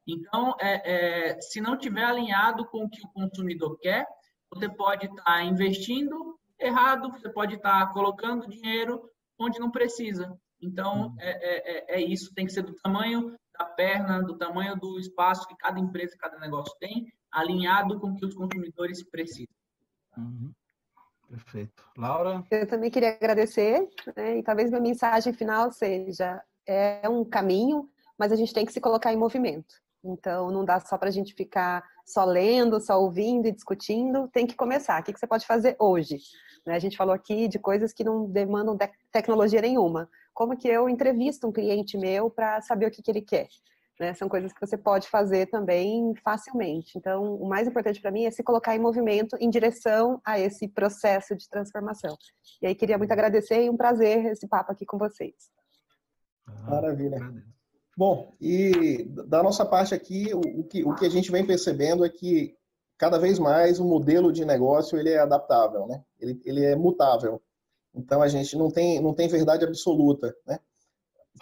Então, 0.06 0.56
é, 0.62 1.32
é, 1.32 1.42
se 1.42 1.60
não 1.60 1.76
tiver 1.76 2.04
alinhado 2.04 2.66
com 2.68 2.84
o 2.84 2.90
que 2.90 3.02
o 3.04 3.10
consumidor 3.10 3.80
quer, 3.80 4.06
você 4.50 4.70
pode 4.70 5.08
estar 5.08 5.24
tá 5.24 5.44
investindo 5.44 6.38
errado, 6.60 7.12
você 7.12 7.30
pode 7.30 7.56
estar 7.56 7.88
tá 7.88 7.94
colocando 7.94 8.48
dinheiro 8.48 9.10
onde 9.40 9.60
não 9.60 9.72
precisa. 9.72 10.38
Então, 10.62 11.08
uhum. 11.08 11.16
é, 11.20 11.96
é, 11.96 11.96
é, 11.96 12.02
isso, 12.02 12.34
tem 12.34 12.46
que 12.46 12.54
ser 12.54 12.64
do 12.64 12.74
tamanho 12.76 13.36
da 13.58 13.66
perna, 13.66 14.24
do 14.24 14.38
tamanho 14.38 14.76
do 14.78 15.00
espaço 15.00 15.48
que 15.48 15.56
cada 15.58 15.80
empresa, 15.80 16.16
cada 16.18 16.40
negócio 16.40 16.74
tem, 16.80 17.12
alinhado 17.32 18.00
com 18.00 18.08
o 18.08 18.16
que 18.16 18.26
os 18.26 18.34
consumidores 18.34 19.04
precisam. 19.04 19.54
Uhum. 20.18 20.52
Perfeito. 21.30 21.84
Laura? 21.98 22.44
Eu 22.52 22.68
também 22.68 22.92
queria 22.92 23.10
agradecer, 23.10 23.88
né, 24.16 24.38
e 24.38 24.44
talvez 24.44 24.70
minha 24.70 24.82
mensagem 24.82 25.34
final 25.34 25.72
seja: 25.72 26.42
é 26.66 27.08
um 27.10 27.26
caminho, 27.26 27.90
mas 28.18 28.32
a 28.32 28.36
gente 28.36 28.54
tem 28.54 28.66
que 28.66 28.74
se 28.74 28.82
colocar 28.82 29.12
em 29.12 29.18
movimento. 29.18 29.76
Então, 30.04 30.52
não 30.52 30.66
dá 30.66 30.80
só 30.80 30.98
para 30.98 31.08
a 31.08 31.12
gente 31.12 31.34
ficar 31.34 31.84
só 32.06 32.26
lendo, 32.26 32.80
só 32.82 33.02
ouvindo 33.02 33.48
e 33.48 33.52
discutindo, 33.52 34.28
tem 34.28 34.46
que 34.46 34.56
começar. 34.56 35.02
O 35.02 35.04
que 35.04 35.18
você 35.18 35.26
pode 35.26 35.46
fazer 35.46 35.76
hoje? 35.80 36.18
Né, 36.66 36.76
a 36.76 36.80
gente 36.80 36.98
falou 36.98 37.14
aqui 37.14 37.48
de 37.48 37.60
coisas 37.60 37.94
que 37.94 38.04
não 38.04 38.30
demandam 38.30 38.78
tecnologia 39.12 39.62
nenhuma. 39.62 40.10
Como 40.34 40.58
que 40.58 40.68
eu 40.68 40.90
entrevisto 40.90 41.48
um 41.48 41.52
cliente 41.52 41.98
meu 41.98 42.30
para 42.30 42.62
saber 42.62 42.88
o 42.88 42.92
que, 42.92 43.02
que 43.02 43.12
ele 43.12 43.22
quer? 43.22 43.48
Né? 44.00 44.14
São 44.14 44.28
coisas 44.28 44.52
que 44.52 44.60
você 44.60 44.78
pode 44.78 45.08
fazer 45.08 45.48
também 45.48 46.14
facilmente. 46.24 46.98
Então, 46.98 47.36
o 47.36 47.48
mais 47.48 47.68
importante 47.68 48.02
para 48.02 48.12
mim 48.12 48.26
é 48.26 48.32
se 48.32 48.44
colocar 48.44 48.76
em 48.76 48.80
movimento 48.80 49.38
em 49.40 49.50
direção 49.50 50.20
a 50.26 50.40
esse 50.40 50.68
processo 50.68 51.36
de 51.36 51.48
transformação. 51.48 52.18
E 52.62 52.68
aí, 52.68 52.76
queria 52.76 52.98
muito 52.98 53.12
agradecer 53.12 53.64
e 53.64 53.70
um 53.70 53.78
prazer 53.78 54.26
esse 54.26 54.48
papo 54.48 54.72
aqui 54.72 54.86
com 54.86 54.98
vocês. 54.98 55.50
Ah, 56.48 56.72
Maravilha. 56.72 57.20
Bom, 57.96 58.34
e 58.42 59.04
da 59.28 59.44
nossa 59.44 59.66
parte 59.66 59.94
aqui, 59.94 60.34
o, 60.34 60.64
que, 60.64 60.84
o 60.84 60.96
que 60.96 61.06
a 61.06 61.10
gente 61.10 61.32
vem 61.32 61.46
percebendo 61.46 62.04
é 62.04 62.10
que 62.10 62.56
cada 62.98 63.20
vez 63.20 63.38
mais 63.38 63.80
o 63.80 63.86
modelo 63.86 64.32
de 64.32 64.46
negócio 64.46 64.98
ele 64.98 65.10
é 65.10 65.20
adaptável, 65.20 65.86
né? 65.88 66.04
ele, 66.20 66.42
ele 66.44 66.66
é 66.66 66.76
mutável. 66.76 67.42
Então 67.94 68.22
a 68.22 68.28
gente 68.28 68.58
não 68.58 68.72
tem, 68.72 69.00
não 69.00 69.14
tem 69.14 69.28
verdade 69.28 69.64
absoluta, 69.64 70.36
né? 70.48 70.60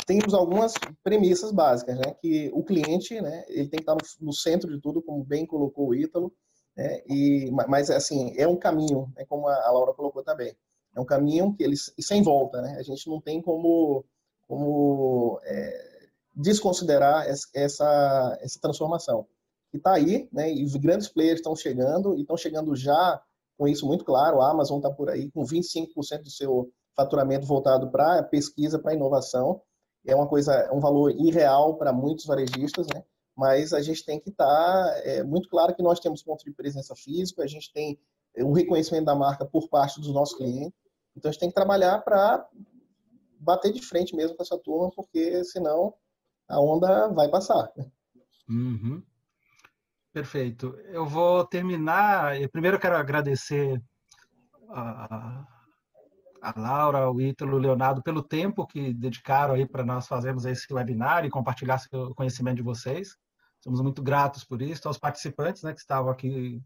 temos 0.06 0.34
algumas 0.34 0.74
premissas 1.04 1.52
básicas, 1.52 1.98
né? 1.98 2.14
Que 2.22 2.50
o 2.54 2.64
cliente, 2.64 3.20
né? 3.22 3.44
Ele 3.48 3.68
tem 3.68 3.78
que 3.78 3.82
estar 3.82 3.94
no, 3.96 4.28
no 4.28 4.34
centro 4.34 4.72
de 4.72 4.80
tudo, 4.80 5.02
como 5.02 5.24
bem 5.24 5.46
colocou 5.46 5.90
o 5.90 5.96
Ítalo, 5.96 6.34
né? 6.76 7.02
E, 7.08 7.50
mas, 7.52 7.90
assim, 7.90 8.34
é 8.38 8.48
um 8.48 8.56
caminho, 8.56 9.12
né? 9.16 9.26
como 9.26 9.48
a 9.48 9.72
Laura 9.72 9.94
colocou 9.94 10.24
também. 10.24 10.56
É 10.96 11.00
um 11.00 11.06
caminho 11.06 11.54
que 11.54 11.64
eles 11.64 11.94
sem 12.00 12.22
volta, 12.22 12.62
né? 12.62 12.78
A 12.80 12.84
gente 12.84 13.10
não 13.10 13.20
tem 13.20 13.42
como, 13.42 14.06
como 14.48 15.40
é, 15.44 15.91
desconsiderar 16.34 17.26
essa, 17.28 18.38
essa 18.42 18.60
transformação. 18.62 19.28
E 19.74 19.78
está 19.78 19.94
aí, 19.94 20.30
né? 20.32 20.54
E 20.54 20.64
os 20.64 20.76
grandes 20.76 21.08
players 21.08 21.40
estão 21.40 21.56
chegando 21.56 22.16
e 22.16 22.22
estão 22.22 22.38
chegando 22.38 22.76
já 22.76 23.22
com 23.58 23.68
isso 23.68 23.86
muito 23.86 24.04
claro. 24.04 24.42
A 24.42 24.52
Amazon 24.52 24.78
está 24.78 24.90
por 24.92 25.10
aí 25.10 25.32
com 25.32 25.44
25% 25.44 26.24
do 26.24 26.30
seu 26.30 26.72
faturamento 26.96 27.46
voltado 27.46 27.90
para 27.90 28.24
pesquisa, 28.24 28.80
para 28.80 28.94
inovação 28.94 29.62
é 30.06 30.16
uma 30.16 30.28
coisa, 30.28 30.54
é 30.54 30.72
um 30.72 30.80
valor 30.80 31.12
irreal 31.12 31.78
para 31.78 31.94
muitos 31.94 32.26
varejistas, 32.26 32.88
né? 32.94 33.04
Mas 33.36 33.74
a 33.74 33.82
gente 33.82 34.04
tem 34.04 34.20
que 34.20 34.30
estar 34.30 34.46
tá, 34.46 35.02
é, 35.04 35.24
muito 35.24 35.50
claro 35.50 35.76
que 35.76 35.84
nós 35.84 36.00
temos 36.00 36.24
ponto 36.24 36.44
de 36.44 36.52
presença 36.52 36.96
físico, 36.96 37.42
a 37.42 37.48
gente 37.48 37.72
tem 37.72 38.00
um 38.38 38.52
reconhecimento 38.52 39.06
da 39.06 39.16
marca 39.16 39.46
por 39.46 39.70
parte 39.70 40.00
dos 40.00 40.14
nossos 40.14 40.36
clientes. 40.36 40.78
Então 41.16 41.30
a 41.30 41.32
gente 41.32 41.40
tem 41.40 41.50
que 41.50 41.56
trabalhar 41.56 42.00
para 42.00 42.48
bater 43.40 43.72
de 43.72 43.82
frente 43.82 44.16
mesmo 44.16 44.36
com 44.36 44.44
essa 44.44 44.58
turma, 44.58 44.92
porque 44.96 45.44
senão 45.46 45.94
a 46.52 46.60
onda 46.60 47.08
vai 47.10 47.30
passar. 47.30 47.70
Uhum. 48.50 49.02
Perfeito. 50.14 50.78
Eu 50.90 51.06
vou 51.06 51.46
terminar. 51.46 52.34
Primeiro, 52.52 52.80
quero 52.80 52.98
agradecer 52.98 53.82
a, 54.70 55.46
a 56.42 56.60
Laura, 56.60 57.10
o 57.10 57.22
Ítalo, 57.22 57.56
o 57.56 57.60
Leonardo, 57.60 58.04
pelo 58.04 58.22
tempo 58.22 58.68
que 58.68 58.94
dedicaram 58.94 59.54
aí 59.54 59.66
para 59.66 59.86
nós 59.86 60.08
fazermos 60.08 60.46
esse 60.46 60.72
webinar 60.74 61.24
e 61.24 61.30
compartilhar 61.30 61.80
o 61.94 62.14
conhecimento 62.14 62.58
de 62.58 62.64
vocês. 62.64 63.16
Somos 63.62 63.80
muito 63.80 64.02
gratos 64.02 64.44
por 64.44 64.62
isso. 64.62 64.88
Aos 64.88 64.98
participantes 64.98 65.64
né, 65.64 65.74
que 65.74 65.80
estavam 65.80 66.12
aqui 66.12 66.62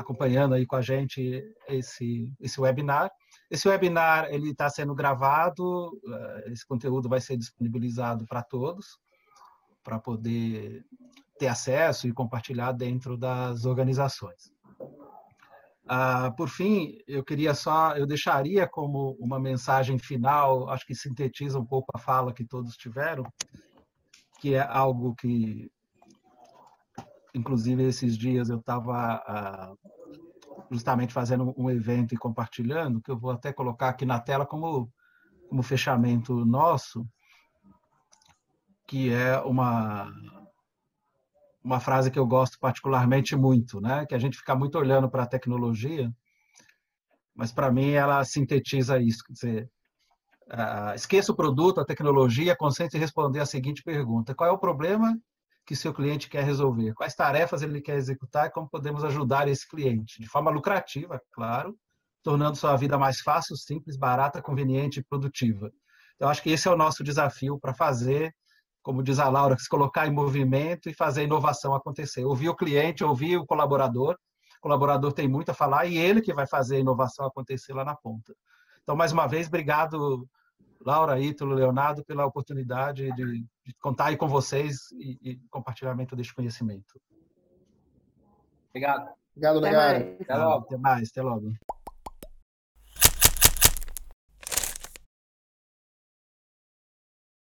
acompanhando 0.00 0.54
aí 0.54 0.66
com 0.66 0.76
a 0.76 0.82
gente 0.82 1.42
esse, 1.68 2.32
esse 2.40 2.60
webinar. 2.60 3.10
Esse 3.50 3.68
webinar 3.68 4.26
ele 4.30 4.50
está 4.50 4.68
sendo 4.68 4.94
gravado, 4.94 6.00
eh, 6.06 6.52
esse 6.52 6.66
conteúdo 6.66 7.08
vai 7.08 7.20
ser 7.20 7.36
disponibilizado 7.36 8.26
para 8.26 8.42
todos, 8.42 8.98
para 9.82 9.98
poder 9.98 10.84
ter 11.38 11.48
acesso 11.48 12.06
e 12.06 12.12
compartilhar 12.12 12.72
dentro 12.72 13.16
das 13.16 13.64
organizações. 13.64 14.52
Ah, 15.88 16.30
por 16.36 16.48
fim, 16.48 16.98
eu 17.08 17.24
queria 17.24 17.52
só, 17.52 17.96
eu 17.96 18.06
deixaria 18.06 18.68
como 18.68 19.16
uma 19.18 19.40
mensagem 19.40 19.98
final, 19.98 20.68
acho 20.68 20.86
que 20.86 20.94
sintetiza 20.94 21.58
um 21.58 21.66
pouco 21.66 21.90
a 21.92 21.98
fala 21.98 22.32
que 22.32 22.44
todos 22.44 22.76
tiveram, 22.76 23.24
que 24.38 24.54
é 24.54 24.60
algo 24.60 25.14
que, 25.16 25.68
inclusive, 27.34 27.82
esses 27.84 28.16
dias 28.16 28.48
eu 28.48 28.58
estava 28.58 29.22
ah, 29.26 29.74
justamente 30.70 31.12
fazendo 31.12 31.52
um 31.56 31.70
evento 31.70 32.14
e 32.14 32.18
compartilhando, 32.18 33.00
que 33.00 33.10
eu 33.10 33.18
vou 33.18 33.30
até 33.30 33.52
colocar 33.52 33.88
aqui 33.88 34.04
na 34.04 34.20
tela 34.20 34.46
como, 34.46 34.90
como 35.48 35.62
fechamento 35.62 36.44
nosso, 36.44 37.06
que 38.86 39.12
é 39.12 39.38
uma, 39.38 40.12
uma 41.62 41.80
frase 41.80 42.10
que 42.10 42.18
eu 42.18 42.26
gosto 42.26 42.58
particularmente 42.58 43.36
muito, 43.36 43.80
né? 43.80 44.06
Que 44.06 44.14
a 44.14 44.18
gente 44.18 44.36
fica 44.36 44.54
muito 44.54 44.78
olhando 44.78 45.08
para 45.08 45.24
a 45.24 45.28
tecnologia, 45.28 46.12
mas 47.34 47.52
para 47.52 47.70
mim 47.70 47.90
ela 47.90 48.24
sintetiza 48.24 48.98
isso, 48.98 49.22
quer 49.24 49.32
dizer, 49.32 49.70
uh, 50.48 50.94
esqueça 50.94 51.32
o 51.32 51.36
produto, 51.36 51.80
a 51.80 51.84
tecnologia, 51.84 52.56
concentre 52.56 52.98
em 52.98 53.00
responder 53.00 53.40
a 53.40 53.46
seguinte 53.46 53.82
pergunta: 53.82 54.34
qual 54.34 54.50
é 54.50 54.52
o 54.52 54.58
problema 54.58 55.16
que 55.70 55.76
seu 55.76 55.94
cliente 55.94 56.28
quer 56.28 56.42
resolver? 56.42 56.92
Quais 56.94 57.14
tarefas 57.14 57.62
ele 57.62 57.80
quer 57.80 57.94
executar 57.94 58.48
e 58.48 58.50
como 58.50 58.68
podemos 58.68 59.04
ajudar 59.04 59.46
esse 59.46 59.68
cliente 59.68 60.20
de 60.20 60.28
forma 60.28 60.50
lucrativa, 60.50 61.22
claro, 61.30 61.78
tornando 62.24 62.56
sua 62.56 62.74
vida 62.74 62.98
mais 62.98 63.20
fácil, 63.20 63.56
simples, 63.56 63.96
barata, 63.96 64.42
conveniente 64.42 64.98
e 64.98 65.04
produtiva. 65.04 65.70
Então 66.16 66.28
acho 66.28 66.42
que 66.42 66.50
esse 66.50 66.66
é 66.66 66.72
o 66.72 66.76
nosso 66.76 67.04
desafio 67.04 67.56
para 67.56 67.72
fazer 67.72 68.34
como 68.82 69.00
diz 69.00 69.20
a 69.20 69.28
Laura, 69.28 69.56
se 69.58 69.68
colocar 69.68 70.08
em 70.08 70.10
movimento 70.10 70.88
e 70.88 70.94
fazer 70.94 71.20
a 71.20 71.24
inovação 71.24 71.72
acontecer. 71.72 72.24
Ouvir 72.24 72.48
o 72.48 72.56
cliente, 72.56 73.04
ouvir 73.04 73.36
o 73.36 73.46
colaborador. 73.46 74.14
O 74.56 74.60
colaborador 74.62 75.12
tem 75.12 75.28
muito 75.28 75.50
a 75.50 75.54
falar 75.54 75.84
e 75.84 75.98
ele 75.98 76.20
que 76.20 76.34
vai 76.34 76.48
fazer 76.48 76.76
a 76.76 76.80
inovação 76.80 77.26
acontecer 77.26 77.74
lá 77.74 77.84
na 77.84 77.94
ponta. 77.94 78.34
Então, 78.82 78.96
mais 78.96 79.12
uma 79.12 79.26
vez, 79.28 79.46
obrigado, 79.48 80.26
Laura, 80.84 81.20
Ítalo, 81.20 81.54
Leonardo, 81.54 82.04
pela 82.04 82.24
oportunidade 82.26 83.12
de, 83.14 83.40
de 83.64 83.74
contar 83.80 84.06
aí 84.06 84.16
com 84.16 84.28
vocês 84.28 84.90
e, 84.92 85.18
e 85.22 85.36
compartilhamento 85.50 86.16
deste 86.16 86.34
conhecimento. 86.34 87.00
Obrigado. 88.70 89.10
Obrigado, 89.32 89.58
Até 89.58 89.70
Legário. 89.70 90.06
mais. 90.06 90.20
Até 90.20 90.36
logo. 90.36 90.64
Até 90.64 90.76
mais, 90.76 91.08
até 91.10 91.22
logo. 91.22 91.52